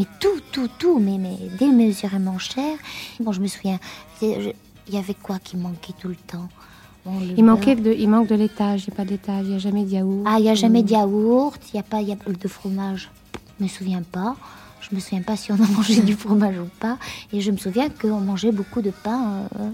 Mais 0.00 0.06
tout, 0.18 0.40
tout, 0.50 0.68
tout, 0.80 0.98
mais, 0.98 1.16
mais 1.16 1.36
démesurément 1.60 2.40
cher. 2.40 2.76
Bon, 3.20 3.30
je 3.30 3.40
me 3.40 3.46
souviens, 3.46 3.78
il 4.20 4.52
y 4.90 4.96
avait 4.98 5.14
quoi 5.14 5.38
qui 5.38 5.56
manquait 5.56 5.94
tout 6.00 6.08
le 6.08 6.16
temps? 6.16 6.48
Il, 7.36 7.44
manquait 7.44 7.74
de, 7.74 7.92
il 7.92 8.08
manque 8.08 8.28
de 8.28 8.34
laitage, 8.34 8.84
il 8.86 8.90
n'y 8.90 8.94
a 8.94 8.96
pas 8.96 9.04
de 9.04 9.10
laitage, 9.10 9.44
il 9.44 9.50
n'y 9.50 9.54
a 9.56 9.58
jamais 9.58 9.84
de 9.84 9.90
yaourt. 9.90 10.24
Ah, 10.26 10.36
il 10.38 10.42
n'y 10.42 10.50
a 10.50 10.54
jamais 10.54 10.80
Ou- 10.80 10.84
de 10.84 10.90
yaourt, 10.90 11.60
il 11.72 11.76
n'y 11.76 11.80
a 11.80 11.82
pas 11.82 12.02
y 12.02 12.12
a 12.12 12.16
de 12.16 12.48
fromage. 12.48 13.10
Je 13.58 13.64
me 13.64 13.68
souviens 13.68 14.02
pas. 14.02 14.36
Je 14.80 14.94
me 14.94 15.00
souviens 15.00 15.22
pas 15.22 15.36
si 15.36 15.50
on 15.52 15.56
a 15.56 15.66
mangé 15.76 16.00
du 16.02 16.14
fromage 16.14 16.58
ou 16.58 16.68
pas. 16.80 16.98
Et 17.32 17.40
je 17.40 17.50
me 17.50 17.56
souviens 17.56 17.88
qu'on 17.88 18.20
mangeait 18.20 18.52
beaucoup 18.52 18.82
de 18.82 18.90
pain. 18.90 19.48
euh, 19.58 19.70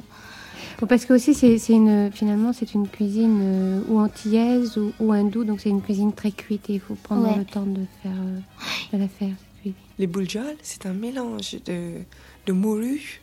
Bon, 0.80 0.86
parce 0.88 1.04
que 1.04 1.12
aussi, 1.14 1.34
c'est 1.34 1.58
c'est 1.58 1.72
une, 1.74 2.10
finalement, 2.12 2.52
c'est 2.52 2.74
une 2.74 2.88
cuisine 2.88 3.38
euh, 3.42 3.80
ou 3.88 4.00
antillaise 4.00 4.76
ou, 4.76 4.92
ou 4.98 5.12
hindoue, 5.12 5.44
donc 5.44 5.60
c'est 5.60 5.70
une 5.70 5.80
cuisine 5.82 6.12
très 6.12 6.32
cuite 6.32 6.68
et 6.68 6.74
il 6.74 6.80
faut 6.80 6.94
prendre 6.96 7.28
Ouais. 7.28 7.38
le 7.38 7.44
temps 7.44 7.62
de, 7.66 7.82
faire, 8.02 8.12
euh, 8.12 8.38
de 8.92 8.98
la 9.02 9.08
faire. 9.08 9.34
Les 10.00 10.06
bouilloles, 10.08 10.56
c'est 10.62 10.84
un 10.86 10.92
mélange 10.92 11.56
de, 11.64 12.00
de 12.46 12.52
morue 12.52 13.20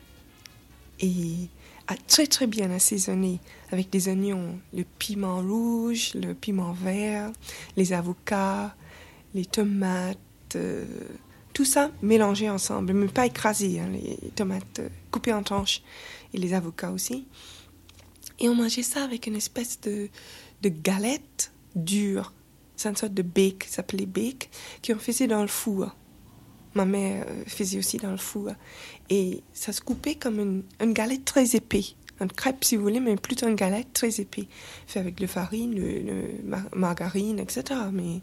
et 1.02 1.50
très 1.96 2.28
très 2.28 2.48
bien 2.48 2.72
assaisonné 2.72 3.40
avec 3.72 3.90
des 3.90 4.08
oignons, 4.08 4.60
le 4.74 4.84
piment 4.84 5.42
rouge, 5.42 6.14
le 6.16 6.34
piment 6.34 6.74
vert, 6.74 7.32
les 7.78 7.94
avocats, 7.94 8.76
les 9.34 9.46
tomates, 9.46 10.18
euh, 10.56 10.86
tout 11.54 11.66
ça 11.66 11.92
mélangé 12.02 12.50
ensemble, 12.50 12.94
mais 12.94 13.08
pas 13.08 13.26
écrasé, 13.26 13.80
hein, 13.80 13.90
les 13.92 14.30
tomates 14.32 14.80
euh, 14.80 14.90
coupées 15.12 15.34
en 15.34 15.44
tranches 15.44 15.82
et 16.34 16.38
les 16.38 16.54
avocats 16.54 16.92
aussi. 16.92 17.28
Et 18.40 18.50
on 18.50 18.56
mangeait 18.56 18.84
ça 18.84 19.04
avec 19.04 19.28
une 19.28 19.36
espèce 19.36 19.80
de, 19.82 20.10
de 20.62 20.70
galette 20.70 21.52
dure. 21.76 22.34
C'est 22.76 22.90
une 22.90 22.96
sorte 22.96 23.14
de 23.14 23.22
bake, 23.22 23.66
ça 23.66 23.78
s'appelait 23.78 24.06
bake, 24.06 24.50
qu'on 24.86 24.98
faisait 24.98 25.28
dans 25.28 25.42
le 25.42 25.48
four. 25.48 25.96
Ma 26.74 26.86
mère 26.86 27.26
euh, 27.28 27.44
faisait 27.46 27.78
aussi 27.78 27.98
dans 27.98 28.12
le 28.12 28.18
four. 28.18 28.50
Et 29.14 29.44
ça 29.54 29.74
se 29.74 29.82
coupait 29.82 30.16
comme 30.16 30.40
une, 30.40 30.64
une 30.82 30.94
galette 30.94 31.26
très 31.26 31.56
épais. 31.56 31.84
Une 32.22 32.32
crêpe, 32.32 32.64
si 32.64 32.76
vous 32.78 32.84
voulez, 32.84 33.00
mais 33.02 33.16
plutôt 33.18 33.48
une 33.48 33.56
galette 33.56 33.92
très 33.94 34.22
épais. 34.22 34.48
Fait 34.88 35.00
avec 35.00 35.20
le 35.20 35.28
farine, 35.28 35.76
le, 35.76 36.00
le 36.00 36.24
mar- 36.46 36.70
margarine, 36.74 37.38
etc. 37.40 37.64
Mais, 37.92 38.22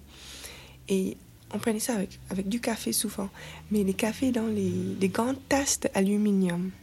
et 0.88 1.16
on 1.52 1.58
prenait 1.58 1.78
ça 1.80 1.94
avec, 1.94 2.18
avec 2.30 2.48
du 2.48 2.60
café 2.60 2.92
souvent. 2.92 3.28
Mais 3.70 3.82
les 3.84 3.94
cafés 3.94 4.30
dans 4.32 4.46
les, 4.46 4.72
les 5.00 5.08
grandes 5.08 5.38
tasses 5.48 5.80
d'aluminium. 5.80 6.70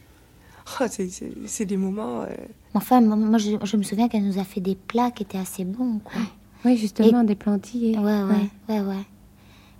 Oh, 0.80 0.84
c'est- 0.90 1.64
des 1.64 1.76
moments... 1.76 2.22
euh, 2.22 2.26
Enfin, 2.74 3.00
moi, 3.00 3.14
moi, 3.14 3.38
je, 3.38 3.52
je 3.62 3.76
me 3.76 3.84
souviens 3.84 4.08
qu'elle 4.08 4.24
nous 4.26 4.38
a 4.40 4.44
fait 4.44 4.60
des 4.60 4.74
plats 4.74 5.12
qui 5.12 5.22
étaient 5.22 5.38
assez 5.38 5.64
bons. 5.64 6.00
Quoi. 6.04 6.20
Oui, 6.64 6.76
justement, 6.76 7.22
des 7.22 7.36
plantillés. 7.36 7.96
Ouais, 7.96 8.22
ouais, 8.22 8.48
ouais, 8.68 8.80
ouais. 8.80 9.02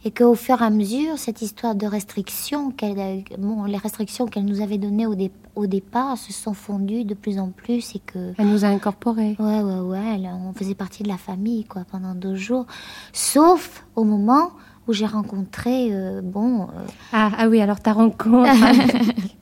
Et 0.07 0.13
qu'au 0.13 0.37
fur 0.37 0.63
et 0.63 0.65
à 0.65 0.71
mesure, 0.71 1.19
cette 1.19 1.43
histoire 1.43 1.75
de 1.75 1.85
restrictions, 1.85 2.71
qu'elle, 2.71 3.25
bon, 3.39 3.65
les 3.65 3.77
restrictions 3.77 4.27
qu'elle 4.27 4.45
nous 4.45 4.61
avait 4.61 4.79
données 4.79 5.05
au, 5.05 5.17
dé- 5.17 5.33
au 5.57 5.67
départ 5.67 6.17
se 6.17 6.33
sont 6.33 6.55
fondues 6.55 7.03
de 7.05 7.15
plus 7.15 7.41
en 7.41 7.49
plus 7.51 7.93
et 7.97 7.99
que... 7.99 8.33
Elle 8.39 8.47
nous 8.49 8.65
a 8.65 8.69
incorporés. 8.69 9.35
Ouais, 9.41 9.63
ouais, 9.63 9.81
ouais, 9.81 10.21
on 10.49 10.53
faisait 10.53 10.77
partie 10.77 11.03
de 11.03 11.09
la 11.09 11.17
famille, 11.17 11.65
quoi, 11.65 11.83
pendant 11.91 12.15
deux 12.15 12.37
jours. 12.37 12.67
Sauf 13.13 13.85
au 13.97 14.05
moment 14.05 14.53
où 14.87 14.93
j'ai 14.93 15.07
rencontré, 15.07 15.89
euh, 15.91 16.21
bon... 16.23 16.63
euh, 16.63 16.67
Ah, 17.13 17.33
ah 17.37 17.49
oui, 17.49 17.61
alors 17.61 17.81
ta 17.81 17.93
rencontre 17.93 18.49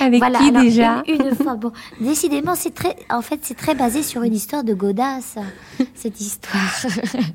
avec, 0.00 0.18
voilà, 0.18 0.38
qui 0.38 0.48
alors, 0.48 0.62
déjà 0.62 1.02
une, 1.06 1.26
une 1.26 1.34
fois, 1.34 1.54
bon, 1.56 1.72
décidément, 2.00 2.54
c'est 2.54 2.74
très, 2.74 2.96
en 3.10 3.22
fait, 3.22 3.40
c'est 3.42 3.56
très 3.56 3.74
basé 3.74 4.02
sur 4.02 4.22
une 4.22 4.34
histoire 4.34 4.64
de 4.64 4.74
Godard, 4.74 5.20
ça, 5.22 5.42
cette 5.94 6.20
histoire. 6.20 6.86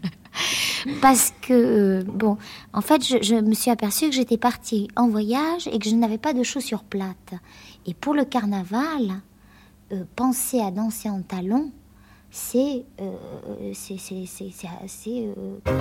Parce 1.02 1.34
que, 1.42 1.54
euh, 1.54 2.04
bon, 2.04 2.38
en 2.74 2.82
fait, 2.82 3.04
je, 3.06 3.18
je 3.22 3.36
me 3.36 3.54
suis 3.54 3.72
aperçue 3.72 4.10
que 4.10 4.16
j'étais 4.16 4.38
partie 4.38 4.90
en 4.96 5.08
voyage 5.08 5.68
et 5.72 5.80
que 5.80 5.90
je 5.90 5.96
n'avais 5.96 6.18
pas 6.18 6.34
de 6.34 6.44
chaussures 6.44 6.84
plates. 6.84 7.34
Et 7.86 7.94
pour 7.94 8.14
le 8.14 8.26
carnaval, 8.26 9.22
euh, 9.92 10.04
penser 10.16 10.60
à 10.60 10.72
danser 10.72 11.10
en 11.10 11.22
talons, 11.22 11.72
c'est, 12.32 12.84
euh, 13.00 13.12
c'est, 13.74 13.98
c'est, 13.98 14.26
c'est, 14.28 14.52
c'est 14.54 14.68
assez. 14.84 15.30
euh, 15.38 15.76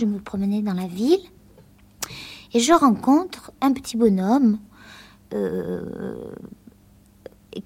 Je 0.00 0.06
me 0.06 0.18
promenais 0.18 0.62
dans 0.62 0.72
la 0.72 0.86
ville 0.86 1.20
et 2.54 2.58
je 2.60 2.72
rencontre 2.72 3.52
un 3.60 3.70
petit 3.72 3.98
bonhomme 3.98 4.58
euh, 5.34 6.24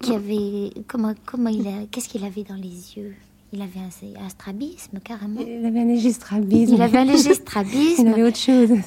qui 0.01 0.13
avait 0.13 0.71
comment 0.85 1.13
comment 1.25 1.49
il 1.49 1.65
a 1.65 1.85
qu'est-ce 1.89 2.09
qu'il 2.09 2.25
avait 2.25 2.43
dans 2.43 2.55
les 2.55 2.97
yeux? 2.97 3.15
Il 3.53 3.61
avait 3.61 3.79
un, 3.79 3.89
un 4.25 4.27
strabisme 4.27 4.99
carrément. 5.01 5.39
Il 5.39 5.65
avait 5.65 5.79
un 5.79 5.85
léger 5.85 6.11
strabisme. 6.11 6.73
Il 6.73 6.81
avait 6.81 6.97
un 6.97 7.05
léger 7.05 7.35
strabisme. 7.35 8.01
Il 8.05 8.07
avait 8.09 8.23
autre 8.23 8.37
chose. 8.37 8.69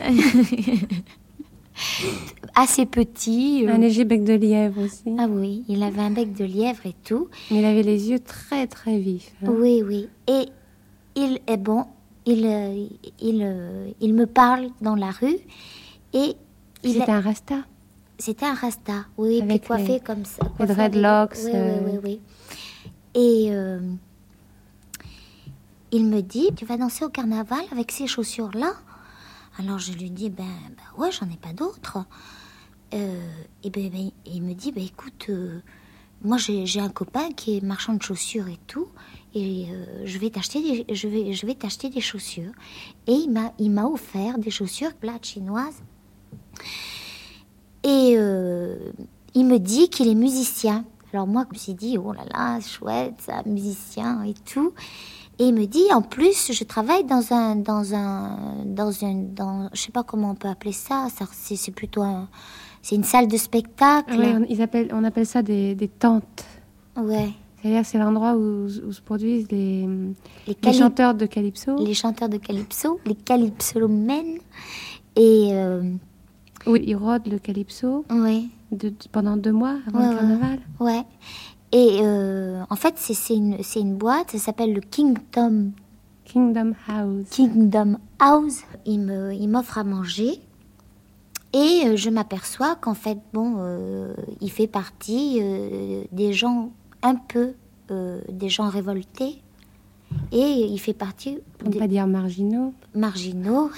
Assez 2.55 2.85
petit. 2.85 3.65
euh. 3.67 3.73
Un 3.73 3.79
léger 3.79 4.05
bec 4.05 4.25
de 4.25 4.35
lièvre 4.35 4.83
aussi. 4.83 5.05
Ah 5.19 5.27
oui, 5.31 5.65
il 5.69 5.83
avait 5.83 6.03
un 6.03 6.11
bec 6.11 6.35
de 6.35 6.45
lièvre 6.45 6.85
et 6.85 6.95
tout. 7.05 7.29
Mais 7.51 7.61
il 7.61 7.65
avait 7.65 7.83
les 7.85 8.11
yeux 8.11 8.19
très 8.19 8.67
très 8.67 8.99
vifs. 8.99 9.33
hein. 9.43 9.51
Oui, 9.57 9.83
oui. 9.87 10.09
Et 10.27 10.49
il 11.17 11.39
est 11.47 11.57
bon. 11.57 11.87
Il, 12.29 12.45
euh, 12.45 12.87
il, 13.21 13.41
euh, 13.43 13.91
il 14.03 14.13
me 14.13 14.27
parle 14.27 14.69
dans 14.83 14.95
la 14.95 15.11
rue 15.11 15.39
et 16.13 16.37
il 16.85 16.93
C'était 16.93 17.11
un 17.11 17.21
rasta. 17.23 17.55
C'était 18.19 18.45
un 18.47 18.55
rasta, 18.55 19.07
oui, 19.17 19.39
puis 19.41 19.51
Avec 19.51 19.67
coiffé 19.67 19.87
les- 19.95 20.01
comme 20.01 20.25
ça. 20.27 20.43
les 20.45 20.51
coiffé 20.51 20.75
dreadlocks, 20.75 21.37
Oui, 21.45 21.51
euh. 21.55 21.85
oui, 21.85 21.93
oui, 21.93 21.99
oui. 22.05 22.21
Et 23.15 23.47
euh, 23.53 23.81
il 25.91 26.05
me 26.07 26.21
dit, 26.21 26.51
tu 26.55 26.65
vas 26.67 26.77
danser 26.77 27.05
au 27.05 27.09
carnaval 27.09 27.61
avec 27.73 27.91
ces 27.93 28.07
chaussures-là? 28.07 28.73
Alors 29.59 29.79
je 29.79 29.93
lui 29.93 30.11
dis, 30.11 30.31
ben, 30.31 30.45
ben 30.45 31.01
ouais, 31.03 31.11
j'en 31.11 31.27
ai 31.31 31.37
pas 31.37 31.53
d'autres. 31.53 32.05
Euh, 32.95 33.31
et 33.65 33.71
ben, 33.71 33.89
ben, 33.91 34.11
il 34.27 34.43
me 34.43 34.53
dit, 34.55 34.73
ben 34.73 34.85
écoute, 34.85 35.27
euh, 35.31 35.61
moi 36.23 36.37
j'ai 36.37 36.67
j'ai 36.67 36.81
un 36.81 36.89
copain 36.91 37.33
qui 37.33 37.57
est 37.57 37.63
marchand 37.63 37.95
de 37.95 38.03
chaussures 38.03 38.49
et 38.49 38.59
tout, 38.67 38.89
et 39.35 39.67
euh, 39.71 40.03
je 40.05 40.19
vais 40.19 40.31
t'acheter 40.31 40.61
des, 40.85 40.95
je 40.95 41.09
vais, 41.09 41.33
je 41.33 41.47
vais 41.47 41.55
t'acheter 41.55 41.89
des 41.91 42.01
chaussures. 42.01 42.53
Et 43.07 43.13
il 43.13 43.31
m'a, 43.31 43.53
il 43.59 43.71
m'a 43.71 43.85
offert 43.85 44.39
des 44.39 44.51
chaussures 44.51 44.95
plates 44.95 45.27
chinoises. 45.27 45.83
Et 47.85 48.15
euh, 48.17 48.77
il 49.35 49.47
me 49.47 49.59
dit 49.59 49.89
qu'il 49.89 50.09
est 50.09 50.15
musicien. 50.15 50.85
Alors 51.13 51.27
moi, 51.27 51.45
je 51.49 51.55
me 51.55 51.59
suis 51.59 51.75
dit, 51.75 51.97
oh 51.99 52.13
là 52.13 52.25
là, 52.33 52.61
chouette, 52.61 53.15
ça, 53.19 53.43
musicien 53.47 54.23
et 54.25 54.35
tout. 54.35 54.73
Et 55.39 55.45
il 55.49 55.55
me 55.55 55.67
dit, 55.67 55.85
en 55.95 56.03
plus, 56.03 56.53
je 56.53 56.65
travaille 56.65 57.05
dans 57.05 57.33
un, 57.33 57.55
dans 57.57 57.95
un, 57.95 58.65
dans 58.65 59.05
un, 59.05 59.15
dans, 59.15 59.69
je 59.73 59.81
sais 59.81 59.93
pas 59.93 60.03
comment 60.03 60.31
on 60.33 60.35
peut 60.35 60.49
appeler 60.49 60.73
ça. 60.73 61.07
ça 61.17 61.27
c'est, 61.33 61.55
c'est 61.57 61.71
plutôt 61.71 62.03
un, 62.03 62.29
c'est 62.83 62.97
une 62.97 63.05
salle 63.05 63.29
de 63.29 63.37
spectacle. 63.37 64.17
Oui, 64.19 64.27
on, 64.27 64.45
ils 64.49 64.61
appellent- 64.61 64.91
on 64.93 65.05
appelle 65.05 65.27
ça 65.27 65.43
des, 65.43 65.75
des 65.77 65.89
tentes. 65.89 66.45
Ouais. 66.97 67.31
C'est-à-dire 67.61 67.85
c'est 67.85 67.99
l'endroit 67.99 68.35
où, 68.37 68.67
où 68.67 68.93
se 68.93 69.01
produisent 69.01 69.51
les, 69.51 69.89
Les, 70.47 70.73
chanteurs 70.73 71.15
de 71.15 71.27
calypso. 71.27 71.77
les 71.85 71.95
chanteurs 71.95 72.29
de 72.29 72.37
calypso, 72.37 73.01
les 73.07 73.15
calypsomènes. 73.17 74.39
Et 75.17 75.51
euh, 75.53 75.83
Où 76.67 76.77
ils 76.77 76.95
rôdent 76.95 77.27
le 77.27 77.39
calypso 77.39 78.05
de- 78.71 78.93
pendant 79.11 79.37
deux 79.37 79.53
mois 79.53 79.77
avant 79.89 79.99
Ouais, 80.01 80.11
le 80.11 80.17
carnaval. 80.19 80.59
Ouais. 80.79 81.03
Et 81.73 81.99
euh, 82.03 82.63
en 82.71 82.77
fait, 82.77 82.95
c'est 82.97 83.15
c'est 83.15 83.35
une, 83.35 83.57
c'est 83.63 83.81
une 83.81 83.97
boîte, 83.97 84.31
ça 84.31 84.39
s'appelle 84.39 84.73
le 84.73 84.81
Kingdom, 84.81 85.73
Kingdom 86.25 86.73
House. 86.87 87.27
Kingdom 87.31 87.97
House. 88.21 88.63
Il 88.87 89.01
me, 89.01 89.35
il 89.35 89.49
m'offre 89.49 89.79
à 89.79 89.85
manger. 89.85 90.39
Et 91.55 91.83
euh, 91.87 91.97
je 91.97 92.11
m'aperçois 92.11 92.77
qu'en 92.77 92.95
fait, 92.95 93.19
bon, 93.33 93.57
euh, 93.59 94.13
il 94.41 94.51
fait 94.51 94.67
partie 94.67 95.39
euh, 95.43 96.05
des 96.13 96.33
gens 96.33 96.71
un 97.03 97.15
peu, 97.15 97.55
euh, 97.91 98.21
des 98.31 98.49
gens 98.49 98.69
révoltés. 98.69 99.43
Et 100.33 100.65
il 100.67 100.79
fait 100.79 100.95
partie 100.95 101.39
Pour 101.59 101.69
ne 101.69 101.73
des 101.75 101.79
pas 101.81 101.87
dire 101.87 102.07
marginaux. 102.07 102.73
marginaux. 102.95 103.71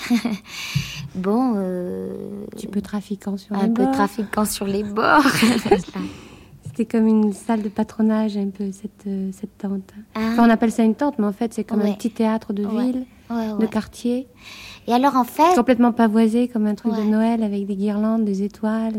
bon, 1.14 1.54
euh, 1.56 2.12
Un 2.44 2.56
petit 2.56 2.66
peu 2.68 2.80
trafiquants 2.80 3.36
sur 3.36 3.56
un 3.56 3.66
les 3.66 3.72
peu 3.72 3.82
bords. 3.84 3.92
trafiquants 3.92 4.44
sur 4.44 4.66
les 4.66 4.84
bords. 4.84 5.24
C'était 6.66 6.86
comme 6.86 7.08
une 7.08 7.32
salle 7.32 7.62
de 7.62 7.68
patronage 7.68 8.36
un 8.36 8.48
peu, 8.48 8.70
cette, 8.72 9.06
euh, 9.08 9.30
cette 9.32 9.58
tente. 9.58 9.92
Ah. 10.14 10.20
Enfin, 10.32 10.46
on 10.46 10.50
appelle 10.50 10.70
ça 10.70 10.84
une 10.84 10.94
tente, 10.94 11.18
mais 11.18 11.26
en 11.26 11.32
fait, 11.32 11.52
c'est 11.52 11.64
comme 11.64 11.80
Ouais. 11.80 11.90
un 11.90 11.94
petit 11.94 12.10
théâtre 12.12 12.52
de 12.52 12.64
Ouais. 12.64 12.84
ville 12.92 13.06
de 13.30 13.66
quartier. 13.66 14.28
Et 14.86 14.92
alors 14.92 15.16
en 15.16 15.24
fait, 15.24 15.54
complètement 15.54 15.92
pavoisé 15.92 16.48
comme 16.48 16.66
un 16.66 16.74
truc 16.74 16.94
de 16.94 17.02
Noël 17.02 17.42
avec 17.42 17.66
des 17.66 17.76
guirlandes, 17.76 18.24
des 18.24 18.42
étoiles. 18.42 18.94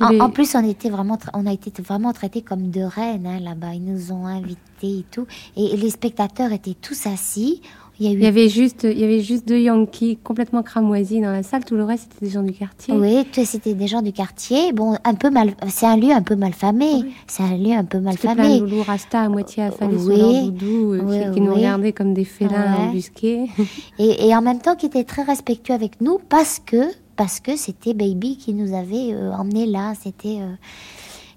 En, 0.00 0.18
en, 0.18 0.30
plus, 0.30 0.54
on 0.54 0.66
était 0.66 0.88
vraiment, 0.88 1.18
on 1.34 1.46
a 1.46 1.52
été 1.52 1.70
vraiment 1.82 2.12
traités 2.12 2.42
comme 2.42 2.70
de 2.70 2.80
reines 2.80 3.26
hein, 3.26 3.40
là-bas. 3.40 3.74
Ils 3.74 3.84
nous 3.84 4.12
ont 4.12 4.26
invités 4.26 4.58
et 4.82 5.04
tout, 5.10 5.26
et 5.56 5.76
les 5.76 5.90
spectateurs 5.90 6.52
étaient 6.52 6.76
tous 6.80 7.06
assis. 7.06 7.60
Il 8.02 8.18
y, 8.18 8.26
avait 8.26 8.48
juste, 8.48 8.84
il 8.84 8.98
y 8.98 9.04
avait 9.04 9.20
juste 9.20 9.46
deux 9.46 9.58
Yankees 9.58 10.18
complètement 10.24 10.62
cramoisis 10.62 11.20
dans 11.20 11.32
la 11.32 11.42
salle. 11.42 11.66
Tout 11.66 11.76
le 11.76 11.84
reste, 11.84 12.08
c'était 12.10 12.24
des 12.24 12.32
gens 12.32 12.42
du 12.42 12.52
quartier. 12.52 12.94
Oui, 12.94 13.26
c'était 13.44 13.74
des 13.74 13.86
gens 13.88 14.00
du 14.00 14.12
quartier. 14.12 14.72
Bon, 14.72 14.96
un 15.04 15.14
peu 15.14 15.28
mal. 15.28 15.54
C'est 15.68 15.84
un 15.84 15.98
lieu 15.98 16.10
un 16.10 16.22
peu 16.22 16.34
mal 16.34 16.54
famé. 16.54 17.04
C'est 17.26 17.42
un 17.42 17.58
lieu 17.58 17.72
un 17.72 17.84
peu 17.84 18.00
mal 18.00 18.16
famé. 18.16 18.34
Plein 18.36 18.56
de 18.56 18.60
loulous 18.62 18.82
rasta 18.84 19.20
à 19.20 19.28
moitié 19.28 19.64
affalés 19.64 19.96
oui, 19.96 20.16
sur 20.16 20.16
leur 20.16 20.42
doudou, 20.44 20.94
euh, 20.94 21.30
qui, 21.34 21.42
nous 21.42 21.54
regardaient 21.54 21.92
comme 21.92 22.14
des 22.14 22.24
félins 22.24 22.74
embusqués. 22.88 23.50
Et, 23.98 24.28
et, 24.28 24.34
en 24.34 24.40
même 24.40 24.60
temps, 24.60 24.76
qui 24.76 24.86
étaient 24.86 25.04
très 25.04 25.22
respectueux 25.22 25.74
avec 25.74 26.00
nous 26.00 26.18
parce 26.30 26.58
que 26.58 26.82
parce 27.16 27.38
que 27.38 27.54
c'était 27.54 27.92
Baby 27.92 28.38
qui 28.38 28.54
nous 28.54 28.72
avait 28.72 29.12
euh, 29.12 29.30
emmenés 29.32 29.66
là. 29.66 29.92
C'était. 30.00 30.38
Euh, 30.40 30.54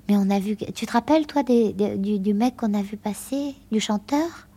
mais 0.08 0.16
on 0.16 0.30
a 0.30 0.40
vu. 0.40 0.56
Tu 0.56 0.86
te 0.86 0.94
rappelles 0.94 1.28
toi 1.28 1.44
des, 1.44 1.74
du, 1.98 2.20
du 2.20 2.34
mec 2.34 2.56
qu'on 2.56 2.74
a 2.74 2.82
vu 2.82 2.96
passer, 2.96 3.54
du 3.70 3.82
chanteur? 3.82 4.48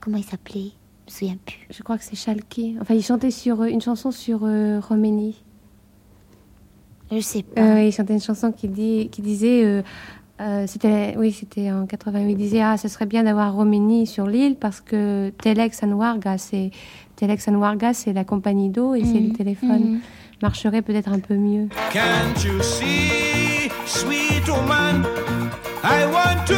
Comment 0.00 0.16
il 0.16 0.24
s'appelait? 0.24 0.72
Me 1.06 1.10
souviens 1.10 1.36
plus. 1.44 1.66
Je 1.70 1.82
crois 1.82 1.98
que 1.98 2.04
c'est 2.04 2.16
Chalki. 2.16 2.76
Enfin, 2.80 2.94
il 2.94 3.02
chantait 3.02 3.30
sur 3.30 3.60
euh, 3.60 3.66
une 3.66 3.80
chanson 3.80 4.10
sur 4.10 4.40
euh, 4.44 4.80
Roménie. 4.80 5.42
Je 7.12 7.20
sais 7.20 7.42
pas. 7.42 7.60
Euh, 7.60 7.82
il 7.82 7.92
chantait 7.92 8.14
une 8.14 8.20
chanson 8.20 8.52
qui, 8.52 8.68
dit, 8.68 9.08
qui 9.10 9.22
disait, 9.22 9.82
c'était, 10.66 11.14
oui, 11.16 11.32
c'était 11.32 11.70
en 11.70 11.86
88, 11.86 12.30
il 12.30 12.36
disait, 12.36 12.62
ah, 12.62 12.76
ce 12.76 12.88
serait 12.88 13.06
bien 13.06 13.22
d'avoir 13.22 13.54
Roménie 13.54 14.06
sur 14.06 14.26
l'île 14.26 14.56
parce 14.56 14.80
que 14.80 15.30
Telex 15.42 15.82
and 15.82 15.92
Warga, 15.92 16.38
c'est, 16.38 16.70
Telex 17.16 17.46
and 17.48 17.54
Warga, 17.54 17.92
c'est 17.94 18.12
la 18.12 18.24
compagnie 18.24 18.70
d'eau 18.70 18.94
et 18.94 19.04
c'est 19.04 19.20
le 19.20 19.28
mhm. 19.28 19.36
téléphone. 19.36 19.92
Mhm. 19.92 20.00
Marcherait 20.42 20.82
peut-être 20.82 21.12
un 21.12 21.20
peu 21.20 21.36
mieux. 21.36 21.68
Can't 21.92 22.42
you 22.44 22.60
see, 22.62 23.70
sweet 23.86 24.48
woman, 24.48 25.06
I 25.84 26.06
want 26.06 26.46
to 26.46 26.53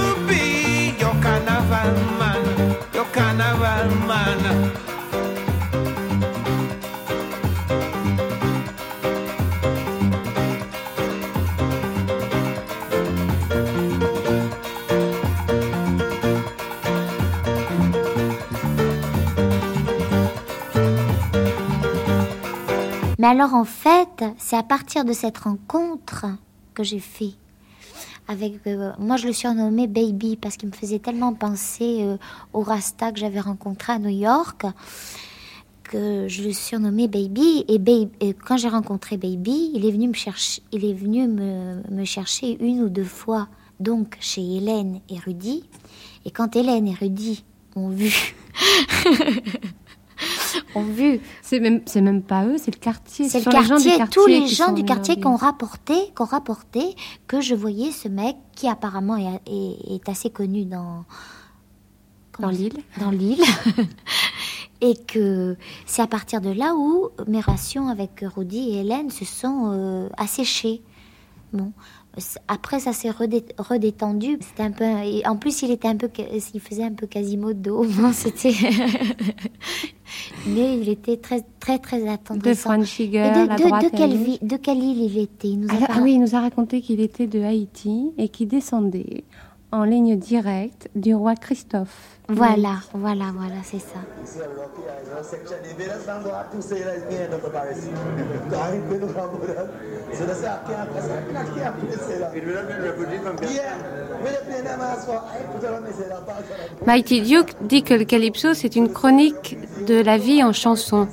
Mais 23.27 23.33
alors 23.33 23.55
en 23.55 23.65
fait, 23.65 24.25
c'est 24.39 24.55
à 24.55 24.63
partir 24.63 25.05
de 25.05 25.13
cette 25.13 25.39
rencontre 25.39 26.27
que 26.75 26.85
j'ai 26.85 27.01
fait 27.01 27.33
avec 28.29 28.65
euh, 28.69 28.93
moi 29.01 29.17
je 29.17 29.27
le 29.27 29.33
surnommais 29.33 29.89
Baby 29.89 30.37
parce 30.37 30.57
qu'il 30.57 30.69
me 30.69 30.75
faisait 30.75 31.01
tellement 31.01 31.35
penser 31.35 32.03
euh, 32.03 32.19
au 32.53 32.61
Rasta 32.61 33.11
que 33.11 33.19
j'avais 33.19 33.41
rencontré 33.41 33.95
à 33.95 33.99
New 33.99 34.17
York 34.17 34.65
que 35.83 36.29
je 36.29 36.45
le 36.45 36.53
surnommais 36.53 37.09
Baby. 37.09 37.65
Et, 37.67 37.81
baby, 37.81 38.37
quand 38.47 38.59
j'ai 38.59 38.69
rencontré 38.69 39.17
Baby 39.17 39.73
il 39.75 39.85
est 39.85 39.91
venu 39.91 40.07
me 40.07 40.15
chercher 40.15 40.63
il 40.71 40.85
est 40.85 40.95
venu 40.95 41.27
me, 41.27 42.05
chercher 42.05 42.57
une 42.61 42.81
ou 42.83 42.89
deux 42.89 43.03
fois 43.03 43.49
donc 43.81 44.17
chez 44.21 44.59
Hélène 44.59 45.01
et 45.09 45.19
Rudy. 45.19 45.65
Et 46.27 46.31
quand 46.31 46.55
Hélène 46.55 46.87
et 46.87 46.95
Rudy 46.95 47.45
ont 47.75 47.89
vu 47.89 48.37
ont 50.75 50.83
vu. 50.83 51.21
C'est 51.43 51.61
même, 51.61 51.81
c'est 51.87 52.01
même 52.01 52.23
pas 52.23 52.45
eux, 52.47 52.57
c'est 52.59 52.75
le 52.75 52.81
quartier. 52.81 53.29
C'est 53.29 53.45
le 53.45 53.51
quartier, 53.51 53.99
tous 54.11 54.27
les 54.27 54.47
gens 54.47 54.73
du 54.73 54.85
quartier 54.85 55.17
qui 55.17 55.27
ont 55.27 55.37
rapporté, 55.37 55.95
qui 55.95 56.23
ont 56.23 56.27
rapporté 56.27 56.95
que 57.27 57.41
je 57.41 57.55
voyais 57.55 57.93
ce 57.93 58.09
mec 58.09 58.37
qui 58.55 58.69
apparemment 58.69 59.17
est, 59.17 59.41
est, 59.47 60.09
assez 60.09 60.31
connu 60.31 60.65
dans 60.65 61.05
dans 62.39 62.51
l'île, 62.51 62.79
dans 63.01 63.11
l'île, 63.11 63.43
et 64.83 64.95
que 64.95 65.57
c'est 65.87 66.03
à 66.03 66.07
partir 66.07 66.41
de 66.41 66.51
là 66.51 66.75
où 66.77 67.09
mes 67.27 67.41
relations 67.41 67.89
avec 67.89 68.23
Rudy 68.23 68.71
et 68.71 68.81
Hélène 68.81 69.11
se 69.11 69.25
sont 69.25 69.73
euh, 69.73 70.09
asséchées. 70.19 70.83
Bon, 71.53 71.73
après, 72.49 72.81
ça 72.81 72.93
s'est 72.93 73.11
redétendu. 73.11 74.39
C'était 74.41 74.63
un 74.63 74.71
peu. 74.71 74.85
En 75.27 75.37
plus, 75.37 75.63
il 75.63 75.71
était 75.71 75.89
un 75.89 75.97
peu. 75.97 76.09
Il 76.55 76.61
faisait 76.61 76.85
un 76.85 76.93
peu 76.93 77.07
Quasimodo. 77.07 77.85
C'était. 78.13 78.55
Mais 80.47 80.79
il 80.79 80.89
était 80.89 81.17
très, 81.17 81.43
très, 81.61 81.79
très 81.79 82.09
attendrissant. 82.09 82.51
De 82.51 82.55
Franchiger, 82.55 83.31
de, 83.33 83.47
de, 83.47 83.85
de, 83.85 83.97
quelle 83.97 84.17
vie, 84.17 84.39
de 84.41 84.57
quelle 84.57 84.79
île 84.79 85.03
il 85.03 85.19
était? 85.19 85.49
Il 85.49 85.61
nous 85.61 85.69
a 85.69 85.89
Ah 85.89 85.99
oui, 86.01 86.15
il 86.15 86.21
nous 86.21 86.35
a 86.35 86.41
raconté 86.41 86.81
qu'il 86.81 87.01
était 87.01 87.27
de 87.27 87.43
Haïti 87.43 88.13
et 88.17 88.29
qu'il 88.29 88.49
descendait 88.49 89.25
en 89.73 89.85
ligne 89.85 90.17
directe 90.17 90.89
du 90.95 91.15
roi 91.15 91.35
Christophe. 91.35 92.16
Voilà, 92.29 92.79
voilà, 92.93 93.27
voilà, 93.33 93.55
c'est 93.63 93.79
ça. 93.79 94.01
Mighty 106.85 107.21
Duke 107.21 107.55
dit 107.61 107.85
que 107.85 107.95
le 107.95 108.05
calypso, 108.05 108.55
c'est 108.55 108.75
une 108.75 108.93
chronique 108.93 109.57
de 109.87 110.03
la 110.03 110.19
vie 110.19 110.43
en 110.43 110.53
chanson. 110.53 111.07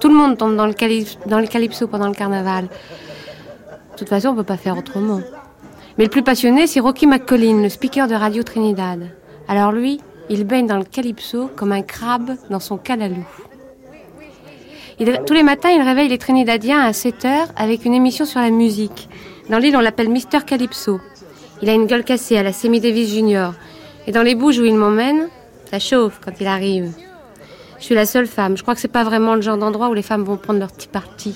Tout 0.00 0.08
le 0.08 0.14
monde 0.14 0.36
tombe 0.36 0.56
dans 0.56 0.66
le, 0.66 0.72
calypso, 0.72 1.86
pendant 1.86 2.08
le 2.08 2.14
carnaval. 2.14 2.64
De 2.64 3.96
toute 3.96 4.08
façon, 4.08 4.28
on 4.28 4.32
ne 4.32 4.38
peut 4.38 4.44
pas 4.44 4.56
faire 4.56 4.76
autrement. 4.76 5.20
Mais 5.98 6.04
le 6.04 6.10
plus 6.10 6.24
passionné, 6.24 6.66
c'est 6.66 6.80
Rocky 6.80 7.06
McCollin, 7.06 7.62
le 7.62 7.68
speaker 7.68 8.08
de 8.08 8.14
Radio 8.14 8.42
Trinidad. 8.42 9.08
Alors 9.48 9.70
lui, 9.70 10.00
il 10.28 10.44
baigne 10.44 10.66
dans 10.66 10.78
le 10.78 10.84
calypso 10.84 11.50
comme 11.54 11.72
un 11.72 11.82
crabe 11.82 12.36
dans 12.50 12.60
son 12.60 12.76
calalou. 12.76 13.24
tous 15.26 15.34
les 15.34 15.42
matins, 15.42 15.70
il 15.70 15.82
réveille 15.82 16.08
les 16.08 16.18
Trinidadiens 16.18 16.80
à 16.80 16.92
7 16.92 17.24
heures 17.24 17.48
avec 17.56 17.84
une 17.84 17.94
émission 17.94 18.24
sur 18.24 18.40
la 18.40 18.50
musique. 18.50 19.08
Dans 19.50 19.58
l'île, 19.58 19.76
on 19.76 19.80
l'appelle 19.80 20.08
Mister 20.08 20.38
Calypso. 20.44 21.00
Il 21.62 21.68
a 21.68 21.72
une 21.72 21.86
gueule 21.86 22.04
cassée 22.04 22.36
à 22.36 22.42
la 22.42 22.52
Semi 22.52 22.80
Davis 22.80 23.10
Junior. 23.10 23.54
Et 24.06 24.12
dans 24.12 24.22
les 24.22 24.34
bouges 24.34 24.58
où 24.58 24.64
il 24.64 24.74
m'emmène, 24.74 25.28
ça 25.70 25.78
chauffe 25.78 26.20
quand 26.24 26.32
il 26.40 26.46
arrive. 26.46 26.92
Je 27.78 27.84
suis 27.84 27.94
la 27.94 28.06
seule 28.06 28.26
femme. 28.26 28.56
Je 28.56 28.62
crois 28.62 28.74
que 28.74 28.80
c'est 28.80 28.88
pas 28.88 29.04
vraiment 29.04 29.34
le 29.34 29.42
genre 29.42 29.58
d'endroit 29.58 29.88
où 29.88 29.94
les 29.94 30.02
femmes 30.02 30.24
vont 30.24 30.36
prendre 30.36 30.58
leur 30.58 30.72
petit 30.72 30.88
parti. 30.88 31.34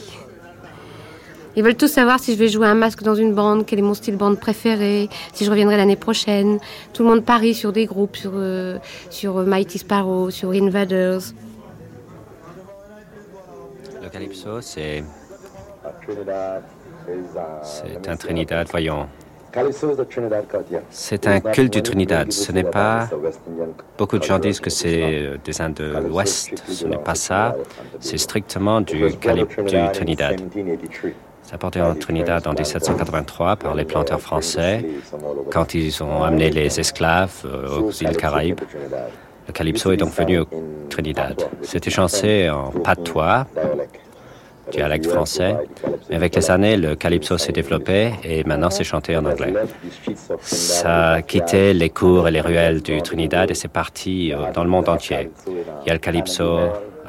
Ils 1.56 1.64
veulent 1.64 1.76
tous 1.76 1.88
savoir 1.88 2.20
si 2.20 2.34
je 2.34 2.38
vais 2.38 2.48
jouer 2.48 2.66
un 2.66 2.74
masque 2.74 3.02
dans 3.02 3.14
une 3.16 3.34
bande, 3.34 3.66
quel 3.66 3.80
est 3.80 3.82
mon 3.82 3.94
style 3.94 4.16
bande 4.16 4.38
préféré, 4.38 5.08
si 5.32 5.44
je 5.44 5.50
reviendrai 5.50 5.76
l'année 5.76 5.96
prochaine. 5.96 6.58
Tout 6.92 7.02
le 7.02 7.08
monde 7.08 7.24
parie 7.24 7.54
sur 7.54 7.72
des 7.72 7.86
groupes, 7.86 8.16
sur, 8.16 8.32
euh, 8.34 8.78
sur 9.10 9.38
euh, 9.38 9.44
Mighty 9.44 9.78
Sparrow, 9.78 10.30
sur 10.30 10.50
Invaders. 10.50 11.20
Le 14.02 14.08
Calypso, 14.08 14.60
c'est. 14.60 15.02
C'est 17.62 18.08
un 18.08 18.16
Trinidad, 18.16 18.68
voyons. 18.70 19.08
C'est 20.90 21.26
un 21.26 21.40
culte 21.40 21.72
du 21.72 21.82
Trinidad. 21.82 22.30
Ce 22.30 22.52
n'est 22.52 22.62
pas. 22.62 23.08
Beaucoup 23.98 24.18
de 24.18 24.22
gens 24.22 24.38
disent 24.38 24.60
que 24.60 24.70
c'est 24.70 25.32
des 25.44 25.60
Indes 25.60 25.74
de 25.74 26.08
l'Ouest. 26.08 26.62
Ce 26.68 26.86
n'est 26.86 26.98
pas 26.98 27.16
ça. 27.16 27.56
C'est 27.98 28.18
strictement 28.18 28.80
du, 28.80 29.10
du 29.10 29.90
Trinidad. 29.92 30.40
Apporté 31.52 31.80
en 31.82 31.94
Trinidad 31.94 32.46
en 32.46 32.52
1783 32.52 33.56
par 33.56 33.74
les 33.74 33.84
planteurs 33.84 34.20
français 34.20 34.84
quand 35.50 35.74
ils 35.74 36.02
ont 36.02 36.22
amené 36.22 36.50
les 36.50 36.78
esclaves 36.78 37.42
euh, 37.44 37.80
aux 37.80 37.90
îles 37.90 38.16
Caraïbes. 38.16 38.60
Le 39.48 39.52
calypso 39.52 39.90
est 39.90 39.96
donc 39.96 40.12
venu 40.14 40.38
au 40.38 40.46
Trinidad. 40.88 41.42
C'était 41.62 41.90
chanté 41.90 42.48
en 42.48 42.70
patois, 42.70 43.46
dialecte 44.70 45.06
français. 45.06 45.56
Mais 46.08 46.16
avec 46.16 46.36
les 46.36 46.50
années, 46.52 46.76
le 46.76 46.94
calypso 46.94 47.36
s'est 47.36 47.52
développé 47.52 48.12
et 48.22 48.44
maintenant 48.44 48.70
c'est 48.70 48.84
chanté 48.84 49.16
en 49.16 49.24
anglais. 49.24 49.52
Ça 50.40 51.10
a 51.14 51.22
quitté 51.22 51.74
les 51.74 51.90
cours 51.90 52.28
et 52.28 52.30
les 52.30 52.40
ruelles 52.40 52.80
du 52.80 53.02
Trinidad 53.02 53.50
et 53.50 53.54
c'est 53.54 53.68
parti 53.68 54.32
euh, 54.32 54.52
dans 54.54 54.62
le 54.62 54.70
monde 54.70 54.88
entier. 54.88 55.30
Il 55.48 55.88
y 55.88 55.90
a 55.90 55.94
le 55.94 55.98
calypso 55.98 56.58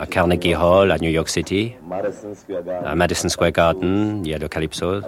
à 0.02 0.08
Carnegie 0.08 0.56
Hall 0.56 0.90
à 0.90 0.98
New 0.98 1.12
York 1.12 1.30
City, 1.30 1.74
à 2.84 2.96
Madison 2.96 3.30
Square 3.30 3.52
Garden, 3.52 4.22
il 4.26 4.32
y 4.32 4.34
a 4.34 4.40
le 4.40 4.48
Calypso. 4.48 5.02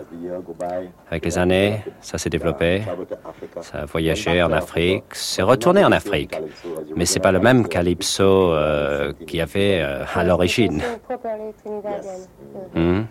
Avec 1.09 1.25
les 1.25 1.37
années, 1.39 1.79
ça 1.99 2.19
s'est 2.19 2.29
développé, 2.29 2.83
ça 3.61 3.79
a 3.79 3.85
voyagé 3.85 4.43
en 4.43 4.51
Afrique, 4.51 5.05
c'est 5.13 5.41
retourné 5.41 5.83
en 5.83 5.91
Afrique. 5.91 6.35
Mais 6.95 7.05
c'est 7.05 7.19
pas 7.19 7.31
le 7.31 7.39
même 7.39 7.67
Calypso 7.67 8.23
euh, 8.23 9.13
qu'il 9.25 9.39
y 9.39 9.41
avait 9.41 9.81
euh, 9.81 10.05
à 10.13 10.23
l'origine. 10.23 10.83
Hmm? 12.75 13.01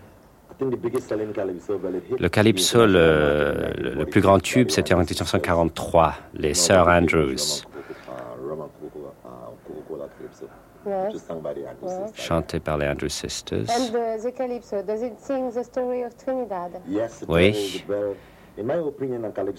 Le 2.21 2.29
Calypso, 2.29 2.87
le, 2.87 3.73
le, 3.77 4.05
plus 4.05 4.21
grand 4.21 4.39
tube, 4.39 4.71
c'était 4.71 4.95
en 4.95 4.99
1943, 4.99 6.15
les 6.35 6.55
Sir 6.55 6.87
Andrews. 6.87 7.65
Chanté 12.15 12.61
par 12.61 12.79
les 12.79 12.87
Andrews 12.89 13.09
Sisters. 13.09 13.67
And 13.69 13.93
the, 13.93 14.23
the 14.23 14.33
calypso, 14.33 14.83
does 14.83 15.03
it 15.03 15.19
sing 15.21 15.51
the 15.53 15.65
story 15.65 16.05
of 16.05 16.17
Trinidad? 16.17 16.81
Oui. 17.29 17.85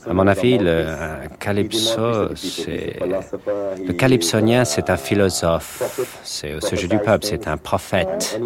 À 0.07 0.13
mon 0.13 0.27
avis, 0.27 0.59
le 0.59 0.85
un 0.87 1.27
calypso, 1.39 2.35
c'est 2.35 2.99
le 2.99 3.93
calypsonien, 3.93 4.65
c'est 4.65 4.89
un 4.91 4.97
philosophe. 4.97 5.81
C'est 6.23 6.53
au 6.53 6.61
sujet 6.61 6.87
du 6.87 6.99
peuple, 6.99 7.25
c'est 7.25 7.47
un 7.47 7.57
prophète. 7.57 8.39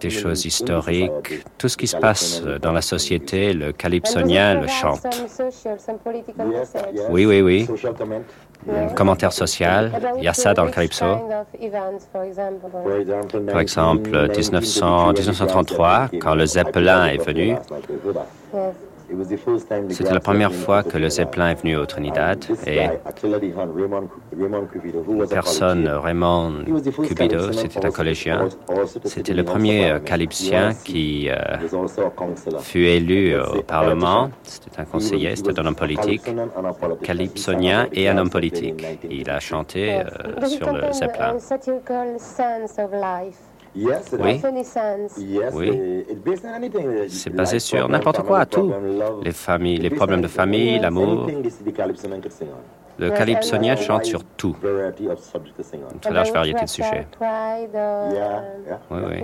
Des 0.00 0.10
choses 0.10 0.44
historiques, 0.44 1.44
tout 1.58 1.68
ce 1.68 1.76
qui 1.76 1.86
se 1.86 1.96
passe 1.96 2.42
dans 2.62 2.72
la 2.72 2.82
société, 2.82 3.52
le 3.52 3.72
calypsonien 3.72 4.60
le 4.60 4.66
chante. 4.66 5.06
Oui, 7.10 7.26
oui, 7.26 7.40
oui. 7.40 7.68
Un 8.68 8.88
commentaire 8.88 9.32
social, 9.32 9.92
il 10.16 10.24
y 10.24 10.28
a 10.28 10.34
ça 10.34 10.54
dans 10.54 10.64
le 10.64 10.70
calypso. 10.70 11.06
Par 13.50 13.60
exemple, 13.60 14.28
1900 14.28 15.12
1933, 15.12 16.08
quand 16.20 16.34
le 16.34 16.46
Zeppelin 16.46 17.06
est 17.06 17.24
venu. 17.24 17.54
C'était 19.88 20.12
la 20.12 20.20
première 20.20 20.52
fois 20.52 20.82
que 20.82 20.98
le 20.98 21.08
Zeppelin 21.08 21.50
est 21.50 21.60
venu 21.62 21.76
au 21.76 21.86
Trinidad 21.86 22.44
et 22.66 22.88
personne, 25.28 25.88
Raymond 25.88 26.64
Cubido, 27.06 27.52
c'était 27.52 27.86
un 27.86 27.90
collégien, 27.90 28.48
c'était 29.04 29.34
le 29.34 29.44
premier 29.44 29.90
euh, 29.90 29.98
calypsien 29.98 30.74
qui 30.84 31.28
euh, 31.30 31.36
fut 32.60 32.84
élu 32.84 33.36
au 33.38 33.62
Parlement. 33.62 34.30
C'était 34.42 34.80
un 34.80 34.84
conseiller, 34.84 35.36
c'était 35.36 35.58
un 35.58 35.66
homme 35.66 35.74
politique, 35.74 36.22
calypsonien 37.02 37.88
et 37.92 38.08
un 38.08 38.18
homme 38.18 38.30
politique. 38.30 38.84
Il 39.10 39.30
a 39.30 39.40
chanté 39.40 40.00
euh, 40.00 40.46
sur 40.46 40.72
le 40.72 40.92
Zeppelin. 40.92 41.36
Oui. 43.74 44.40
Oui. 45.54 46.04
C'est 47.08 47.30
basé 47.30 47.58
sur 47.58 47.88
n'importe 47.88 48.22
quoi, 48.22 48.46
tout. 48.46 48.72
Les 49.22 49.32
familles, 49.32 49.78
les 49.78 49.90
problèmes 49.90 50.22
de 50.22 50.28
famille, 50.28 50.78
l'amour. 50.78 51.28
Le 52.98 53.10
calypsonien 53.10 53.76
chante 53.76 54.04
sur 54.04 54.24
tout. 54.24 54.56
Une 54.62 56.00
très 56.00 56.12
large 56.12 56.32
variété 56.32 56.64
de 56.64 56.68
sujets. 56.68 57.06
Oui, 58.90 59.00
oui. 59.08 59.22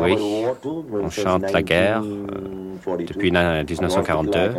Oui, 0.00 0.44
on 0.92 1.10
chante 1.10 1.50
la 1.52 1.62
guerre 1.62 2.02
euh, 2.02 3.04
depuis 3.06 3.30
na- 3.32 3.62
1942. 3.62 4.52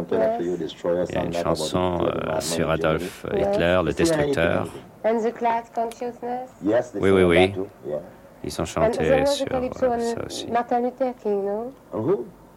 Il 1.09 1.15
y 1.15 1.17
a 1.17 1.23
une 1.25 1.33
chanson 1.33 1.99
euh, 2.01 2.39
sur 2.39 2.69
Adolf 2.69 3.25
Hitler, 3.33 3.81
le 3.85 3.93
destructeur. 3.93 4.67
And 5.03 5.17
the 5.23 5.33
class 5.33 5.71
consciousness. 5.73 6.49
Oui, 6.99 7.09
oui, 7.09 7.23
oui. 7.23 7.53
Ils 8.43 8.61
ont 8.61 8.65
chanté 8.65 9.25
sur 9.25 9.47
euh, 9.53 9.99
ça 10.01 10.25
aussi. 10.25 10.47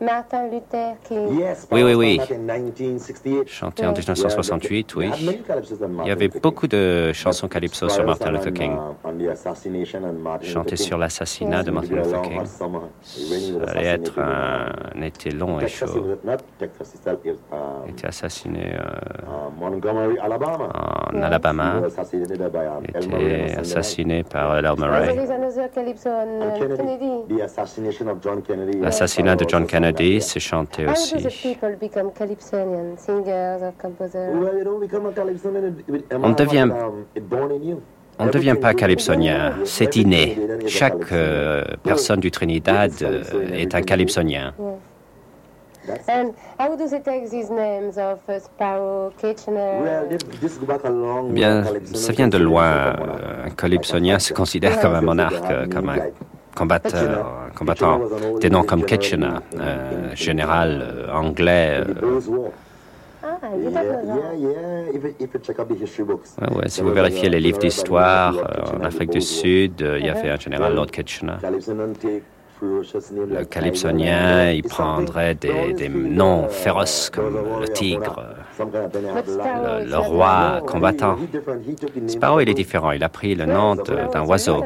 Martin 0.04 0.48
Luther 0.48 0.94
King. 1.08 1.28
Oui, 1.72 1.82
oui, 1.82 1.94
oui. 1.94 2.20
Chanté 3.46 3.86
en 3.86 3.92
1968, 3.92 4.94
oui. 4.96 5.10
Il 6.02 6.08
y 6.08 6.10
avait 6.10 6.28
beaucoup 6.28 6.66
de 6.66 7.12
chansons 7.12 7.48
calypso 7.48 7.88
sur 7.88 8.04
Martin 8.04 8.30
Luther 8.32 8.52
King. 8.52 8.72
Chanté 10.42 10.76
sur 10.76 10.98
l'assassinat 10.98 11.62
de 11.62 11.70
Martin 11.70 11.94
Luther 11.96 12.22
King. 12.22 12.44
Ça 12.44 12.66
allait 13.70 13.86
être 13.86 14.18
un, 14.18 14.72
un 14.94 15.02
été 15.02 15.30
long 15.30 15.60
et 15.60 15.68
chaud. 15.68 15.86
Il 17.86 17.90
était 17.92 18.06
assassiné 18.06 18.74
euh, 18.74 18.82
en 21.12 21.22
Alabama. 21.22 21.80
Il 22.82 22.90
était 23.22 23.58
assassiné 23.58 24.22
par 24.24 24.60
there 24.60 24.76
Murray. 24.76 25.16
uh. 25.16 25.20
L'assassinat 28.82 29.36
de 29.36 29.44
John 29.48 29.66
Kennedy, 29.66 29.93
c'est 30.20 30.40
do 30.40 30.90
aussi. 30.90 31.14
the 31.16 31.30
people 31.42 31.76
become 31.80 32.10
calypsonian, 32.12 32.96
singers 32.96 33.62
or 33.62 33.72
composers? 33.78 34.32
On 36.12 36.32
devient, 36.32 36.68
on 38.18 38.26
ne 38.26 38.30
devient 38.30 38.56
pas 38.60 38.74
calypsonien, 38.74 39.54
c'est 39.64 39.96
inné. 39.96 40.38
Chaque 40.66 41.12
euh, 41.12 41.64
personne 41.82 42.20
du 42.20 42.30
Trinidad 42.30 42.92
euh, 43.02 43.22
est 43.52 43.74
un 43.74 43.82
calypsonien. 43.82 44.54
And 46.08 46.34
how 46.58 46.76
do 46.76 46.88
they 46.88 47.00
take 47.00 47.28
these 47.30 47.50
names 47.50 47.98
of 47.98 48.18
uh, 48.28 48.40
Sparrow, 48.40 49.12
Kitchener? 49.18 49.82
Bien, 51.30 51.62
ça 51.92 52.12
vient 52.12 52.28
de 52.28 52.38
loin. 52.38 52.96
Un 53.44 53.50
calypsonien 53.50 54.18
se 54.18 54.32
considère 54.32 54.80
comme 54.80 54.94
un 54.94 55.02
monarque, 55.02 55.68
comme 55.70 55.90
un 55.90 55.98
combatteur, 56.54 57.26
combattant. 57.54 58.00
Des 58.40 58.50
noms 58.50 58.62
comme 58.62 58.84
Kitchener, 58.84 59.28
euh, 59.58 60.14
général 60.14 60.82
euh, 60.82 61.12
anglais. 61.12 61.80
euh, 61.80 61.94
Ah, 66.40 66.50
ouais, 66.50 66.56
ouais, 66.56 66.68
si 66.68 66.80
vous 66.82 66.92
vérifiez 66.92 67.28
les 67.30 67.40
livres 67.40 67.58
d'histoire, 67.58 68.34
euh, 68.36 68.76
en 68.80 68.84
Afrique 68.84 69.10
du 69.10 69.20
Sud, 69.20 69.82
euh, 69.82 69.98
il 69.98 70.06
y 70.06 70.08
avait 70.10 70.30
un 70.30 70.38
général 70.38 70.74
Lord 70.74 70.90
Kitchener. 70.90 71.36
Le 72.64 73.44
calypsonien, 73.44 74.50
il 74.50 74.62
prendrait 74.62 75.34
des, 75.34 75.88
noms 75.88 76.48
féroces 76.48 77.10
comme 77.10 77.38
le 77.60 77.68
tigre, 77.68 78.22
le, 78.58 79.96
roi 79.96 80.62
combattant. 80.66 81.16
Sparrow, 82.06 82.40
il 82.40 82.48
est 82.48 82.54
différent. 82.54 82.92
Il 82.92 83.02
a 83.02 83.08
pris 83.08 83.34
le 83.34 83.46
nom 83.46 83.74
d'un 83.74 84.24
oiseau. 84.24 84.64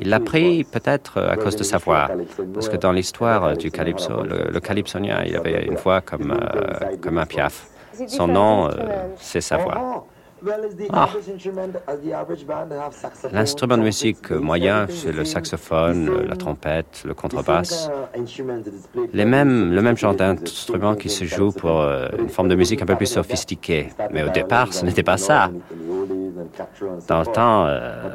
Il 0.00 0.08
l'a 0.08 0.20
pris 0.20 0.64
peut-être 0.64 1.20
à 1.20 1.36
cause 1.36 1.56
de 1.56 1.64
sa 1.64 1.78
voix. 1.78 2.08
Parce 2.52 2.68
que 2.68 2.76
dans 2.76 2.92
l'histoire 2.92 3.56
du 3.56 3.70
calypso, 3.70 4.22
le, 4.22 4.60
calypsonien, 4.60 5.22
il 5.26 5.36
avait 5.36 5.64
une 5.64 5.76
voix 5.76 6.00
comme, 6.00 6.32
euh, 6.32 6.96
comme 7.00 7.18
un 7.18 7.26
piaf. 7.26 7.68
Son 8.06 8.26
nom, 8.26 8.66
euh, 8.66 8.70
c'est 9.18 9.40
sa 9.40 9.56
voix. 9.58 10.06
Ah. 10.92 11.08
L'instrument 13.32 13.76
de 13.78 13.82
musique 13.82 14.30
moyen, 14.30 14.86
c'est 14.88 15.12
le 15.12 15.24
saxophone, 15.24 16.26
la 16.26 16.36
trompette, 16.36 17.02
le 17.04 17.14
contrebasse. 17.14 17.90
Les 19.12 19.24
mêmes, 19.24 19.72
le 19.72 19.82
même 19.82 19.96
genre 19.96 20.14
d'instrument 20.14 20.94
qui 20.94 21.08
se 21.08 21.24
joue 21.24 21.52
pour 21.52 21.80
euh, 21.80 22.08
une 22.18 22.28
forme 22.28 22.48
de 22.48 22.54
musique 22.54 22.82
un 22.82 22.86
peu 22.86 22.96
plus 22.96 23.06
sophistiquée. 23.06 23.88
Mais 24.10 24.22
au 24.22 24.30
départ, 24.30 24.72
ce 24.72 24.84
n'était 24.84 25.02
pas 25.02 25.16
ça. 25.16 25.50
Dans 27.08 27.20
le 27.20 27.26
temps, 27.26 27.66
euh, 27.66 28.10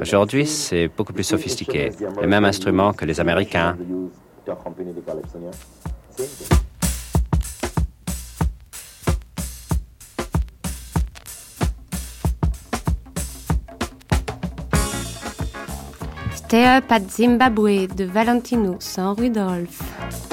aujourd'hui, 0.00 0.46
c'est 0.46 0.88
beaucoup 0.88 1.12
plus 1.12 1.24
sophistiqué. 1.24 1.90
Les 2.20 2.26
mêmes 2.26 2.44
instruments 2.44 2.92
que 2.92 3.04
les 3.04 3.20
Américains. 3.20 3.76
Up 16.54 16.90
at 16.92 17.10
Zimbabwe 17.10 17.86
de 17.86 18.04
Valentino 18.04 18.76
San 18.78 19.14
Rudolph. 19.14 20.31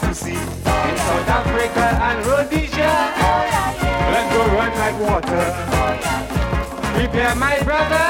Calling 0.00 0.14
Watusi 0.14 0.32
in 0.32 0.96
South 0.96 1.28
Africa 1.28 1.86
and 2.02 2.26
Rhodesia. 2.26 2.92
let's 4.12 4.32
go 4.32 4.42
run 4.54 4.72
like 4.78 4.98
water. 5.00 5.46
Prepare 6.94 7.34
my 7.36 7.58
brother 7.62 8.06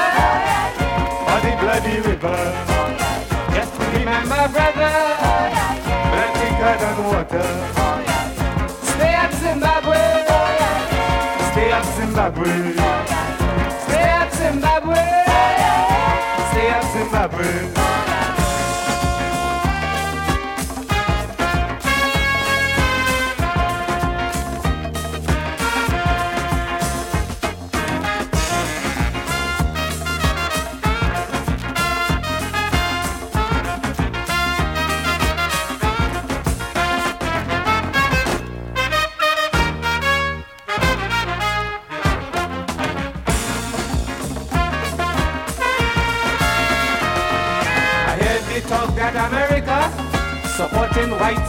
for 1.25 1.39
the 1.45 1.53
bloody 1.61 1.99
river. 2.07 2.39
Just 3.53 3.73
remember, 3.79 4.47
brother, 4.53 4.95
blood 6.11 6.31
thicker 6.39 6.75
than 6.81 6.97
water. 7.05 7.47
Stay 8.83 9.15
up, 9.15 9.31
Zimbabwe. 9.33 10.01
Stay 11.51 11.71
up, 11.71 11.85
Zimbabwe. 11.95 12.73
Stay 13.87 14.09
up, 14.09 14.31
Zimbabwe. 14.33 15.03
Stay 16.51 16.69
up, 16.69 16.83
Zimbabwe. 16.93 18.16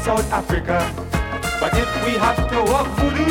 South 0.09 0.33
Africa. 0.33 0.79
But 1.61 1.75
if 1.77 1.91
we 2.07 2.13
have 2.17 2.41
to 2.49 2.59
walk 2.73 2.89
voodoo, 2.97 3.29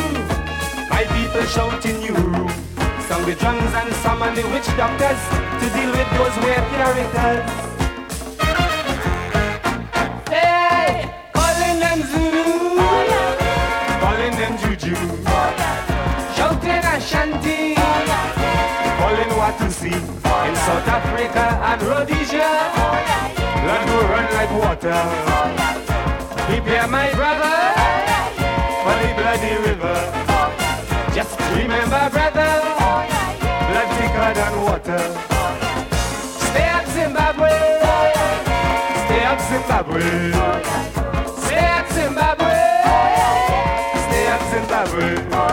my 0.93 1.03
people 1.09 1.41
shout 1.49 1.83
in 1.87 1.97
room. 2.13 2.47
Some 3.09 3.25
the 3.25 3.33
drums 3.33 3.73
and 3.73 3.91
summon 4.05 4.35
the 4.35 4.45
witch 4.53 4.69
doctors 4.77 5.17
to 5.57 5.65
deal 5.73 5.89
with 5.97 6.09
those 6.13 6.35
weird 6.45 6.65
characters. 6.77 7.49
Hey, 10.29 11.09
calling 11.33 11.79
them 11.81 11.99
Zulu, 12.11 12.45
calling 14.03 14.35
them 14.37 14.53
Juju, 14.61 14.93
shouting 16.37 16.83
Ashanti, 16.93 17.73
calling 19.01 19.31
Watusi 19.39 19.97
in 19.97 20.55
South 20.67 20.87
Africa 20.97 21.43
and 21.69 21.81
Rhodesia. 21.81 22.49
Blood 23.63 23.83
will 23.89 24.07
run 24.13 24.27
like 24.37 24.51
water. 24.61 25.96
Prepare 26.57 26.87
my 26.87 27.13
brother 27.13 27.55
for 28.81 28.95
the 29.01 29.13
bloody 29.13 29.53
river. 29.69 29.97
Just 31.13 31.39
remember, 31.53 32.09
brother, 32.09 32.51
blood 33.69 33.89
thicker 33.97 34.29
than 34.33 34.53
water. 34.63 35.03
Stay 36.49 36.67
up, 36.69 36.85
Zimbabwe. 36.87 37.53
Stay 39.05 39.23
up, 39.23 39.39
Zimbabwe. 39.51 40.01
Stay 41.45 41.65
up, 41.77 41.87
Zimbabwe. 41.91 42.55
Stay 44.07 44.27
up, 44.33 44.41
Zimbabwe. 44.51 45.46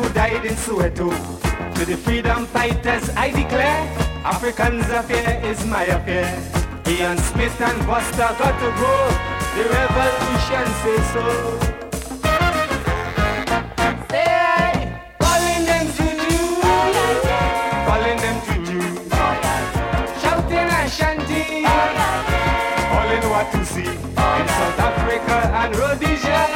Who 0.00 0.08
died 0.14 0.44
in 0.44 0.54
Soweto. 0.54 1.10
To 1.74 1.84
the 1.84 1.96
freedom 1.96 2.46
fighters, 2.46 3.10
I 3.16 3.30
declare, 3.30 3.80
Africans 4.24 4.88
affair 4.88 5.44
is 5.44 5.64
my 5.66 5.84
affair. 5.84 6.26
Ian 6.86 7.18
Smith 7.18 7.60
and 7.60 7.86
Buster 7.86 8.30
got 8.40 8.56
to 8.64 8.70
go. 8.80 8.94
The 9.56 9.64
revolution 9.68 10.66
says 10.82 11.06
so. 11.12 11.26
Them 18.10 18.38
Juju, 18.44 18.80
shouting 20.20 20.70
Ashanti, 20.82 21.62
calling 22.90 23.24
Watusi 23.32 23.86
in 23.86 24.46
South 24.58 24.80
Africa 24.88 25.36
and 25.60 25.76
Rhodesia. 25.76 26.49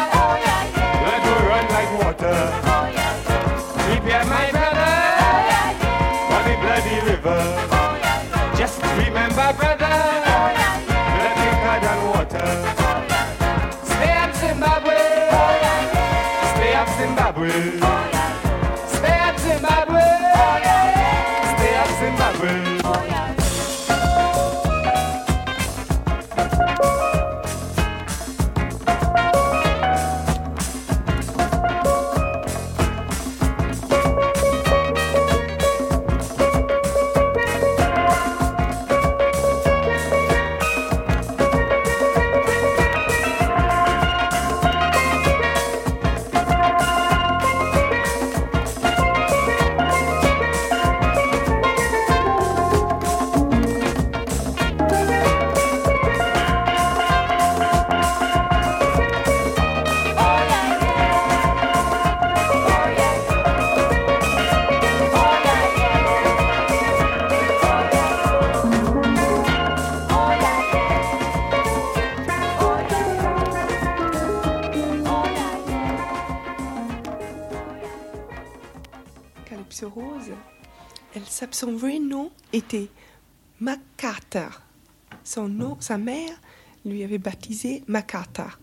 Sa 85.85 85.99
mère 85.99 86.41
lui 86.87 87.05
avait 87.05 87.19
baptisé 87.19 87.83
MacArthur. 87.87 88.59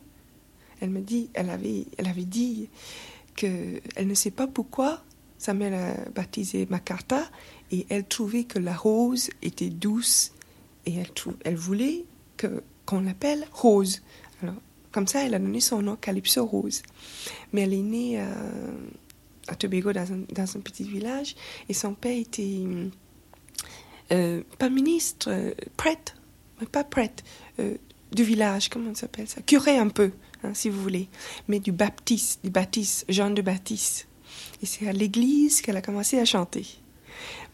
Elle 0.79 0.89
me 0.89 1.01
dit, 1.01 1.29
elle 1.33 1.51
avait, 1.51 1.85
elle 1.97 2.07
avait 2.07 2.25
dit 2.25 2.67
que 3.35 3.79
elle 3.95 4.07
ne 4.07 4.15
sait 4.15 4.31
pas 4.31 4.47
pourquoi 4.47 5.03
sa 5.37 5.53
mère 5.53 5.71
l'a 5.71 6.09
baptisé 6.11 6.67
MacArthur 6.69 7.31
et 7.71 7.85
elle 7.89 8.05
trouvait 8.05 8.45
que 8.45 8.57
la 8.59 8.75
rose 8.75 9.29
était 9.41 9.69
douce 9.69 10.33
et 10.85 10.95
elle, 10.95 11.11
elle 11.45 11.55
voulait 11.55 12.05
que 12.37 12.63
qu'on 12.85 13.01
l'appelle 13.01 13.45
Rose. 13.51 14.01
Alors, 14.41 14.55
comme 14.91 15.07
ça, 15.07 15.23
elle 15.23 15.35
a 15.35 15.39
donné 15.39 15.61
son 15.61 15.83
nom 15.83 15.95
Calypso 15.95 16.43
Rose. 16.43 16.81
Mais 17.53 17.61
elle 17.61 17.73
est 17.73 17.81
née 17.83 18.19
à 19.47 19.55
Tobago, 19.55 19.93
dans 19.93 20.11
un, 20.11 20.23
dans 20.33 20.57
un, 20.57 20.59
petit 20.59 20.83
village, 20.83 21.35
et 21.69 21.73
son 21.73 21.93
père 21.93 22.17
était 22.17 22.63
euh, 24.11 24.41
pas 24.57 24.69
ministre, 24.69 25.29
euh, 25.29 25.53
prêtre, 25.77 26.15
pas 26.65 26.83
prêtre, 26.83 27.23
euh, 27.59 27.77
du 28.11 28.23
village, 28.23 28.69
comment 28.69 28.93
ça 28.93 29.01
s'appelle 29.01 29.27
ça 29.27 29.41
Curé 29.41 29.77
un 29.77 29.89
peu, 29.89 30.11
hein, 30.43 30.53
si 30.53 30.69
vous 30.69 30.81
voulez, 30.81 31.07
mais 31.47 31.59
du 31.59 31.71
baptiste, 31.71 32.41
du 32.43 32.49
baptiste, 32.49 33.05
Jean 33.09 33.29
de 33.29 33.41
Baptiste. 33.41 34.07
Et 34.61 34.65
c'est 34.65 34.87
à 34.87 34.93
l'église 34.93 35.61
qu'elle 35.61 35.77
a 35.77 35.81
commencé 35.81 36.19
à 36.19 36.25
chanter. 36.25 36.65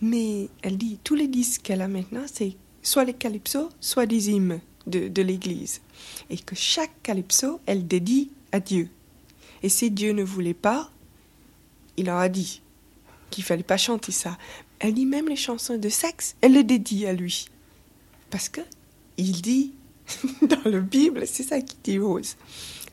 Mais 0.02 0.50
elle 0.62 0.78
dit, 0.78 1.00
tous 1.04 1.16
les 1.16 1.28
disques 1.28 1.62
qu'elle 1.64 1.82
a 1.82 1.88
maintenant, 1.88 2.26
c'est 2.32 2.56
soit 2.82 3.06
les 3.06 3.14
calypsos, 3.14 3.70
soit 3.80 4.06
des 4.06 4.30
hymnes 4.30 4.60
de, 4.86 5.08
de 5.08 5.22
l'église. 5.22 5.82
Et 6.30 6.38
que 6.38 6.56
chaque 6.56 7.02
calypso, 7.04 7.60
elle 7.66 7.88
dédie 7.88 8.32
à 8.52 8.60
Dieu. 8.60 8.90
Et 9.64 9.70
si 9.70 9.92
Dieu 9.92 10.14
ne 10.14 10.24
voulait 10.24 10.54
pas, 10.54 10.92
il 11.98 12.06
leur 12.06 12.18
a 12.18 12.30
dit 12.30 12.62
qu'il 13.30 13.44
fallait 13.44 13.64
pas 13.64 13.78
chanter 13.78 14.12
ça. 14.12 14.38
Elle 14.80 14.94
dit 14.94 15.06
même 15.06 15.28
les 15.28 15.36
chansons 15.36 15.78
de 15.78 15.90
sexe, 15.90 16.36
elle 16.42 16.54
les 16.54 16.64
dédie 16.64 17.06
à 17.08 17.14
lui. 17.14 17.48
Parce 18.30 18.50
que 18.50 18.62
il 19.18 19.42
dit 19.42 19.74
dans 20.42 20.70
la 20.70 20.80
Bible, 20.80 21.28
c'est 21.28 21.44
ça 21.44 21.62
qui 21.62 21.76
dit 21.84 22.00
Rose. 22.00 22.38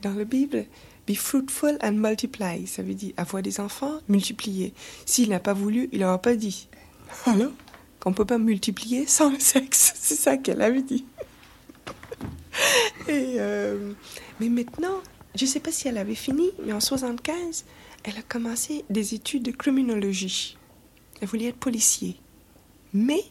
Dans 0.02 0.14
la 0.14 0.24
Bible, 0.24 0.66
be 1.06 1.14
fruitful 1.14 1.78
and 1.82 1.92
multiply, 1.92 2.66
ça 2.66 2.82
veut 2.82 2.94
dire 2.94 3.12
avoir 3.16 3.42
des 3.42 3.60
enfants, 3.60 4.00
multiplier. 4.08 4.74
S'il 5.06 5.30
n'a 5.30 5.40
pas 5.40 5.52
voulu, 5.54 5.88
il 5.92 6.00
n'aura 6.00 6.20
pas 6.20 6.34
dit. 6.34 6.68
Alors 7.26 7.52
qu'on 8.04 8.10
ne 8.10 8.14
peut 8.14 8.26
pas 8.26 8.38
multiplier 8.38 9.06
sans 9.06 9.30
le 9.30 9.38
sexe. 9.38 9.94
C'est 9.96 10.14
ça 10.14 10.36
qu'elle 10.36 10.62
avait 10.62 10.82
dit. 10.82 11.04
Euh, 13.08 13.92
mais 14.38 14.48
maintenant, 14.48 15.02
je 15.34 15.44
ne 15.44 15.50
sais 15.50 15.58
pas 15.58 15.72
si 15.72 15.88
elle 15.88 15.98
avait 15.98 16.14
fini, 16.14 16.52
mais 16.64 16.72
en 16.72 16.78
75, 16.78 17.64
elle 18.04 18.16
a 18.16 18.22
commencé 18.22 18.84
des 18.88 19.14
études 19.14 19.42
de 19.42 19.50
criminologie. 19.50 20.56
Elle 21.20 21.26
voulait 21.26 21.46
être 21.46 21.58
policier. 21.58 22.16
Mais 22.92 23.22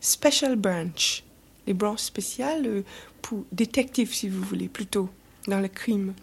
special 0.00 0.56
branch, 0.56 1.24
les 1.70 1.74
branches 1.74 2.00
spéciales 2.00 2.66
euh, 2.66 2.82
pour 3.22 3.44
détective, 3.52 4.12
si 4.12 4.28
vous 4.28 4.42
voulez, 4.42 4.68
plutôt, 4.68 5.08
dans 5.46 5.60
le 5.60 5.68
crime. 5.68 6.14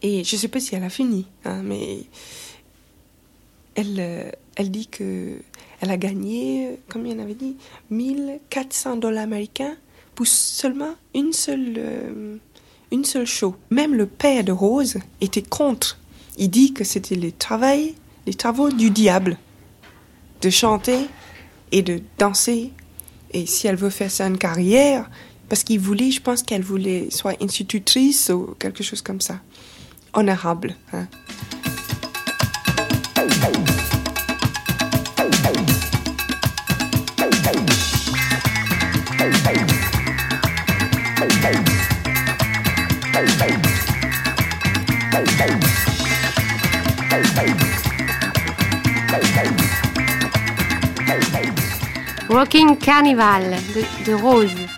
Et 0.00 0.24
je 0.24 0.36
ne 0.36 0.40
sais 0.40 0.48
pas 0.48 0.60
si 0.60 0.74
elle 0.74 0.82
a 0.82 0.88
fini, 0.88 1.26
hein, 1.44 1.60
mais 1.62 2.04
elle, 3.74 3.96
euh, 3.98 4.30
elle 4.56 4.70
dit 4.70 4.86
que 4.86 5.40
elle 5.82 5.90
a 5.90 5.98
gagné, 5.98 6.78
comme 6.88 7.04
il 7.04 7.14
en 7.20 7.22
avait 7.22 7.34
dit, 7.34 7.56
1400 7.90 8.96
dollars 8.96 9.24
américains 9.24 9.76
pour 10.14 10.26
seulement 10.26 10.94
une 11.14 11.34
seule, 11.34 11.74
euh, 11.76 12.36
une 12.92 13.04
seule 13.04 13.26
show. 13.26 13.56
Même 13.68 13.94
le 13.94 14.06
père 14.06 14.42
de 14.42 14.52
Rose 14.52 14.96
était 15.20 15.42
contre. 15.42 15.98
Il 16.38 16.48
dit 16.48 16.72
que 16.72 16.84
c'était 16.84 17.16
les 17.16 17.32
travaux, 17.32 17.92
les 18.26 18.34
travaux 18.34 18.70
du 18.70 18.88
diable 18.88 19.36
de 20.40 20.48
chanter 20.48 21.08
et 21.72 21.82
de 21.82 22.00
danser. 22.16 22.72
Et 23.34 23.46
si 23.46 23.66
elle 23.66 23.76
veut 23.76 23.90
faire 23.90 24.10
ça 24.10 24.26
une 24.26 24.38
carrière, 24.38 25.10
parce 25.48 25.64
qu'il 25.64 25.80
voulait, 25.80 26.12
je 26.12 26.22
pense 26.22 26.42
qu'elle 26.42 26.62
voulait 26.62 27.08
soit 27.10 27.34
institutrice 27.42 28.30
ou 28.30 28.54
quelque 28.58 28.84
chose 28.84 29.02
comme 29.02 29.20
ça. 29.20 29.40
Honorable. 30.14 30.76
Hein. 30.92 31.08
Rocking 52.34 52.74
Carnival 52.74 53.50
de, 53.72 53.86
de 54.04 54.12
Rose. 54.16 54.73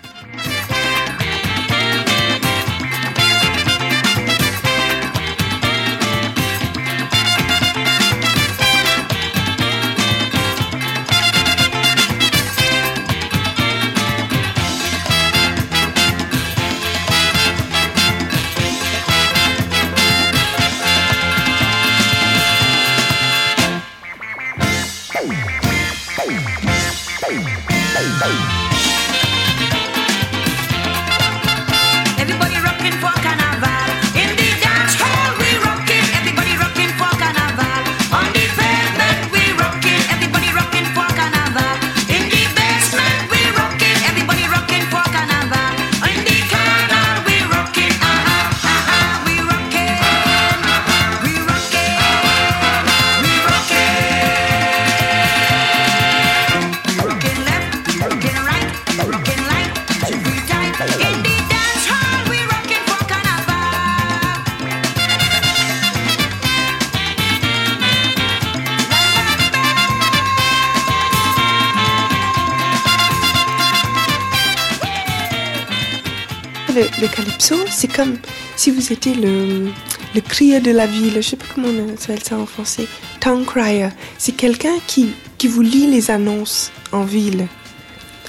Le, 76.77 77.07
calypso, 77.07 77.55
c'est 77.69 77.91
comme 77.91 78.17
si 78.55 78.71
vous 78.71 78.91
étiez 78.91 79.15
le, 79.15 79.69
le 80.15 80.21
crieur 80.21 80.61
de 80.61 80.71
la 80.71 80.85
ville. 80.85 81.15
Je 81.15 81.21
sais 81.21 81.35
pas 81.35 81.45
comment 81.53 81.67
on 81.69 81.93
appelle 81.93 82.23
ça 82.23 82.37
en 82.37 82.45
français. 82.45 82.87
Town 83.19 83.45
crier. 83.45 83.89
C'est 84.17 84.35
quelqu'un 84.35 84.75
qui, 84.85 85.13
qui 85.37 85.47
vous 85.47 85.61
lit 85.61 85.87
les 85.87 86.11
annonces 86.11 86.71
en 86.91 87.03
ville. 87.03 87.47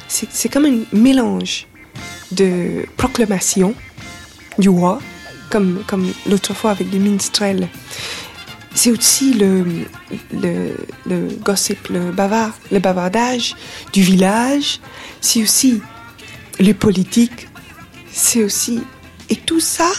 C'est 0.08 0.48
comme 0.48 0.64
un 0.64 0.78
mélange 0.92 1.66
de 2.32 2.86
proclamation 2.96 3.74
du 4.58 4.68
roi, 4.68 5.00
comme, 5.50 5.82
comme 5.86 6.10
l'autre 6.28 6.54
fois 6.54 6.70
avec 6.70 6.90
les 6.90 6.98
minstrels. 6.98 7.68
C'est 8.74 8.90
aussi 8.90 9.34
le, 9.34 9.64
le, 10.32 10.74
le 11.06 11.28
gossip, 11.42 11.88
le 11.88 12.12
bavard, 12.12 12.52
le 12.70 12.78
bavardage 12.78 13.54
du 13.92 14.02
village. 14.02 14.80
C'est 15.20 15.42
aussi 15.42 15.82
les 16.60 16.74
politiques 16.74 17.48
c'est 18.18 18.42
aussi... 18.42 18.82
Et 19.30 19.36
tout 19.36 19.60
ça, 19.60 19.90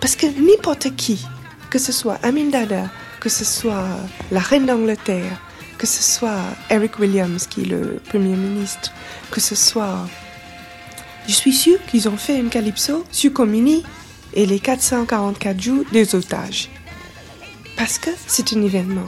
parce 0.00 0.16
que 0.16 0.26
n'importe 0.26 0.94
qui, 0.96 1.26
que 1.70 1.78
ce 1.78 1.92
soit 1.92 2.18
Amin 2.22 2.46
Dada, 2.50 2.88
que 3.20 3.28
ce 3.28 3.44
soit 3.44 3.84
la 4.30 4.40
reine 4.40 4.66
d'Angleterre, 4.66 5.40
que 5.76 5.86
ce 5.86 6.02
soit 6.02 6.40
Eric 6.70 6.98
Williams, 6.98 7.46
qui 7.46 7.62
est 7.62 7.66
le 7.66 8.00
Premier 8.08 8.36
ministre, 8.36 8.92
que 9.30 9.40
ce 9.40 9.54
soit... 9.54 10.08
Je 11.26 11.34
suis 11.34 11.52
sûre 11.52 11.78
qu'ils 11.90 12.08
ont 12.08 12.16
fait 12.16 12.38
une 12.38 12.48
calypso 12.48 13.04
sur 13.10 13.32
Comini 13.32 13.84
et 14.32 14.46
les 14.46 14.60
444 14.60 15.60
jours 15.60 15.84
des 15.92 16.14
otages. 16.14 16.70
Parce 17.76 17.98
que 17.98 18.10
c'est 18.26 18.54
un 18.54 18.62
événement. 18.62 19.06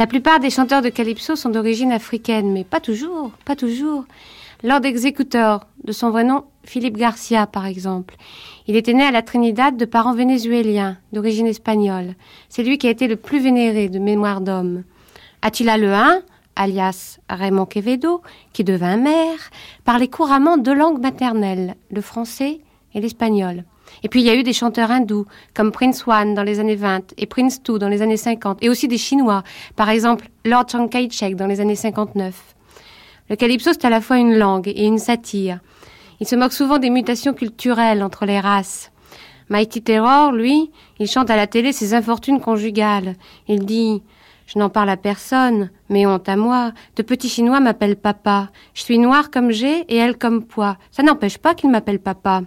La 0.00 0.06
plupart 0.06 0.40
des 0.40 0.48
chanteurs 0.48 0.80
de 0.80 0.88
calypso 0.88 1.36
sont 1.36 1.50
d'origine 1.50 1.92
africaine, 1.92 2.54
mais 2.54 2.64
pas 2.64 2.80
toujours, 2.80 3.32
pas 3.44 3.54
toujours. 3.54 4.06
Lord 4.64 4.86
Executor, 4.86 5.66
de 5.84 5.92
son 5.92 6.08
vrai 6.08 6.24
nom 6.24 6.44
Philippe 6.64 6.96
Garcia 6.96 7.46
par 7.46 7.66
exemple. 7.66 8.16
Il 8.66 8.76
était 8.76 8.94
né 8.94 9.02
à 9.02 9.10
la 9.10 9.20
Trinidad 9.20 9.76
de 9.76 9.84
parents 9.84 10.14
vénézuéliens, 10.14 10.96
d'origine 11.12 11.46
espagnole. 11.46 12.14
C'est 12.48 12.62
lui 12.62 12.78
qui 12.78 12.86
a 12.86 12.90
été 12.90 13.08
le 13.08 13.16
plus 13.16 13.40
vénéré 13.40 13.90
de 13.90 13.98
mémoire 13.98 14.40
d'homme. 14.40 14.84
Attila 15.42 15.76
le 15.76 15.92
Hun, 15.92 16.22
alias 16.56 17.18
Raymond 17.28 17.66
Quevedo, 17.66 18.22
qui 18.54 18.64
devint 18.64 18.96
maire, 18.96 19.50
parlait 19.84 20.08
couramment 20.08 20.56
deux 20.56 20.74
langues 20.74 21.02
maternelles, 21.02 21.74
le 21.90 22.00
français 22.00 22.60
et 22.94 23.02
l'espagnol. 23.02 23.64
Et 24.02 24.08
puis 24.08 24.20
il 24.20 24.26
y 24.26 24.30
a 24.30 24.34
eu 24.34 24.42
des 24.42 24.52
chanteurs 24.52 24.90
hindous, 24.90 25.26
comme 25.54 25.72
Prince 25.72 26.06
One 26.06 26.34
dans 26.34 26.42
les 26.42 26.60
années 26.60 26.76
20 26.76 27.14
et 27.18 27.26
Prince 27.26 27.62
Two 27.62 27.78
dans 27.78 27.88
les 27.88 28.02
années 28.02 28.16
50, 28.16 28.58
et 28.62 28.68
aussi 28.68 28.88
des 28.88 28.98
Chinois, 28.98 29.42
par 29.76 29.90
exemple 29.90 30.28
Lord 30.44 30.66
Chiang 30.70 30.88
Kai-shek 30.88 31.36
dans 31.36 31.46
les 31.46 31.60
années 31.60 31.76
59. 31.76 32.34
Le 33.28 33.36
calypso, 33.36 33.70
c'est 33.72 33.84
à 33.84 33.90
la 33.90 34.00
fois 34.00 34.18
une 34.18 34.36
langue 34.36 34.68
et 34.68 34.86
une 34.86 34.98
satire. 34.98 35.60
Il 36.18 36.26
se 36.26 36.34
moque 36.34 36.52
souvent 36.52 36.78
des 36.78 36.90
mutations 36.90 37.32
culturelles 37.32 38.02
entre 38.02 38.26
les 38.26 38.40
races. 38.40 38.90
Mighty 39.48 39.82
Terror, 39.82 40.32
lui, 40.32 40.70
il 40.98 41.08
chante 41.08 41.30
à 41.30 41.36
la 41.36 41.46
télé 41.46 41.72
ses 41.72 41.94
infortunes 41.94 42.40
conjugales. 42.40 43.14
Il 43.48 43.64
dit 43.66 44.02
Je 44.46 44.58
n'en 44.58 44.68
parle 44.68 44.90
à 44.90 44.96
personne, 44.96 45.70
mais 45.88 46.06
honte 46.06 46.28
à 46.28 46.36
moi. 46.36 46.72
De 46.96 47.02
petits 47.02 47.28
Chinois 47.28 47.60
m'appellent 47.60 47.96
papa. 47.96 48.50
Je 48.74 48.82
suis 48.82 48.98
noir 48.98 49.30
comme 49.30 49.50
j'ai 49.50 49.80
et 49.88 49.96
elle 49.96 50.18
comme 50.18 50.44
poids. 50.44 50.76
Ça 50.90 51.02
n'empêche 51.02 51.38
pas 51.38 51.54
qu'il 51.54 51.70
m'appelle 51.70 52.00
papa. 52.00 52.42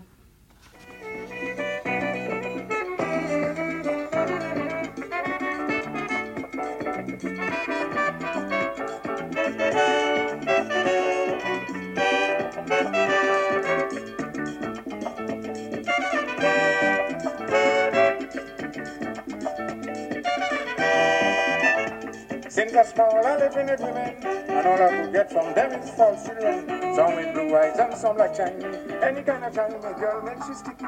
Since 22.74 22.90
small, 22.96 23.24
I 23.24 23.38
live 23.38 23.56
in 23.56 23.68
women, 23.68 24.18
and 24.26 24.68
all 24.68 24.82
I 24.82 24.90
could 24.90 25.14
get 25.14 25.32
from 25.32 25.54
them 25.54 25.80
is 25.80 25.92
false 25.92 26.26
children. 26.26 26.66
Some 26.96 27.16
with 27.16 27.32
blue 27.32 27.56
eyes 27.56 27.78
and 27.78 27.96
some 27.96 28.18
like 28.18 28.36
Chinese. 28.36 28.90
Any 29.04 29.22
kind 29.22 29.44
of 29.44 29.84
my 29.84 29.94
girl, 29.94 30.24
makes 30.24 30.48
she 30.48 30.56
sticky. 30.56 30.86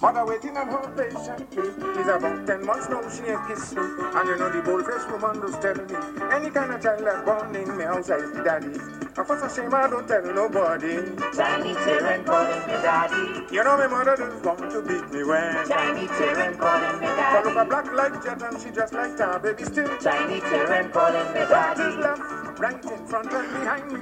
Mother 0.00 0.24
waiting 0.24 0.56
on 0.56 0.68
her 0.68 0.86
patiently. 0.94 1.64
She's 1.96 2.06
about 2.06 2.46
ten 2.46 2.64
months 2.64 2.88
now, 2.88 3.02
she 3.10 3.24
ain't 3.28 3.44
kissed 3.48 3.74
me. 3.74 3.82
And 3.82 4.28
you 4.28 4.36
know 4.36 4.52
the 4.52 4.62
bold 4.62 4.84
fresh 4.84 5.10
woman 5.10 5.40
does 5.40 5.58
tell 5.58 5.74
me. 5.74 6.32
Any 6.32 6.50
kind 6.50 6.72
of 6.72 6.80
child 6.80 7.04
that's 7.04 7.24
born 7.24 7.56
in 7.56 7.76
me 7.76 7.82
house, 7.82 8.08
I 8.08 8.18
the 8.18 8.42
daddy. 8.44 9.05
Shame, 9.16 9.72
I 9.72 9.88
don't 9.88 10.06
tell 10.06 10.22
nobody. 10.34 10.96
Chinese 11.34 11.76
children 11.86 12.22
calling 12.24 12.60
me 12.66 12.76
daddy. 12.84 13.46
You 13.50 13.64
know 13.64 13.78
my 13.78 13.86
mother 13.86 14.14
just 14.14 14.44
want 14.44 14.70
to 14.70 14.82
beat 14.82 15.10
me 15.10 15.24
when. 15.24 15.66
Chinese 15.66 16.10
children 16.18 16.58
calling 16.58 17.00
me 17.00 17.06
daddy. 17.06 17.48
For 17.48 17.48
look 17.48 17.56
a 17.56 17.64
black 17.64 17.92
like 17.94 18.22
jet 18.22 18.42
and 18.42 18.60
she 18.60 18.70
just 18.72 18.92
like 18.92 19.16
tar, 19.16 19.38
baby 19.38 19.64
still. 19.64 19.88
Chinese 20.04 20.42
children 20.42 20.90
calling 20.92 21.32
me 21.32 21.40
That 21.48 21.78
is 21.78 21.94
daddy. 21.94 22.02
love, 22.02 22.60
right 22.60 22.84
in 22.84 23.06
front 23.06 23.32
and 23.32 23.48
behind 23.56 23.90
me. 23.90 24.00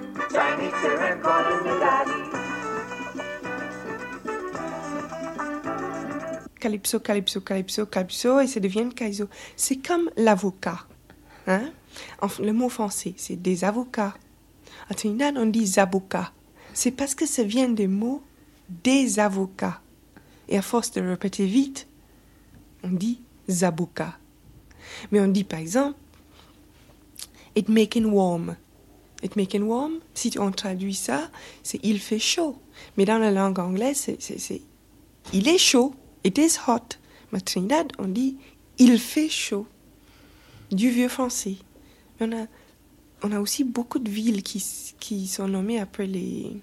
Calling 1.23 1.65
daddy. 1.79 2.21
Calypso, 6.59 6.99
calypso, 6.99 7.41
calypso, 7.41 7.87
calypso, 7.87 8.41
et 8.41 8.49
ça 8.49 8.59
devient 8.59 8.91
kaizo. 8.93 9.29
C'est 9.55 9.77
comme 9.77 10.11
l'avocat. 10.17 10.81
Hein? 11.47 11.71
Enfin, 12.21 12.43
le 12.43 12.53
mot 12.53 12.69
français, 12.69 13.15
c'est 13.17 13.37
des 13.37 13.63
avocats. 13.63 14.15
À 14.89 14.95
Trinidad, 14.95 15.37
on 15.37 15.47
dit 15.47 15.67
zaboka. 15.67 16.33
C'est 16.73 16.91
parce 16.91 17.15
que 17.15 17.27
ça 17.27 17.43
vient 17.43 17.69
des 17.69 17.87
mots 17.87 18.23
des 18.69 19.19
avocats. 19.19 19.81
Et 20.49 20.59
à 20.59 20.63
force 20.63 20.91
de 20.93 21.01
répéter 21.01 21.47
vite, 21.47 21.87
on 22.83 22.89
dit 22.89 23.21
zaboka. 23.49 24.19
Mais 25.11 25.21
on 25.21 25.29
dit 25.29 25.45
par 25.45 25.61
exemple, 25.61 25.99
it 27.57 27.69
making 27.69 28.07
warm. 28.07 28.57
It 29.23 29.37
making 29.37 29.63
warm, 29.63 30.01
si 30.13 30.33
on 30.39 30.51
traduit 30.51 30.95
ça, 30.95 31.31
c'est 31.63 31.81
il 31.83 31.99
fait 31.99 32.19
chaud. 32.19 32.59
Mais 32.97 33.07
dans 33.07 33.19
la 33.19 33.31
langue 33.31 33.59
anglaise, 33.59 34.11
c'est 34.19 34.63
il 35.33 35.49
est 35.49 35.59
chaud. 35.59 35.95
It 36.25 36.37
is 36.37 36.59
hot. 36.67 36.99
Mais 37.33 37.39
à 37.39 37.41
Trinidad, 37.41 37.93
on 37.99 38.09
dit 38.09 38.37
il 38.79 38.99
fait 38.99 39.29
chaud. 39.29 39.67
Du 40.71 40.91
vieux 40.91 41.09
français. 41.09 41.57
Mais 42.19 42.27
on 42.27 42.43
a, 42.43 42.47
on 43.25 43.33
a 43.33 43.41
aussi 43.41 43.65
beaucoup 43.65 43.99
de 43.99 44.11
villes 44.11 44.43
qui, 44.43 44.63
qui 45.01 45.27
sont 45.27 45.49
nommées 45.49 45.81
après 45.81 46.07
les 46.07 46.61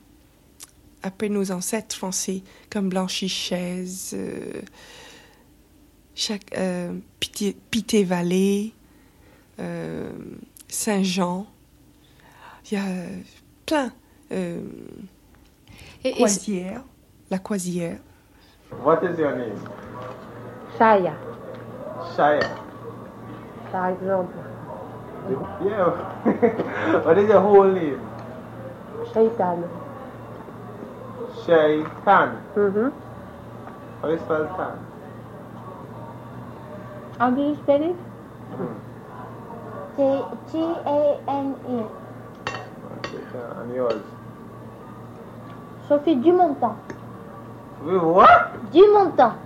après 1.04 1.30
nos 1.30 1.52
ancêtres 1.52 1.96
français, 1.96 2.44
comme 2.70 2.88
Blanchy-Chaise, 2.90 4.12
euh, 4.14 4.62
euh, 6.56 6.94
Pité- 7.20 7.58
Pité-Vallée, 7.72 8.72
euh, 9.60 10.12
Saint-Jean. 10.68 11.48
Il 12.70 12.76
y 12.76 12.78
a 12.78 12.84
plein. 13.66 13.92
Euh, 14.32 14.62
Et- 16.04 16.10
et- 16.10 16.14
Croisière, 16.14 16.84
la 17.32 17.40
Croisière. 17.40 17.98
What 18.86 19.00
is 19.04 19.20
your 19.20 19.32
name? 19.36 19.58
Shaya, 20.78 21.16
Shaya. 22.16 22.48
par 23.72 23.88
exemple. 23.88 24.36
Yeah. 25.62 27.02
what 27.06 27.18
is 27.18 27.30
your 27.30 27.42
whole 27.42 27.72
name? 27.72 28.02
Shaitan. 29.14 29.64
Shaitan. 31.46 32.38
Mhm. 32.56 32.92
How 34.02 34.08
do 34.08 34.14
you 34.14 34.20
spell 34.20 34.48
tan? 34.58 34.80
How 37.20 37.30
do 37.30 37.42
you 37.42 37.56
spell 37.64 37.84
it? 37.84 37.96
T-A-N-E. 40.52 41.86
And 43.34 43.76
yours? 43.76 44.02
Sophie 45.88 46.16
Dumontant. 46.16 46.78
We 47.84 47.98
what? 47.98 48.72
Dumontant. 48.72 49.38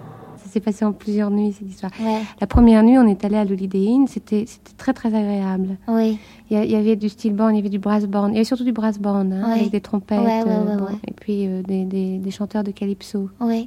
S'est 0.56 0.62
passé 0.62 0.86
en 0.86 0.94
plusieurs 0.94 1.32
nuits, 1.32 1.52
cette 1.52 1.68
histoire. 1.70 1.92
Ouais. 2.02 2.22
La 2.40 2.48
première 2.48 2.82
nuit, 2.82 2.98
on 2.98 3.06
est 3.06 3.26
allé 3.26 3.36
à 3.36 3.44
l'Holiday 3.44 3.88
Inn, 3.90 4.08
c'était 4.08 4.46
c'était 4.48 4.72
très 4.78 4.94
très 4.94 5.10
agréable. 5.14 5.76
Oui. 5.90 6.18
Il 6.50 6.58
y, 6.58 6.76
avait 6.78 6.96
du 6.96 7.10
steel 7.10 7.34
band, 7.34 7.50
il 7.50 7.58
y 7.58 7.60
avait 7.60 7.68
du 7.68 7.78
brass 7.78 8.06
band, 8.06 8.30
il 8.30 8.36
y 8.36 8.38
avait 8.38 8.46
surtout 8.46 8.64
du 8.64 8.72
brass 8.72 8.98
band, 8.98 9.30
hein, 9.32 9.50
Ouais. 9.52 9.60
avec 9.60 9.72
des 9.72 9.82
trompettes, 9.82 10.18
Ouais, 10.22 10.44
euh, 10.48 10.78
bon, 10.78 10.86
et 11.06 11.12
puis 11.12 11.46
euh, 11.46 11.62
des, 11.62 11.84
des- 11.84 12.20
des 12.20 12.32
chanteurs 12.32 12.64
de 12.64 12.72
calypso. 12.72 13.30
Oui. 13.42 13.66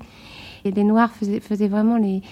Et 0.65 0.71
les 0.71 0.83
Noirs 0.83 1.11
faisaient, 1.13 1.41
faisaient 1.41 1.69
vraiment 1.69 1.99
les, 1.99 2.23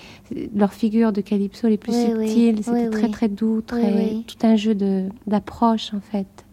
leurs 0.54 0.72
figures 0.72 1.12
de 1.12 1.20
calypso 1.20 1.68
les 1.68 1.76
plus 1.76 1.92
Oui, 1.92 2.14
oui. 2.16 2.28
subtiles. 2.30 2.64
C'était 2.64 2.84
Oui, 2.84 2.90
très 2.90 3.08
très 3.10 3.28
doux, 3.28 3.60
très, 3.60 4.22
tout 4.26 4.36
un 4.46 4.56
jeu 4.56 4.74
de- 4.74 5.10
d'approche 5.26 5.92
en 5.92 6.00
fait, 6.00 6.45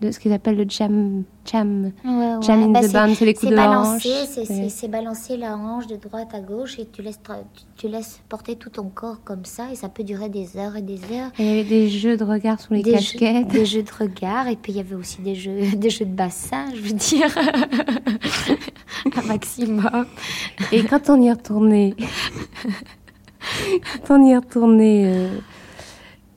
de 0.00 0.12
ce 0.12 0.20
qu'ils 0.20 0.32
appellent 0.32 0.56
le 0.56 0.66
jam, 0.68 1.24
jam, 1.44 1.90
Ouais, 2.04 2.10
ouais. 2.10 2.42
jam 2.42 2.62
in 2.62 2.68
Bah, 2.68 2.80
the 2.80 2.84
c'est- 2.84 2.92
band, 2.92 3.14
c'est 3.16 3.24
les 3.24 3.34
coups 3.34 3.50
de 3.50 3.58
hanche. 3.58 4.06
c'est- 4.68 4.88
balancer 4.88 5.36
la 5.36 5.56
hanche 5.56 5.86
de 5.88 5.96
droite 5.96 6.28
à 6.34 6.40
gauche 6.40 6.78
et 6.78 6.86
tu 6.86 7.02
laisses, 7.02 7.18
tra- 7.18 7.42
tu, 7.54 7.62
tu 7.76 7.88
laisses 7.88 8.20
porter 8.28 8.54
tout 8.56 8.70
ton 8.70 8.88
corps 8.88 9.22
comme 9.24 9.44
ça 9.44 9.64
et 9.72 9.74
ça 9.74 9.88
peut 9.88 10.04
durer 10.04 10.28
des 10.28 10.56
heures 10.56 10.76
et 10.76 10.82
des 10.82 11.00
heures. 11.12 11.30
Et 11.38 11.42
il 11.42 11.46
y 11.46 11.50
avait 11.60 11.64
des 11.68 11.88
jeux 11.88 12.16
de 12.16 12.24
regard 12.24 12.60
sous 12.60 12.74
les 12.74 12.82
des 12.82 12.92
casquettes. 12.92 13.50
Jeux, 13.52 13.58
des 13.58 13.66
jeux 13.66 13.82
de 13.82 13.90
regard 13.98 14.46
et 14.46 14.56
puis 14.56 14.72
il 14.72 14.76
y 14.76 14.80
avait 14.80 14.94
aussi 14.94 15.20
des 15.20 15.34
jeux, 15.34 15.60
des 15.76 15.90
jeux 15.90 16.04
de 16.04 16.14
bassin, 16.14 16.66
je 16.74 16.80
veux 16.80 16.92
dire, 16.92 17.34
un 19.16 19.22
maximum. 19.22 20.06
Et 20.72 20.82
quand 20.84 21.10
on 21.10 21.20
y 21.20 21.30
retournait, 21.30 21.94
quand 24.06 24.18
on 24.18 24.26
y 24.26 24.36
retournait 24.36 25.04
euh, 25.06 25.28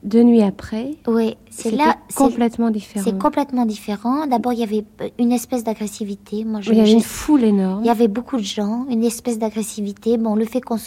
deux 0.02 0.22
nuits 0.22 0.42
après, 0.42 0.96
Oui, 1.06 1.36
c'est 1.50 1.70
là, 1.70 1.96
complètement 2.16 2.70
différent. 2.70 3.04
c'est 3.04 3.16
complètement 3.18 3.64
différent. 3.66 4.26
D'abord, 4.26 4.52
il 4.52 4.58
y 4.58 4.62
avait 4.64 4.84
euh, 5.00 5.08
une 5.18 5.30
espèce 5.32 5.62
d'agressivité. 5.64 6.44
Moi, 6.44 6.60
je- 6.60 6.72
Il 6.72 6.78
y 6.78 6.80
avait 6.80 6.92
une 6.92 7.00
foule 7.00 7.44
énorme. 7.44 7.82
Il 7.84 7.86
y 7.86 7.90
avait 7.90 8.08
beaucoup 8.08 8.36
de 8.36 8.42
gens, 8.42 8.86
une 8.90 9.04
espèce 9.04 9.38
d'agressivité. 9.38 10.18
Bon, 10.18 10.34
le 10.34 10.44
fait 10.44 10.60
qu'on 10.60 10.78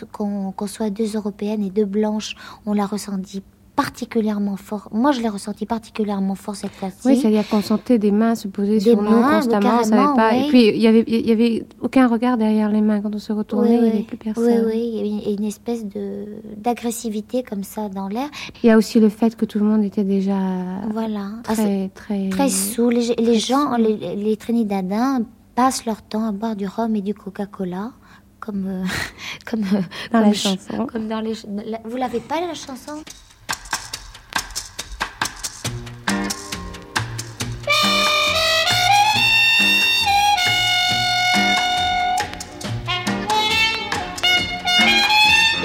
soit 0.67 0.89
deux 0.89 1.15
Européennes 1.15 1.63
et 1.63 1.69
deux 1.69 1.85
Blanches, 1.85 2.35
on 2.65 2.73
l'a 2.73 2.85
ressenti 2.85 3.41
particulièrement 3.75 4.55
fort. 4.55 4.87
Moi, 4.93 5.11
je 5.11 5.21
l'ai 5.21 5.27
ressenti 5.29 5.65
particulièrement 5.65 6.35
fort 6.35 6.55
cette 6.55 6.71
fois-ci. 6.71 6.95
Oui, 7.05 7.17
c'est-à-dire 7.17 7.47
qu'on 7.49 7.61
sentait 7.61 7.99
des 7.99 8.11
mains 8.11 8.35
se 8.35 8.47
poser 8.47 8.75
Des 8.75 8.79
sur 8.91 9.01
nous 9.01 9.09
mains, 9.09 9.41
constamment. 9.41 9.79
on 9.79 9.83
savait 9.83 10.15
pas. 10.15 10.29
oui. 10.31 10.45
Et 10.45 10.47
puis, 10.49 10.67
il 10.69 10.77
y 10.81 10.87
avait, 10.87 11.03
y 11.07 11.31
avait 11.31 11.65
aucun 11.81 12.07
regard 12.07 12.37
derrière 12.37 12.69
les 12.69 12.81
mains. 12.81 13.01
Quand 13.01 13.13
on 13.13 13.19
se 13.19 13.33
retournait, 13.33 13.75
il 13.75 13.81
n'y 13.81 13.89
avait 13.89 14.03
plus 14.03 14.17
Oui, 14.17 14.33
personne. 14.33 14.63
oui, 14.67 14.91
il 14.93 14.95
y 14.95 15.23
avait 15.25 15.33
une, 15.35 15.43
espèce 15.45 15.85
d'agressivité 16.57 17.43
comme 17.43 17.63
ça 17.63 17.89
dans 17.89 18.07
l'air. 18.07 18.29
Il 18.63 18.67
y 18.67 18.69
a 18.71 18.77
aussi 18.77 18.99
le 18.99 19.09
fait 19.09 19.35
que 19.35 19.45
tout 19.45 19.59
le 19.59 19.65
monde 19.65 19.83
était 19.83 20.03
déjà 20.03 20.37
Voilà. 20.91 21.31
Très, 21.43 21.89
très, 21.89 22.29
très 22.29 22.49
sous. 22.49 22.89
Les, 22.89 23.15
les 23.15 23.39
gens, 23.39 23.75
les, 23.77 24.15
les 24.15 24.37
Trinidadiens 24.37 25.21
passent 25.55 25.85
leur 25.85 26.01
temps 26.01 26.25
à 26.27 26.31
boire 26.31 26.55
du 26.55 26.67
rhum 26.67 26.95
et 26.95 27.01
du 27.01 27.13
Coca-Cola. 27.13 27.91
Comme, 28.39 28.67
euh, 28.67 28.83
comme, 29.49 29.61
euh, 29.63 29.81
Dans 30.11 30.19
comme 30.19 30.27
la 30.27 30.33
ch- 30.33 30.57
chanson. 30.69 30.85
Comme 30.85 31.07
dans 31.07 31.19
les, 31.21 31.33
vous 31.85 31.97
l'avez 31.97 32.19
pas 32.19 32.39
la 32.41 32.53
chanson? 32.53 33.01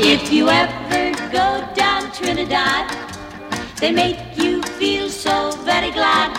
If 0.02 0.32
you 0.32 0.48
ever 0.48 1.12
go 1.30 1.68
down 1.74 2.10
Trinidad, 2.10 2.88
they 3.76 3.92
make 3.92 4.16
you 4.34 4.62
feel 4.62 5.10
so 5.10 5.52
very 5.62 5.90
glad. 5.90 6.34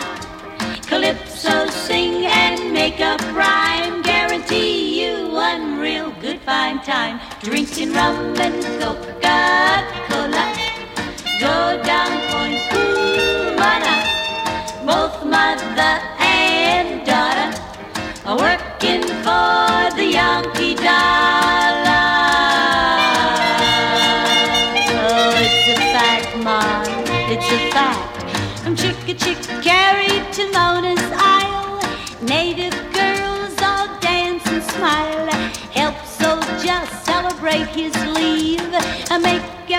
Calypso 0.87 1.67
sing 1.67 2.25
and 2.25 2.73
make 2.73 2.99
up 2.99 3.21
rhyme, 3.35 4.01
guarantee 4.01 4.99
you 4.99 5.29
one 5.29 5.79
real 5.79 6.11
good 6.21 6.41
fine 6.41 6.81
time. 6.81 7.19
Drinking 7.41 7.93
rum 7.93 8.35
and 8.41 8.63
Coca-Cola, 8.81 10.45
go 11.39 11.83
down 11.83 12.11
Point 12.31 12.61
Cumana. 12.71 13.95
Both 14.87 15.23
mother 15.23 16.01
and 16.19 17.05
daughter 17.05 17.49
are 18.25 18.37
working 18.37 19.03
for 19.21 19.95
the 19.95 20.07
Yankee 20.17 20.73
dollar. 20.73 21.40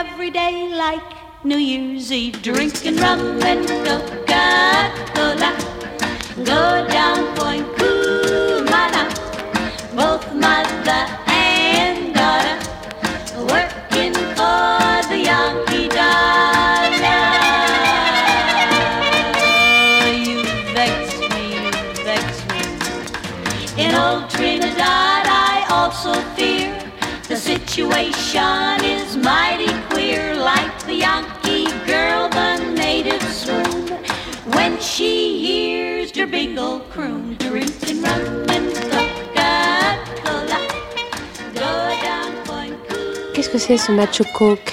Every 0.05 0.31
day 0.31 0.69
like 0.75 1.09
New 1.45 1.59
Year's 1.59 2.11
Eve. 2.11 2.43
Drinking 2.43 2.97
rum 2.97 3.21
and 3.51 3.69
Coca-Cola, 3.87 5.51
go 6.51 6.63
down 6.89 7.19
Point 7.37 7.67
Cumana. 7.79 9.05
Both 9.95 10.27
mother 10.35 11.03
and 11.29 12.13
daughter 12.19 12.59
working 13.53 14.15
for 14.37 14.91
the 15.11 15.19
Yankee 15.31 15.89
dollar. 15.99 17.23
You 20.25 20.39
vex 20.75 20.97
me, 21.33 21.43
you 21.55 21.71
vex 22.09 22.27
me. 22.51 23.85
In 23.85 23.95
old 23.95 24.29
Trinidad, 24.31 25.25
I 25.29 25.65
also 25.71 26.13
fear 26.35 26.83
the 27.29 27.37
situation 27.37 28.85
is 28.85 29.17
mighty 29.17 29.52
she 34.93 35.41
hears 35.43 36.13
big 36.13 36.59
old 36.59 36.83
croon, 36.91 37.37
and 37.41 38.67
Coca-Cola, 39.33 40.59
go 41.55 41.71
down 42.03 42.33
Point 42.45 42.77
Qu'est-ce 43.33 43.49
que 43.49 43.59
c'est 43.59 43.79
ce 43.79 43.91
macho 43.93 44.25
coke? 44.35 44.73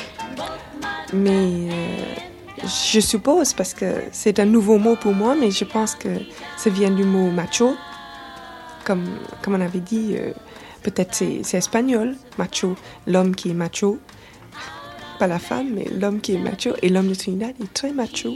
Mais 1.14 1.70
euh, 1.70 2.16
je 2.64 3.00
suppose, 3.00 3.54
parce 3.54 3.74
que 3.74 3.86
c'est 4.12 4.40
un 4.40 4.46
nouveau 4.46 4.78
mot 4.78 4.98
pour 4.98 5.14
moi, 5.14 5.36
mais 5.40 5.52
je 5.52 5.64
pense 5.64 5.96
que 5.96 6.10
ça 6.58 6.70
vient 6.70 6.92
du 6.92 7.06
mot 7.06 7.32
macho. 7.32 7.76
Comme, 8.84 9.06
comme 9.42 9.56
on 9.56 9.62
avait 9.62 9.80
dit, 9.80 10.16
euh, 10.18 10.34
peut-être 10.84 11.16
c'est, 11.16 11.40
c'est 11.44 11.58
espagnol, 11.58 12.18
macho, 12.38 12.76
l'homme 13.08 13.36
qui 13.36 13.52
est 13.52 13.54
macho. 13.54 14.00
Pas 15.18 15.28
la 15.28 15.40
femme, 15.40 15.70
mais 15.76 15.86
l'homme 15.98 16.20
qui 16.20 16.36
est 16.36 16.40
macho. 16.40 16.72
Et 16.82 16.90
l'homme 16.90 17.08
de 17.08 17.16
Trinidad 17.16 17.56
est 17.62 17.74
très 17.74 17.92
macho, 17.92 18.36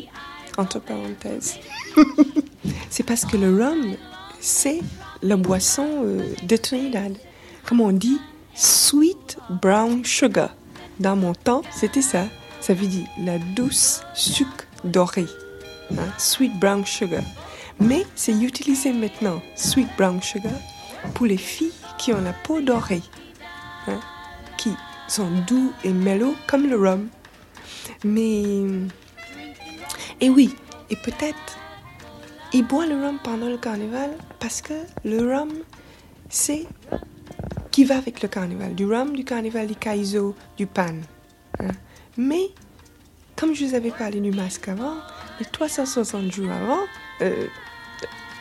entre 0.58 0.80
parenthèses. 0.80 1.56
c'est 2.90 3.04
parce 3.04 3.26
que 3.26 3.38
le 3.38 3.56
rhum, 3.64 3.96
c'est 4.40 4.80
la 5.22 5.38
boisson 5.38 5.88
euh, 6.04 6.34
de 6.44 6.56
Trinidad. 6.58 7.14
Comme 7.66 7.82
on 7.82 7.92
dit, 7.92 8.20
sweet 8.56 9.38
brown 9.62 10.04
sugar. 10.06 10.56
Dans 11.00 11.16
mon 11.16 11.34
temps, 11.34 11.64
c'était 11.72 12.02
ça. 12.02 12.26
Ça 12.62 12.74
veut 12.74 12.88
dire 12.88 13.08
la 13.20 13.40
douce 13.40 14.02
sucre 14.14 14.66
doré. 14.84 15.26
hein, 15.98 16.08
sweet 16.18 16.58
brown 16.60 16.86
sugar. 16.86 17.24
Mais 17.80 18.06
c'est 18.16 18.34
utilisé 18.34 18.94
maintenant, 18.94 19.42
sweet 19.56 19.88
brown 19.98 20.22
sugar, 20.22 20.54
pour 21.16 21.26
les 21.26 21.38
filles 21.38 21.72
qui 21.98 22.14
ont 22.14 22.22
la 22.22 22.34
peau 22.34 22.62
dorée. 22.62 23.02
hein, 23.88 24.00
qui 24.58 24.70
sont 25.08 25.30
doux 25.48 25.74
et 25.84 25.90
mellow 25.92 26.36
comme 26.48 26.68
le 26.68 26.78
rhum. 26.78 27.08
Mais. 28.04 28.64
Et 30.24 30.30
oui, 30.30 30.56
et 30.90 30.96
peut-être. 30.96 31.58
Ils 32.54 32.66
boivent 32.66 32.88
le 32.88 32.96
rhum 32.96 33.20
pendant 33.22 33.50
le 33.50 33.58
carnaval 33.58 34.12
parce 34.40 34.62
que 34.62 34.74
le 35.04 35.18
rhum, 35.28 35.50
c'est 36.30 36.66
qui 37.72 37.84
va 37.84 37.98
avec 37.98 38.22
le 38.22 38.30
carnaval. 38.30 38.74
Du 38.74 38.86
rhum, 38.86 39.14
du 39.16 39.26
carnaval, 39.26 39.68
du 39.68 39.76
kaizo, 39.76 40.34
du 40.56 40.66
pan. 40.66 40.96
hein. 41.60 41.68
Mais, 42.16 42.52
comme 43.36 43.54
je 43.54 43.66
vous 43.66 43.76
avais 43.76 43.92
parlé 43.92 44.22
du 44.22 44.32
masque 44.32 44.68
avant, 44.70 44.96
les 45.40 45.46
360 45.46 46.32
jours 46.32 46.52
avant, 46.52 46.80
euh, 47.22 47.48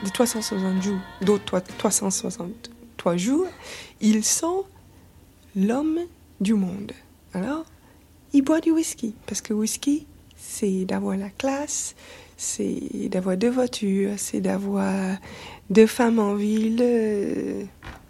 les 0.04 0.10
360 0.10 0.82
jours, 0.82 1.00
d'autres 1.20 1.44
toi- 1.44 1.60
363 1.62 3.16
jours, 3.16 3.46
ils 4.00 4.22
sont 4.24 4.64
l'homme 5.56 5.98
du 6.40 6.54
monde. 6.54 6.92
Alors, 7.34 7.64
ils 8.32 8.42
boivent 8.42 8.60
du 8.60 8.70
whisky, 8.70 9.16
parce 9.26 9.40
que 9.40 9.52
whisky, 9.52 10.06
c'est 10.54 10.84
d'avoir 10.84 11.16
la 11.16 11.30
classe, 11.30 11.94
c'est 12.36 13.08
d'avoir 13.10 13.36
deux 13.36 13.50
voitures, 13.50 14.12
c'est 14.16 14.40
d'avoir 14.40 15.16
deux 15.70 15.86
femmes 15.86 16.18
en 16.18 16.34
ville. 16.34 16.78
euh, 16.82 17.64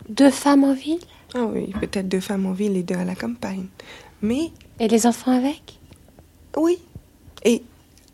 Deux 0.09 0.31
femmes 0.31 0.64
en 0.64 0.74
ville? 0.74 0.98
Ah 1.35 1.44
oui, 1.47 1.73
peut-être 1.81 2.09
deux 2.09 2.20
femmes 2.20 2.47
en 2.47 2.52
ville 2.52 2.77
et 2.77 2.82
deux 2.82 2.97
à 2.97 3.05
la 3.05 3.14
campagne. 3.14 3.66
Mais 4.23 4.51
Et 4.81 4.89
les 4.89 5.06
enfants 5.06 5.32
avec? 5.36 5.78
Oui. 6.56 6.78
Et, 7.44 7.62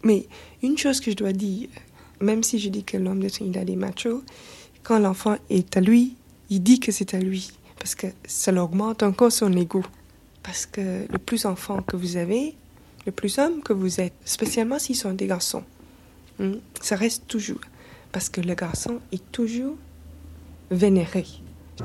mais 0.05 0.27
une 0.63 0.77
chose 0.79 1.01
que 1.01 1.11
je 1.11 1.17
dois 1.17 1.33
dire, 1.33 1.69
même 2.21 2.43
si 2.43 2.59
je 2.59 2.69
dis 2.69 2.85
que 2.85 2.97
l'homme 2.99 3.21
de 3.21 3.29
Trinidad 3.29 3.69
est 3.69 3.77
macho, 3.77 4.23
quand 4.83 4.99
l'enfant 4.99 5.37
est 5.51 5.77
à 5.77 5.81
lui, 5.81 6.15
il 6.51 6.63
dit 6.63 6.81
que 6.81 6.93
c'est 6.93 7.15
à 7.15 7.19
lui. 7.19 7.51
Parce 7.79 7.95
que 7.95 8.09
ça 8.27 8.53
l'augmente 8.53 9.03
encore 9.03 9.33
son 9.33 9.53
ego. 9.57 9.83
Parce 10.43 10.67
que 10.67 11.07
le 11.11 11.19
plus 11.19 11.45
enfant 11.47 11.83
que 11.83 11.97
vous 11.97 12.17
avez, 12.17 12.55
le 13.09 13.13
plus 13.13 13.39
homme 13.39 13.63
que 13.65 13.73
vous 13.73 14.03
êtes, 14.03 14.13
spécialement 14.27 14.79
s'ils 14.79 14.95
sont 14.95 15.15
des 15.15 15.27
garçons, 15.27 15.63
hmm, 16.39 16.57
ça 16.79 16.95
reste 16.95 17.27
toujours. 17.27 17.61
Parce 18.13 18.29
que 18.29 18.43
le 18.43 18.55
garçon 18.55 18.99
est 19.13 19.33
toujours 19.33 19.77
vénéré. 20.71 21.25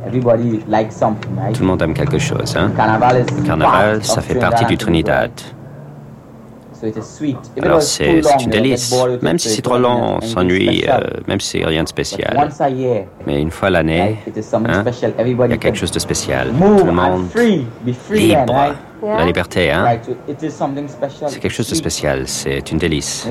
Everybody 0.06 0.60
likes 0.68 0.92
something, 0.92 1.34
right? 1.38 1.56
Tout 1.56 1.62
le 1.62 1.68
monde 1.68 1.82
aime 1.82 1.94
quelque 1.94 2.18
chose. 2.18 2.58
Hein? 2.58 2.72
Le 2.72 2.76
carnaval, 2.76 4.00
part 4.00 4.06
ça 4.06 4.20
of 4.20 4.26
fait 4.26 4.36
partie 4.36 4.66
du 4.66 4.78
Trinidad 4.78 5.32
Trinidad. 5.36 5.64
So 6.82 6.88
it 6.88 6.98
is 6.98 7.06
sweet. 7.06 7.38
If 7.56 7.58
it 7.58 7.64
Alors 7.64 7.82
c'est 7.82 8.22
une 8.42 8.50
délice. 8.50 8.94
Même 9.22 9.40
si 9.40 9.48
c'est 9.50 9.62
trop 9.62 9.78
long, 9.78 10.18
on 10.18 10.22
s'ennuie, 10.22 10.84
euh, 10.90 11.00
même 11.30 11.40
si 11.40 11.60
c'est 11.60 11.66
rien 11.66 11.84
de 11.84 11.88
spécial. 11.88 12.36
Once 12.36 12.60
a 12.60 12.70
year, 12.70 13.06
Mais 13.26 13.42
une 13.42 13.52
fois 13.52 13.70
l'année, 13.70 14.18
it 14.28 14.36
is 14.36 14.44
something 14.44 14.74
hein, 14.74 14.82
special. 14.82 15.14
il 15.16 15.22
Everybody 15.22 15.52
y 15.52 15.56
a 15.56 15.58
quelque 15.58 15.78
chose 15.78 15.92
de 15.92 16.00
spécial. 16.00 16.50
Tout 16.50 16.86
le 16.86 16.92
monde 16.92 17.28
libre. 18.12 18.76
La 19.18 19.26
liberté, 19.26 19.72
hein? 19.72 19.86
C'est 21.30 21.40
quelque 21.40 21.52
chose 21.52 21.70
de 21.70 21.76
spécial. 21.76 22.28
C'est 22.28 22.72
une 22.72 22.78
délice. 22.78 23.28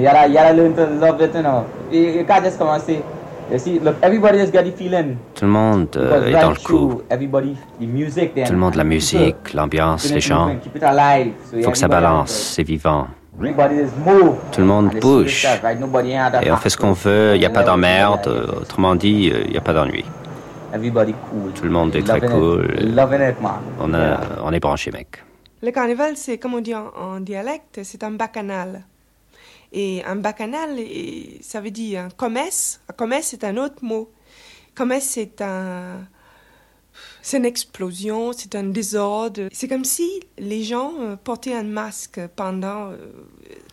Tout 5.34 5.44
le 5.44 5.50
monde 5.50 5.88
euh, 5.96 6.28
est 6.28 6.32
dans 6.40 6.50
le 6.50 6.56
coup. 6.56 7.02
Tout 8.46 8.52
le 8.52 8.58
monde, 8.58 8.74
la 8.76 8.84
musique, 8.84 9.52
l'ambiance, 9.54 10.04
les 10.14 10.20
gens. 10.20 10.48
Il 11.54 11.62
faut 11.64 11.70
que 11.72 11.78
ça 11.78 11.88
balance, 11.88 12.30
c'est 12.30 12.62
vivant. 12.62 13.08
Tout 14.52 14.60
le 14.60 14.66
monde 14.66 14.90
bouge. 15.00 15.46
Et 16.42 16.50
on 16.52 16.56
fait 16.56 16.68
ce 16.70 16.76
qu'on 16.76 16.92
veut, 16.92 17.32
il 17.34 17.40
n'y 17.40 17.46
a 17.46 17.50
pas 17.50 17.62
d'emmerde. 17.64 18.26
euh, 18.28 18.60
Autrement 18.60 18.94
dit, 18.94 19.30
euh, 19.34 19.42
il 19.46 19.50
n'y 19.52 19.56
a 19.56 19.60
pas 19.62 19.72
d'ennui. 19.72 20.04
Tout 21.54 21.64
le 21.64 21.70
monde 21.70 21.94
est 21.96 22.02
très 22.06 22.20
cool. 22.28 22.68
A, 23.94 24.20
on 24.44 24.52
est 24.52 24.60
branché, 24.60 24.90
mec. 24.90 25.22
Le 25.62 25.70
carnaval, 25.70 26.16
c'est, 26.16 26.38
comme 26.38 26.54
on 26.54 26.60
dit 26.60 26.74
en, 26.74 27.20
dialecte, 27.20 27.84
c'est 27.84 28.02
un 28.02 28.10
bacchanal. 28.10 28.84
Et 29.72 30.02
un 30.04 30.16
bacchanal, 30.16 30.76
ça 31.40 31.60
veut 31.60 31.70
dire 31.70 32.00
un 32.02 32.10
commerce. 32.10 32.80
Un 32.88 32.92
commerce, 32.94 33.28
c'est 33.28 33.44
un 33.44 33.56
autre 33.56 33.76
mot. 33.82 34.10
Commerce, 34.74 35.04
c'est 35.04 35.40
un, 35.40 36.00
c'est 37.22 37.36
une 37.36 37.44
explosion, 37.44 38.32
c'est 38.32 38.56
un 38.56 38.64
désordre. 38.64 39.48
C'est 39.52 39.68
comme 39.68 39.84
si 39.84 40.20
les 40.36 40.64
gens 40.64 40.94
euh, 40.98 41.16
portaient 41.16 41.54
un 41.54 41.62
masque 41.62 42.20
pendant 42.34 42.90
euh, 42.90 42.96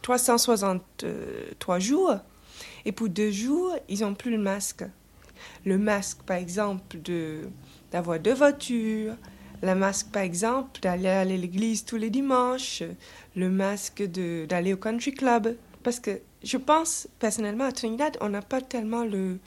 363 0.03 1.79
jours, 1.79 2.15
et 2.85 2.91
pour 2.91 3.09
deux 3.09 3.31
jours, 3.31 3.75
ils 3.87 4.01
n'ont 4.01 4.13
plus 4.13 4.31
le 4.31 4.37
masque. 4.37 4.83
Le 5.65 5.77
masque, 5.79 6.19
par 6.23 6.37
exemple, 6.37 6.99
de 7.01 7.41
d'avoir 7.91 8.19
deux 8.19 8.35
voitures, 8.35 9.15
le 9.61 9.75
masque, 9.75 10.07
par 10.11 10.23
exemple, 10.23 10.79
d'aller 10.81 11.09
à 11.09 11.25
l'église 11.25 11.85
tous 11.85 11.97
les 11.97 12.09
dimanches, 12.09 12.83
le 13.35 13.49
masque 13.49 14.01
de- 14.03 14.45
d'aller 14.47 14.73
au 14.73 14.77
country 14.77 15.13
club. 15.13 15.55
Parce 15.83 15.99
que 15.99 16.19
je 16.43 16.57
pense, 16.57 17.07
personnellement, 17.19 17.65
à 17.65 17.71
Trinidad, 17.71 18.17
on 18.21 18.29
n'a 18.29 18.41
pas 18.41 18.61
tellement 18.61 19.03
le, 19.03 19.37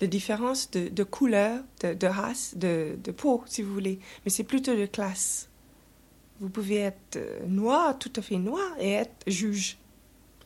la 0.00 0.06
différence 0.06 0.70
de, 0.70 0.88
de 0.88 1.04
couleur, 1.04 1.62
de, 1.82 1.94
de 1.94 2.06
race, 2.06 2.54
de, 2.56 2.96
de 3.02 3.10
peau, 3.12 3.42
si 3.46 3.62
vous 3.62 3.72
voulez, 3.72 3.98
mais 4.24 4.30
c'est 4.30 4.44
plutôt 4.44 4.74
de 4.76 4.86
classe. 4.86 5.48
Vous 6.40 6.50
pouvez 6.50 6.76
être 6.78 7.16
euh, 7.16 7.46
noir, 7.46 7.98
tout 7.98 8.12
à 8.16 8.22
fait 8.22 8.36
noir, 8.36 8.76
et 8.78 8.92
être 8.92 9.16
juge. 9.26 9.78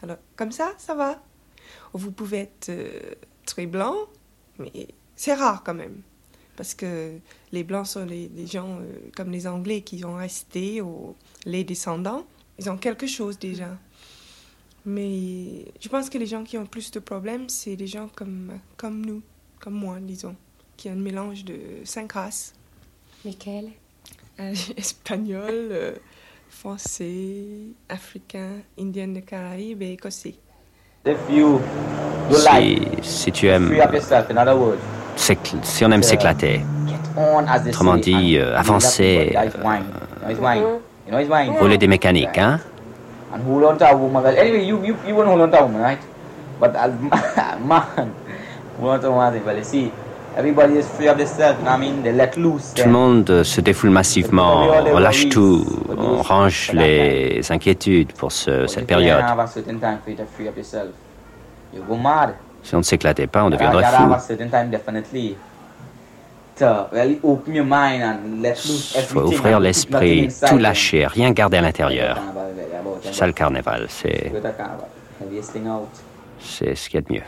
Alors, 0.02 0.18
comme 0.36 0.52
ça, 0.52 0.72
ça 0.78 0.94
va. 0.94 1.22
Ou 1.94 1.98
vous 1.98 2.12
pouvez 2.12 2.39
être 2.40 2.68
euh, 2.68 3.14
très 3.44 3.66
blanc, 3.66 3.97
mais 4.59 4.89
c'est 5.16 5.35
rare 5.35 5.62
quand 5.64 5.74
même. 5.74 6.02
Parce 6.61 6.74
que 6.74 7.12
les 7.53 7.65
blancs 7.65 7.87
sont 7.87 8.05
les, 8.05 8.31
les 8.37 8.47
gens 8.47 8.81
euh, 8.82 8.93
comme 9.16 9.31
les 9.31 9.47
Anglais 9.47 9.81
qui 9.81 10.05
ont 10.05 10.16
resté, 10.16 10.82
ou 10.82 11.16
les 11.47 11.65
descendants. 11.65 12.27
Ils 12.59 12.69
ont 12.69 12.77
quelque 12.77 13.07
chose 13.07 13.39
déjà. 13.39 13.78
Mais 14.85 15.65
je 15.81 15.89
pense 15.89 16.11
que 16.11 16.19
les 16.19 16.27
gens 16.27 16.45
qui 16.45 16.59
ont 16.59 16.66
plus 16.66 16.91
de 16.91 16.99
problèmes, 16.99 17.49
c'est 17.49 17.77
les 17.77 17.87
gens 17.87 18.11
comme, 18.15 18.59
comme 18.77 19.07
nous, 19.07 19.23
comme 19.59 19.73
moi, 19.73 19.97
disons, 20.03 20.37
qui 20.77 20.91
ont 20.91 20.93
un 20.93 20.97
mélange 20.97 21.47
de 21.47 21.59
cinq 21.85 22.12
races. 22.12 22.53
Lesquelles? 23.24 23.70
Euh, 24.39 24.53
Espagnol, 24.77 25.49
euh, 25.49 25.95
français, 26.51 27.43
africain, 27.89 28.59
indien 28.78 29.09
de 29.09 29.20
Caraïbes 29.20 29.81
et 29.81 29.93
écossais. 29.93 30.35
If 31.07 31.16
you 31.31 31.59
you 32.31 32.37
Si, 32.37 32.45
like, 32.45 32.99
si 33.03 33.32
tu 33.32 33.49
aimes, 33.49 33.73
si 35.16 35.85
on 35.85 35.91
aime 35.93 36.03
s'éclater, 36.03 36.62
Autrement 37.69 37.97
dit, 37.97 38.39
euh, 38.39 38.57
avancer, 38.57 39.32
it's 39.35 39.57
wine. 39.59 39.85
rouler 41.61 41.78
des 41.78 41.89
mécaniques, 41.89 42.39
hein 42.39 42.59
And 43.32 43.41
hold 43.47 43.65
on 43.65 43.77
to 43.77 43.85
a 43.85 43.95
woman. 43.95 44.23
Well, 44.24 44.37
anyway, 44.37 44.65
you 44.65 44.81
you 44.85 44.97
you 45.07 45.15
won't 45.15 45.28
hold 45.28 45.41
on 45.43 45.51
to 45.51 45.59
a 45.59 45.62
woman, 45.62 45.81
right? 45.82 45.99
But 46.61 46.74
as 46.74 46.91
man, 47.65 48.11
hold 48.81 48.91
on 48.95 49.01
to 49.01 49.07
a 49.07 49.11
woman. 49.11 49.41
Well, 49.47 49.57
you 49.57 49.62
see, 49.65 49.93
everybody 50.37 50.78
is 50.78 50.87
free 50.89 51.07
of 51.09 51.16
themselves. 51.16 51.59
You 51.61 51.65
know 51.65 51.70
what 51.70 51.78
I 51.78 51.81
mean? 51.81 52.03
They 52.03 52.12
let 52.12 52.37
loose. 52.37 52.74
Tout 52.74 52.87
le 52.87 52.91
monde 52.93 53.31
euh, 53.31 53.45
se 53.45 53.61
défoule 53.61 53.91
massivement, 53.91 54.66
on 54.93 54.99
lâche 54.99 55.28
tout, 55.28 55.65
on 55.97 56.23
range 56.23 56.73
les 56.73 57.41
inquiétudes 57.51 58.12
pour 58.15 58.32
ce- 58.32 58.66
cette 58.66 58.81
You 58.81 58.87
période. 58.87 59.23
Si 62.62 62.74
on 62.74 62.78
ne 62.78 62.82
s'éclatait 62.82 63.27
pas, 63.27 63.45
on 63.45 63.51
deviendrait 63.51 63.85
fou. 63.85 64.15
Il 68.97 69.03
faut 69.07 69.20
ouvrir 69.23 69.61
l'esprit, 69.61 70.28
tout 70.47 70.59
lâcher, 70.59 71.07
rien 71.07 71.31
garder 71.32 71.57
à 71.57 71.62
l'intérieur. 71.62 72.20
C'est 73.03 73.15
ça 73.15 73.27
le 73.27 73.32
carnaval, 73.32 73.87
c'est 73.89 74.32
c'est 76.39 76.74
ce 76.74 76.89
qu'il 76.89 77.01
y 77.01 77.03
a 77.03 77.07
de 77.07 77.12
mieux. 77.12 77.23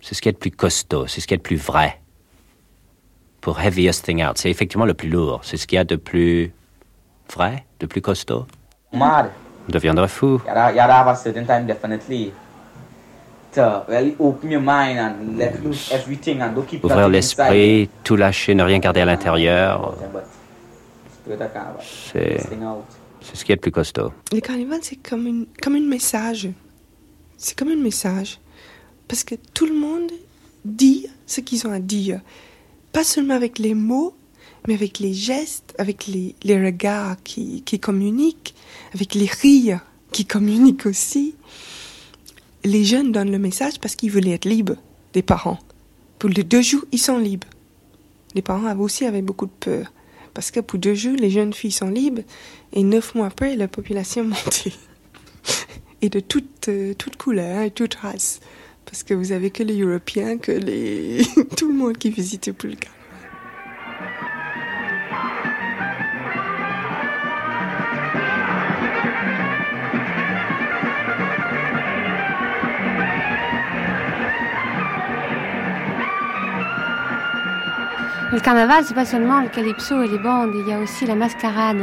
C'est 0.00 0.14
ce 0.14 0.22
qu'il 0.22 0.30
y 0.30 0.32
a 0.32 0.32
de 0.32 0.38
plus 0.38 0.50
costaud, 0.50 1.06
c'est 1.06 1.20
ce 1.20 1.26
qu'il 1.26 1.34
y 1.34 1.36
a 1.36 1.38
de 1.38 1.42
plus 1.42 1.56
vrai. 1.56 2.00
Pour 3.40 3.60
heaviest 3.60 4.04
thing 4.04 4.24
out, 4.24 4.36
c'est 4.36 4.50
effectivement 4.50 4.84
le 4.86 4.94
plus 4.94 5.08
lourd, 5.08 5.40
c'est 5.42 5.56
ce 5.56 5.66
qu'il 5.66 5.76
y 5.76 5.78
a 5.78 5.84
de 5.84 5.96
plus 5.96 6.52
vrai, 7.34 7.64
de 7.80 7.86
plus 7.86 8.00
costaud. 8.00 8.46
On 9.68 9.72
deviendrait 9.72 10.08
fou. 10.08 10.40
To 13.54 13.84
really 13.88 14.14
open 14.20 14.50
your 14.50 14.60
mind 14.60 14.98
and 14.98 15.36
let 15.36 15.60
loose 15.64 15.90
everything 15.92 16.40
and 16.40 16.52
don't 16.54 16.66
keep 16.66 16.84
Ouvrir 16.84 17.08
l'esprit, 17.08 17.88
tout 18.04 18.14
lâcher, 18.14 18.54
ne 18.54 18.62
rien 18.62 18.78
garder 18.78 19.00
à 19.00 19.04
l'intérieur, 19.06 19.96
c'est 22.12 22.20
Heaviest 22.20 22.48
thing 22.48 22.62
out. 22.62 22.84
c'est 23.20 23.36
ce 23.36 23.44
qu'il 23.44 23.50
y 23.50 23.54
a 23.54 23.56
de 23.56 23.60
plus 23.60 23.72
costaud. 23.72 24.12
Le 24.32 24.40
carnaval, 24.40 24.78
c'est 24.82 24.96
comme, 24.96 25.26
une, 25.26 25.46
comme 25.60 25.74
un 25.74 25.80
message. 25.80 26.48
C'est 27.36 27.58
comme 27.58 27.68
un 27.68 27.76
message. 27.76 28.38
Parce 29.08 29.24
que 29.24 29.34
tout 29.54 29.66
le 29.66 29.74
monde 29.74 30.10
dit 30.64 31.06
ce 31.26 31.40
qu'ils 31.40 31.66
ont 31.66 31.72
à 31.72 31.80
dire. 31.80 32.20
Pas 32.92 33.04
seulement 33.04 33.34
avec 33.34 33.58
les 33.58 33.74
mots, 33.74 34.14
mais 34.68 34.74
avec 34.74 34.98
les 34.98 35.12
gestes, 35.12 35.74
avec 35.78 36.06
les, 36.06 36.34
les 36.42 36.64
regards 36.64 37.16
qui, 37.24 37.62
qui 37.62 37.80
communiquent, 37.80 38.54
avec 38.94 39.14
les 39.14 39.26
rires 39.26 39.80
qui 40.12 40.26
communiquent 40.26 40.86
aussi. 40.86 41.34
Les 42.64 42.84
jeunes 42.84 43.12
donnent 43.12 43.30
le 43.30 43.38
message 43.38 43.80
parce 43.80 43.96
qu'ils 43.96 44.10
veulent 44.10 44.28
être 44.28 44.44
libres 44.44 44.76
des 45.12 45.22
parents. 45.22 45.58
Pour 46.18 46.28
les 46.28 46.44
deux 46.44 46.60
jours, 46.60 46.84
ils 46.92 46.98
sont 46.98 47.18
libres. 47.18 47.46
Les 48.34 48.42
parents 48.42 48.66
avaient 48.66 48.82
aussi 48.82 49.06
avaient 49.06 49.22
beaucoup 49.22 49.46
de 49.46 49.52
peur. 49.58 49.92
Parce 50.34 50.50
que 50.50 50.60
pour 50.60 50.78
deux 50.78 50.94
jours, 50.94 51.16
les 51.18 51.30
jeunes 51.30 51.52
filles 51.52 51.72
sont 51.72 51.88
libres 51.88 52.22
et 52.72 52.82
neuf 52.82 53.14
mois 53.14 53.26
après, 53.26 53.56
la 53.56 53.66
population 53.66 54.24
montait. 54.24 54.74
et 56.02 56.08
de 56.08 56.20
toutes 56.20 56.68
euh, 56.68 56.94
toutes 56.94 57.16
couleurs 57.16 57.62
et 57.62 57.70
toutes 57.70 57.94
races. 57.94 58.40
Parce 58.84 59.02
que 59.02 59.14
vous 59.14 59.32
avez 59.32 59.50
que 59.50 59.62
les 59.62 59.80
Européens, 59.80 60.36
que 60.38 60.52
les... 60.52 61.22
tout 61.56 61.68
le 61.68 61.74
monde 61.74 61.96
qui 61.96 62.10
visitait 62.10 62.52
plus 62.52 62.76
le 78.32 78.38
carnaval, 78.38 78.84
c'est 78.84 78.94
pas 78.94 79.04
seulement 79.04 79.40
le 79.40 79.48
calypso 79.48 80.02
et 80.02 80.08
les 80.08 80.18
bandes, 80.18 80.52
il 80.54 80.68
y 80.68 80.72
a 80.72 80.78
aussi 80.78 81.04
la 81.04 81.16
mascarade. 81.16 81.82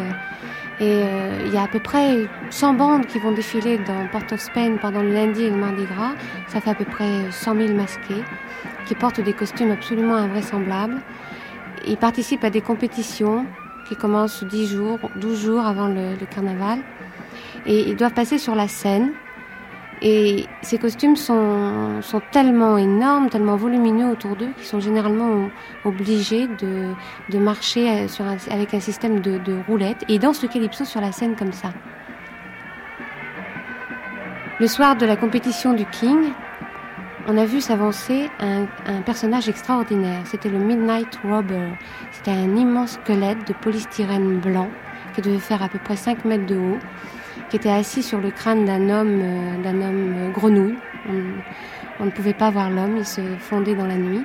Et 0.80 1.04
euh, 1.04 1.42
il 1.46 1.54
y 1.54 1.58
a 1.58 1.64
à 1.64 1.68
peu 1.68 1.80
près 1.80 2.28
100 2.52 2.74
bandes 2.76 3.06
qui 3.06 3.20
vont 3.20 3.32
défiler 3.32 3.80
dans 3.80 4.08
Port 4.12 4.32
of 4.32 4.40
Spain 4.40 4.78
pendant 4.80 5.02
le 5.02 5.12
lundi 5.12 5.44
et 5.44 5.50
le 5.50 5.58
mardi 5.58 5.84
gras. 5.86 6.14
Ça 6.48 6.62
fait 6.62 6.70
à 6.70 6.76
peu 6.76 6.86
près 6.86 7.32
100 7.32 7.56
000 7.56 7.74
masqués 7.74 8.24
qui 8.86 8.96
portent 8.96 9.20
des 9.20 9.34
costumes 9.34 9.72
absolument 9.72 10.16
invraisemblables. 10.16 11.02
Ils 11.86 11.98
participent 11.98 12.44
à 12.44 12.50
des 12.50 12.62
compétitions 12.62 13.46
qui 13.90 13.96
commencent 13.96 14.44
10 14.44 14.68
jours, 14.68 15.00
12 15.16 15.42
jours 15.44 15.66
avant 15.66 15.88
le 15.88 16.16
carnaval. 16.34 16.80
Et 17.66 17.90
ils 17.90 17.96
doivent 17.96 18.14
passer 18.14 18.38
sur 18.38 18.56
la 18.56 18.68
scène. 18.70 19.12
Et 20.02 20.46
ces 20.62 20.78
costumes 20.78 21.16
sont, 21.16 22.02
tellement 22.32 22.78
énormes, 22.78 23.30
tellement 23.30 23.56
volumineux 23.56 24.12
autour 24.12 24.36
d'eux 24.36 24.50
qu'ils 24.58 24.68
sont 24.68 24.80
généralement 24.80 25.50
obligés 25.86 26.48
de, 26.48 26.94
de 27.30 27.40
marcher 27.40 28.06
euh, 28.06 28.36
avec 28.52 28.74
un 28.74 28.80
système 28.80 29.22
de, 29.22 29.40
de 29.40 29.58
roulettes. 29.68 30.04
Et 30.08 30.16
ils 30.16 30.20
dansent 30.20 30.44
le 30.44 30.50
calypso 30.50 30.86
sur 30.86 31.02
la 31.02 31.12
scène 31.12 31.36
comme 31.36 31.54
ça. 31.54 31.70
Le 34.60 34.68
soir 34.68 34.96
de 34.96 35.06
la 35.06 35.16
compétition 35.16 35.74
du 35.74 35.86
King, 35.86 36.32
on 37.28 37.38
a 37.38 37.46
vu 37.46 37.60
s'avancer 37.60 38.30
un, 38.40 38.66
un 38.86 39.02
personnage 39.02 39.50
extraordinaire. 39.50 40.22
C'était 40.26 40.50
le 40.50 40.60
Midnight 40.60 41.20
Robber. 41.24 41.70
C'était 42.12 42.32
un 42.32 42.56
immense 42.56 42.94
squelette 42.94 43.48
de 43.48 43.54
polystyrène 43.54 44.40
blanc 44.40 44.70
qui 45.14 45.22
devait 45.22 45.40
faire 45.40 45.64
à 45.64 45.70
peu 45.70 45.80
près 45.80 45.96
5 45.96 46.26
mètres 46.26 46.46
de 46.46 46.56
haut, 46.56 46.78
qui 47.50 47.56
était 47.56 47.70
assis 47.72 48.04
sur 48.04 48.20
le 48.20 48.32
crâne 48.32 48.66
d'un 48.66 48.90
homme, 48.90 49.20
euh, 49.22 49.64
d'un 49.64 49.82
homme 49.82 50.14
euh, 50.18 50.30
grenouille. 50.32 50.78
On, 52.00 52.06
ne 52.06 52.12
pouvait 52.12 52.34
pas 52.34 52.50
voir 52.52 52.70
l'homme, 52.70 52.98
il 52.98 53.06
se 53.06 53.22
fondait 53.40 53.76
dans 53.76 53.88
la 53.88 53.96
nuit. 53.98 54.24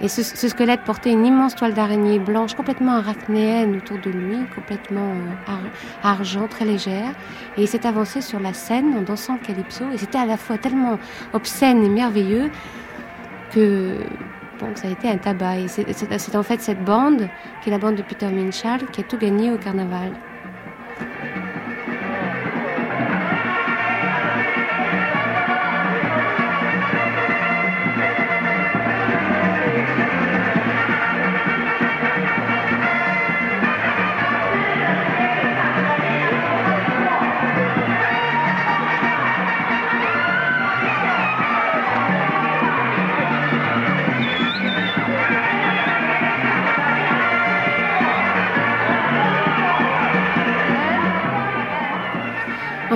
Et 0.00 0.06
ce, 0.08 0.22
squelette 0.22 0.82
portait 0.82 1.10
une 1.10 1.26
immense 1.26 1.56
toile 1.56 1.74
d'araignée 1.74 2.18
blanche, 2.20 2.54
complètement 2.54 2.92
arachnéenne 2.96 3.76
autour 3.76 3.98
de 3.98 4.10
lui, 4.10 4.36
complètement 4.54 5.10
euh, 5.12 5.52
ar- 5.52 6.12
argent, 6.12 6.46
très 6.48 6.64
légère. 6.64 7.14
Et 7.56 7.62
il 7.62 7.68
s'est 7.68 7.86
avancé 7.86 8.20
sur 8.20 8.38
la 8.40 8.52
scène 8.52 8.94
en 8.96 9.02
dansant 9.02 9.34
le 9.34 9.40
calypso. 9.46 9.84
Et 9.92 9.98
c'était 9.98 10.18
à 10.18 10.26
la 10.26 10.36
fois 10.36 10.58
tellement 10.58 10.98
obscène 11.32 11.82
et 11.84 11.88
merveilleux 11.88 12.50
que 13.52 13.96
ça 14.74 14.88
a 14.88 14.90
été 14.90 15.08
un 15.08 15.16
tabac. 15.18 15.58
Et 15.58 15.68
c'est- 15.68 16.36
en 16.36 16.42
fait 16.42 16.60
cette 16.60 16.84
bande, 16.84 17.28
qui 17.62 17.70
est 17.70 17.72
la 17.72 17.78
bande 17.78 17.96
de 17.96 18.02
Peter 18.02 18.28
Minchall, 18.28 18.84
qui 18.92 19.00
a 19.00 19.04
tout 19.04 19.18
gagné 19.18 19.50
au 19.50 19.56
carnaval. 19.58 20.12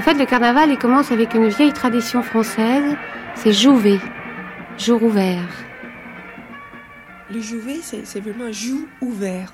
Fait, 0.03 0.15
le 0.15 0.27
carnaval, 0.27 0.71
il 0.71 0.79
commence 0.79 1.13
avec 1.13 1.35
une 1.35 1.49
vieille 1.49 1.73
tradition 1.73 2.23
française, 2.23 2.97
c'est 3.37 3.53
Jouvet, 3.53 3.99
jour 4.79 5.03
ouvert. 5.03 5.49
Le 7.31 7.41
Jouvet, 7.41 7.81
c'est 7.83 8.21
vraiment 8.21 8.53
joue 8.53 8.87
ouvert. 9.01 9.53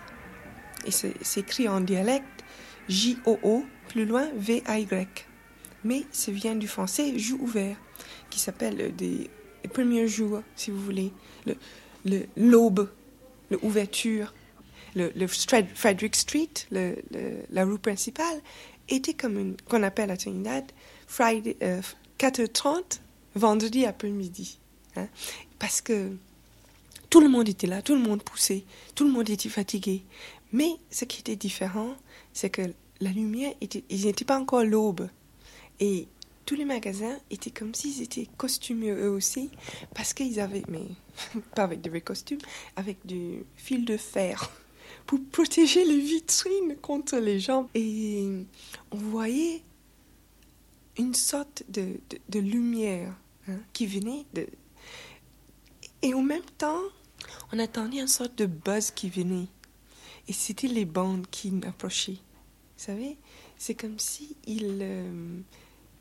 Et 0.86 0.90
c'est 0.90 1.14
écrit 1.40 1.68
en 1.68 1.80
dialecte 1.80 2.44
J-O-O, 2.88 3.64
plus 3.88 4.04
loin 4.04 4.26
V-A-Y. 4.36 5.26
Mais 5.84 6.04
ça 6.10 6.32
vient 6.32 6.54
du 6.56 6.66
français 6.66 7.18
joue 7.18 7.38
ouvert, 7.40 7.76
qui 8.30 8.40
s'appelle 8.40 8.94
des 8.96 9.30
premiers 9.72 10.08
jours, 10.08 10.42
si 10.56 10.70
vous 10.70 10.80
voulez. 10.80 11.12
Le- 11.46 11.56
le- 12.04 12.26
L'aube, 12.36 12.88
l'ouverture. 13.50 14.32
Le, 14.96 15.12
le 15.14 15.26
Stra- 15.26 15.66
Frederick 15.74 16.16
Street, 16.16 16.48
le- 16.72 16.96
le- 17.12 17.42
la 17.50 17.64
rue 17.64 17.78
principale, 17.78 18.40
était 18.88 19.14
comme 19.14 19.38
une, 19.38 19.56
qu'on 19.68 19.82
appelle 19.82 20.10
à 20.10 20.16
Trinidad, 20.16 20.64
Friday, 21.06 21.56
euh, 21.62 21.80
4h30, 22.18 23.00
vendredi 23.34 23.84
après-midi. 23.86 24.58
hein. 24.96 25.08
Parce 25.58 25.80
que 25.80 26.12
tout 27.10 27.20
le 27.20 27.28
monde 27.28 27.48
était 27.48 27.66
là, 27.66 27.82
tout 27.82 27.94
le 27.94 28.00
monde 28.00 28.22
poussait, 28.22 28.64
tout 28.94 29.04
le 29.04 29.10
monde 29.10 29.28
était 29.30 29.48
fatigué. 29.48 30.02
Mais 30.52 30.70
ce 30.90 31.04
qui 31.04 31.20
était 31.20 31.36
différent, 31.36 31.94
c'est 32.32 32.50
que 32.50 32.62
la 33.00 33.10
lumière, 33.10 33.52
était, 33.60 33.84
ils 33.90 34.06
n'étaient 34.06 34.24
pas 34.24 34.38
encore 34.38 34.64
l'aube. 34.64 35.08
Et 35.80 36.08
tous 36.46 36.54
les 36.54 36.64
magasins 36.64 37.18
étaient 37.30 37.50
comme 37.50 37.74
s'ils 37.74 38.02
étaient 38.02 38.26
costumés 38.36 38.90
eux 38.90 39.10
aussi, 39.10 39.50
parce 39.94 40.14
qu'ils 40.14 40.40
avaient, 40.40 40.62
mais 40.68 40.82
pas 41.54 41.64
avec 41.64 41.80
des 41.80 41.90
vrais 41.90 42.00
costumes, 42.00 42.40
avec 42.76 42.98
du 43.04 43.44
fil 43.56 43.84
de 43.84 43.96
fer 43.96 44.50
pour 45.08 45.24
protéger 45.32 45.86
les 45.86 45.98
vitrines 45.98 46.76
contre 46.82 47.16
les 47.16 47.40
gens. 47.40 47.70
Et 47.74 48.28
on 48.90 48.96
voyait 48.98 49.62
une 50.98 51.14
sorte 51.14 51.64
de, 51.70 51.98
de, 52.28 52.38
lumière 52.38 53.14
hein, 53.48 53.56
qui 53.72 53.86
venait. 53.86 54.26
Et 56.02 56.12
en 56.12 56.20
même 56.20 56.44
temps, 56.58 56.82
on 57.52 57.58
attendait 57.58 58.00
une 58.00 58.06
sorte 58.06 58.36
de 58.36 58.44
buzz 58.44 58.90
qui 58.90 59.08
venait. 59.08 59.48
Et 60.28 60.34
c'était 60.34 60.68
les 60.68 60.84
bandes 60.84 61.26
qui 61.30 61.54
approchaient. 61.66 62.20
Vous 62.76 62.84
savez, 62.84 63.16
c'est 63.56 63.74
comme 63.74 63.98
si 63.98 64.36
il, 64.46 64.78
euh, 64.82 65.40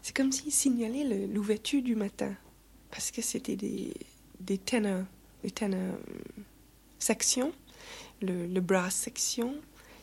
c'est 0.01 0.13
comme 0.13 0.34
s'il 0.34 0.51
signalait 0.51 1.27
l'ouverture 1.27 1.81
du 1.81 1.95
matin, 1.95 2.35
parce 2.91 3.11
que 3.11 3.21
c'était 3.21 3.55
des 3.55 3.93
des 4.41 4.57
ténors, 4.57 5.05
des 5.43 5.51
ténors 5.51 5.95
euh, 5.95 6.41
sections, 6.99 7.53
le, 8.22 8.48
le 8.48 8.61
brass 8.61 8.95
section. 8.95 9.56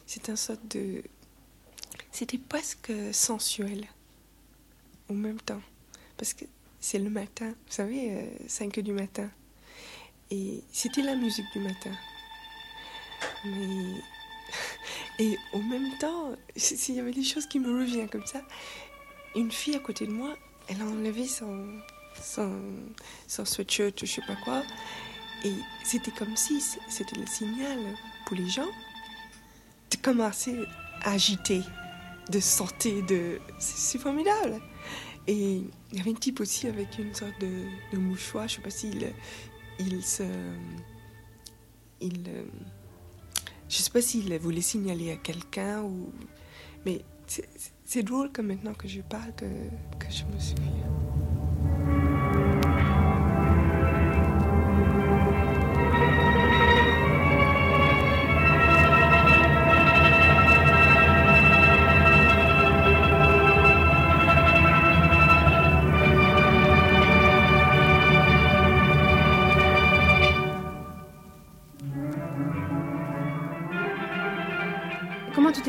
C'est 0.06 0.28
une 0.28 0.36
sorte 0.36 0.60
de, 0.68 1.02
c'était 2.14 2.38
presque 2.38 2.92
sensuel 3.12 3.86
en 5.10 5.14
même 5.14 5.40
temps, 5.40 5.60
parce 6.16 6.32
que 6.32 6.44
c'est 6.80 6.98
le 6.98 7.10
matin, 7.10 7.48
vous 7.48 7.72
savez, 7.72 8.12
euh, 8.12 8.26
5 8.46 8.78
heures 8.78 8.84
du 8.84 8.92
matin. 8.92 9.30
Et 10.30 10.62
c'était 10.72 11.02
la 11.02 11.14
musique 11.14 11.46
du 11.52 11.60
matin. 11.60 11.90
Mais. 13.44 14.00
Et 15.18 15.38
en 15.52 15.60
même 15.60 15.96
temps, 15.98 16.36
s'il 16.56 16.94
y 16.96 17.00
avait 17.00 17.12
des 17.12 17.24
choses 17.24 17.46
qui 17.46 17.58
me 17.58 17.80
reviennent 17.80 18.08
comme 18.08 18.26
ça, 18.26 18.42
une 19.34 19.50
fille 19.50 19.74
à 19.74 19.78
côté 19.78 20.06
de 20.06 20.12
moi, 20.12 20.36
elle 20.68 20.80
a 20.82 20.84
enlevé 20.84 21.26
son, 21.26 21.66
son, 22.20 22.60
son 23.26 23.44
sweatshirt 23.44 23.98
je 24.00 24.06
sais 24.06 24.22
pas 24.26 24.36
quoi. 24.44 24.62
Et 25.44 25.52
c'était 25.82 26.10
comme 26.10 26.36
si 26.36 26.60
c'était 26.88 27.16
le 27.16 27.26
signal 27.26 27.78
pour 28.26 28.36
les 28.36 28.48
gens 28.48 28.68
de 29.90 29.96
commencer 29.98 30.56
à 31.02 31.12
agiter, 31.12 31.62
de 32.30 32.40
sortir 32.40 33.04
de. 33.06 33.38
C'est 33.58 33.98
formidable! 33.98 34.60
Et 35.26 35.62
il 35.92 35.98
y 35.98 36.00
avait 36.00 36.10
un 36.10 36.14
type 36.14 36.40
aussi 36.40 36.66
avec 36.66 36.98
une 36.98 37.14
sorte 37.14 37.38
de, 37.40 37.98
mouchoir, 37.98 38.48
je 38.48 38.56
sais 38.56 38.60
pas 38.62 38.70
s'il 38.70 39.10
il. 39.78 40.00
Il. 42.00 42.30
Je 43.68 43.76
sais 43.76 43.90
pas 43.90 44.02
s'il 44.02 44.36
voulait 44.38 44.60
signaler 44.60 45.12
à 45.12 45.16
quelqu'un 45.16 45.82
ou. 45.82 46.12
Mais 46.84 47.02
c'est 47.84 48.02
drôle 48.02 48.30
que 48.32 48.42
maintenant 48.42 48.74
que 48.74 48.88
je 48.88 49.00
parle 49.00 49.34
que, 49.34 49.46
que 49.98 50.10
je 50.10 50.24
me 50.24 50.38
souviens. 50.38 51.23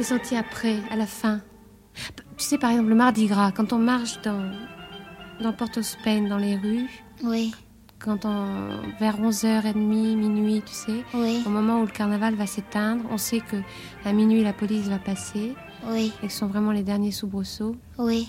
Comment 0.08 0.20
tu 0.20 0.30
t'es 0.30 0.36
senti 0.36 0.36
après, 0.36 0.78
à 0.92 0.96
la 0.96 1.06
fin 1.06 1.42
Tu 2.38 2.46
sais, 2.46 2.58
par 2.58 2.72
exemple, 2.72 2.90
le 2.90 2.96
Mardi 2.96 3.26
Gras, 3.26 3.52
quand 3.52 3.74
on 3.74 3.80
marche 3.80 4.22
dans, 4.22 4.52
dans 5.42 5.54
Port-au-Spain, 5.54 6.28
dans 6.28 6.38
les 6.38 6.56
rues. 6.56 6.90
Oui. 7.24 7.54
Quand 7.98 8.26
on, 8.26 8.82
vers 9.00 9.20
11h30, 9.20 9.76
minuit, 9.76 10.62
tu 10.66 10.74
sais, 10.74 11.04
au 11.46 11.50
moment 11.50 11.80
où 11.80 11.86
le 11.86 11.92
carnaval 11.92 12.36
va 12.36 12.46
s'éteindre, 12.46 13.04
on 13.10 13.18
sait 13.18 13.40
que 13.40 13.56
à 14.04 14.14
minuit 14.14 14.44
la 14.44 14.54
police 14.54 14.88
va 14.88 15.00
passer. 15.00 15.56
Oui. 15.88 16.12
Et 16.22 16.28
que 16.28 16.34
ce 16.34 16.40
sont 16.40 16.48
vraiment 16.48 16.72
les 16.72 16.84
derniers 16.84 17.12
soubresauts. 17.12 17.76
Oui. 17.98 18.28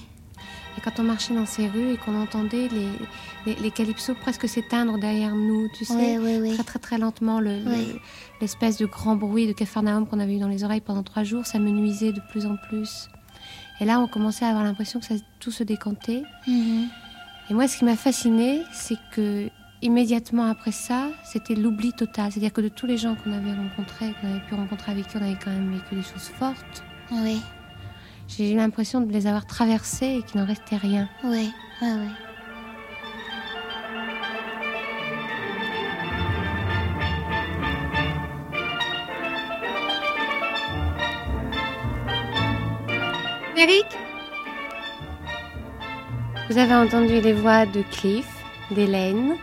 Et 0.76 0.80
quand 0.80 0.98
on 0.98 1.02
marchait 1.02 1.34
dans 1.34 1.46
ces 1.46 1.68
rues 1.68 1.92
et 1.92 1.96
qu'on 1.96 2.14
entendait 2.20 2.68
les, 2.68 2.88
les, 3.46 3.54
les 3.60 3.70
calypsos 3.70 4.14
presque 4.20 4.48
s'éteindre 4.48 4.98
derrière 4.98 5.34
nous, 5.34 5.68
tu 5.76 5.84
sais, 5.84 6.18
Oui, 6.18 6.18
oui, 6.20 6.38
oui. 6.42 6.54
très 6.54 6.64
très 6.64 6.78
très 6.78 6.98
lentement, 6.98 7.40
le- 7.40 7.58
le- 7.60 7.70
Oui. 7.70 7.94
l'espèce 8.40 8.76
de 8.76 8.86
grand 8.86 9.16
bruit 9.16 9.46
de 9.46 9.52
Capharnaüm 9.52 10.06
qu'on 10.06 10.20
avait 10.20 10.34
eu 10.36 10.38
dans 10.38 10.48
les 10.48 10.64
oreilles 10.64 10.80
pendant 10.82 11.02
trois 11.02 11.24
jours, 11.24 11.46
ça 11.46 11.58
me 11.58 11.70
nuisait 11.70 12.12
de 12.12 12.20
plus 12.30 12.46
en 12.46 12.56
plus. 12.68 13.08
Et 13.80 13.84
là, 13.84 14.00
on 14.00 14.06
commençait 14.06 14.44
à 14.44 14.48
avoir 14.48 14.64
l'impression 14.64 15.00
que 15.00 15.06
ça, 15.06 15.14
tout 15.40 15.50
se 15.50 15.62
décantait. 15.64 16.22
Mhm. 16.46 16.88
Et 17.50 17.54
moi, 17.54 17.68
ce 17.68 17.76
qui 17.78 17.84
m'a 17.84 17.96
fasciné, 17.96 18.62
c'est 18.72 18.98
que 19.12 19.48
immédiatement 19.82 20.46
après 20.46 20.72
ça, 20.72 21.08
c'était 21.24 21.54
l'oubli 21.54 21.92
total. 21.92 22.32
C'est-à-dire 22.32 22.52
que 22.52 22.60
de 22.62 22.68
tous 22.68 22.86
les 22.86 22.96
gens 22.96 23.14
qu'on 23.14 23.32
avait 23.32 23.52
rencontrés, 23.52 24.14
qu'on 24.20 24.28
avait 24.30 24.40
pu 24.48 24.54
rencontrer 24.54 24.92
avec 24.92 25.06
qui 25.08 25.16
on 25.16 25.22
avait 25.22 25.36
quand 25.42 25.50
même 25.50 25.70
vécu 25.72 25.94
des 25.94 26.02
choses 26.02 26.28
fortes. 26.38 26.82
Oui. 27.12 27.40
J'ai 28.28 28.52
eu 28.52 28.56
l'impression 28.56 29.00
de 29.00 29.12
les 29.12 29.26
avoir 29.26 29.46
traversés 29.46 30.18
et 30.18 30.22
qu'il 30.22 30.40
n'en 30.40 30.46
restait 30.46 30.76
rien. 30.76 31.08
Oui, 31.24 31.50
oui, 31.80 31.88
oui. 31.88 32.08
Eric? 43.58 43.86
Vous 46.50 46.58
avez 46.58 46.74
entendu 46.74 47.20
les 47.20 47.32
voix 47.32 47.64
de 47.64 47.82
Cliff, 47.90 48.28
d'Hélène, 48.70 49.36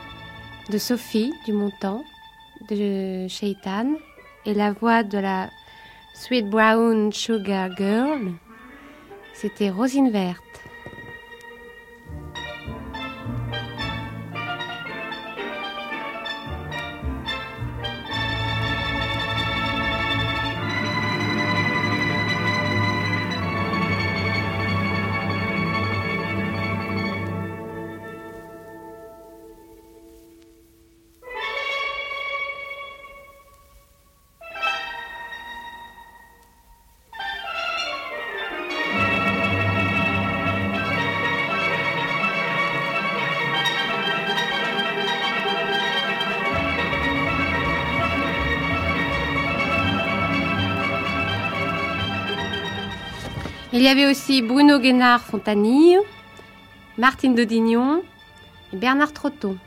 de 0.69 0.77
Sophie 0.77 1.33
du 1.45 1.51
Montant, 1.51 2.03
de 2.69 3.27
Shaitan 3.27 3.95
et 4.45 4.53
la 4.53 4.71
voix 4.71 5.01
de 5.03 5.17
la 5.17 5.49
Sweet 6.13 6.47
Brown 6.47 7.11
Sugar 7.11 7.75
Girl. 7.75 8.33
C'était 9.33 9.69
Rosine 9.69 10.09
Verte. 10.09 10.52
Il 53.83 53.87
y 53.87 53.89
avait 53.89 54.09
aussi 54.09 54.41
Bruno 54.41 54.79
Guénard 54.79 55.25
Fontanille, 55.25 55.99
Martine 56.97 57.35
Dodignon 57.35 58.01
et 58.71 58.77
Bernard 58.77 59.11
Trotton. 59.11 59.57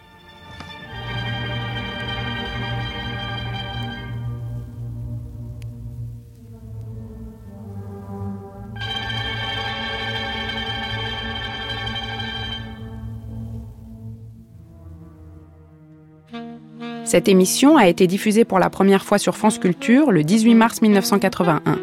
Cette 17.05 17.29
émission 17.29 17.77
a 17.77 17.87
été 17.87 18.07
diffusée 18.07 18.47
pour 18.47 18.59
la 18.59 18.71
première 18.71 19.05
fois 19.05 19.19
sur 19.19 19.37
France 19.37 19.59
Culture 19.59 20.11
le 20.11 20.25
18 20.25 20.55
mars 20.55 20.81
1981. 20.81 21.77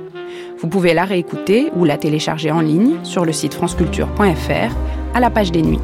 Vous 0.63 0.69
pouvez 0.69 0.93
la 0.93 1.03
réécouter 1.03 1.71
ou 1.75 1.83
la 1.83 1.97
télécharger 1.97 2.49
en 2.49 2.61
ligne 2.61 2.95
sur 3.03 3.25
le 3.25 3.33
site 3.33 3.53
franceculture.fr 3.53 4.73
à 5.13 5.19
la 5.19 5.29
page 5.29 5.51
des 5.51 5.61
nuits. 5.61 5.79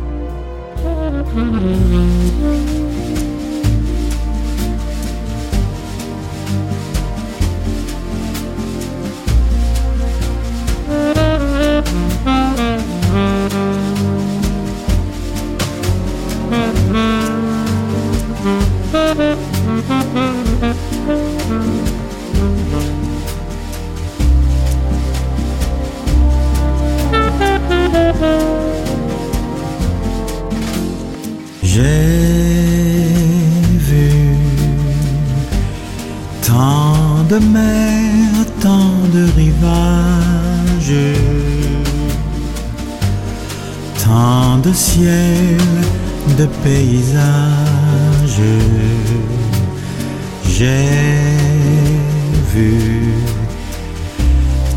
J'ai 31.72 33.14
vu 33.90 34.12
tant 36.42 37.24
de 37.30 37.38
mers, 37.38 38.46
tant 38.60 38.96
de 39.14 39.24
rivages, 39.38 40.96
tant 44.04 44.58
de 44.58 44.74
ciels, 44.74 45.86
de 46.40 46.48
paysages. 46.64 48.42
J'ai 50.48 50.90
vu 52.52 52.74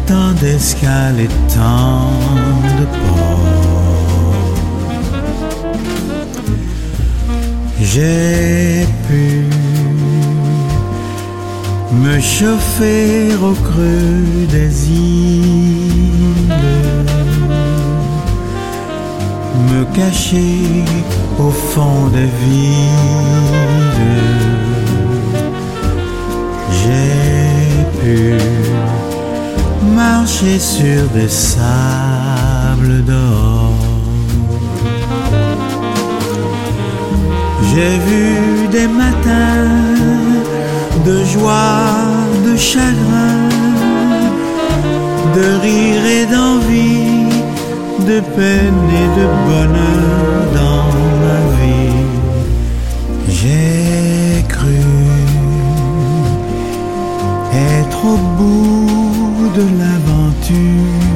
tant 0.07 0.33
d'escales 0.43 1.21
et 1.21 1.33
tant 1.55 2.11
de 2.79 2.85
ports. 2.85 3.62
J'ai 7.85 8.87
pu 9.09 9.45
me 11.93 12.21
chauffer 12.21 13.35
au 13.43 13.53
creux 13.55 14.47
des 14.49 14.89
îles, 14.89 16.55
me 19.71 19.85
cacher 19.97 20.85
au 21.39 21.51
fond 21.51 22.07
des 22.15 22.31
villes. 22.43 23.03
J'ai 26.81 27.85
pu 28.01 28.19
marcher 29.95 30.59
sur 30.59 31.03
des 31.15 31.29
sables 31.29 33.05
d'or. 33.05 33.52
J'ai 37.75 37.99
vu 38.07 38.69
des 38.69 38.87
matins 38.87 40.03
de 41.07 41.25
joie, 41.25 41.89
de 42.45 42.55
chagrin, 42.55 43.49
de 45.35 45.47
rire 45.63 46.05
et 46.19 46.27
d'envie, 46.27 47.33
de 48.07 48.21
peine 48.37 48.85
et 49.03 49.09
de 49.19 49.27
bonheur 49.47 50.35
dans 50.59 50.87
ma 51.23 51.41
vie. 51.57 52.03
J'ai 53.29 54.45
cru 54.55 54.83
être 57.55 58.05
au 58.05 58.19
bout 58.37 59.49
de 59.57 59.65
l'aventure, 59.79 61.12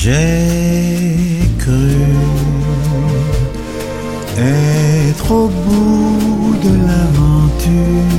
J'ai 0.00 1.48
cru 1.58 1.98
être 4.38 5.30
au 5.30 5.48
bout 5.48 6.56
de 6.64 6.70
l'aventure, 6.86 8.17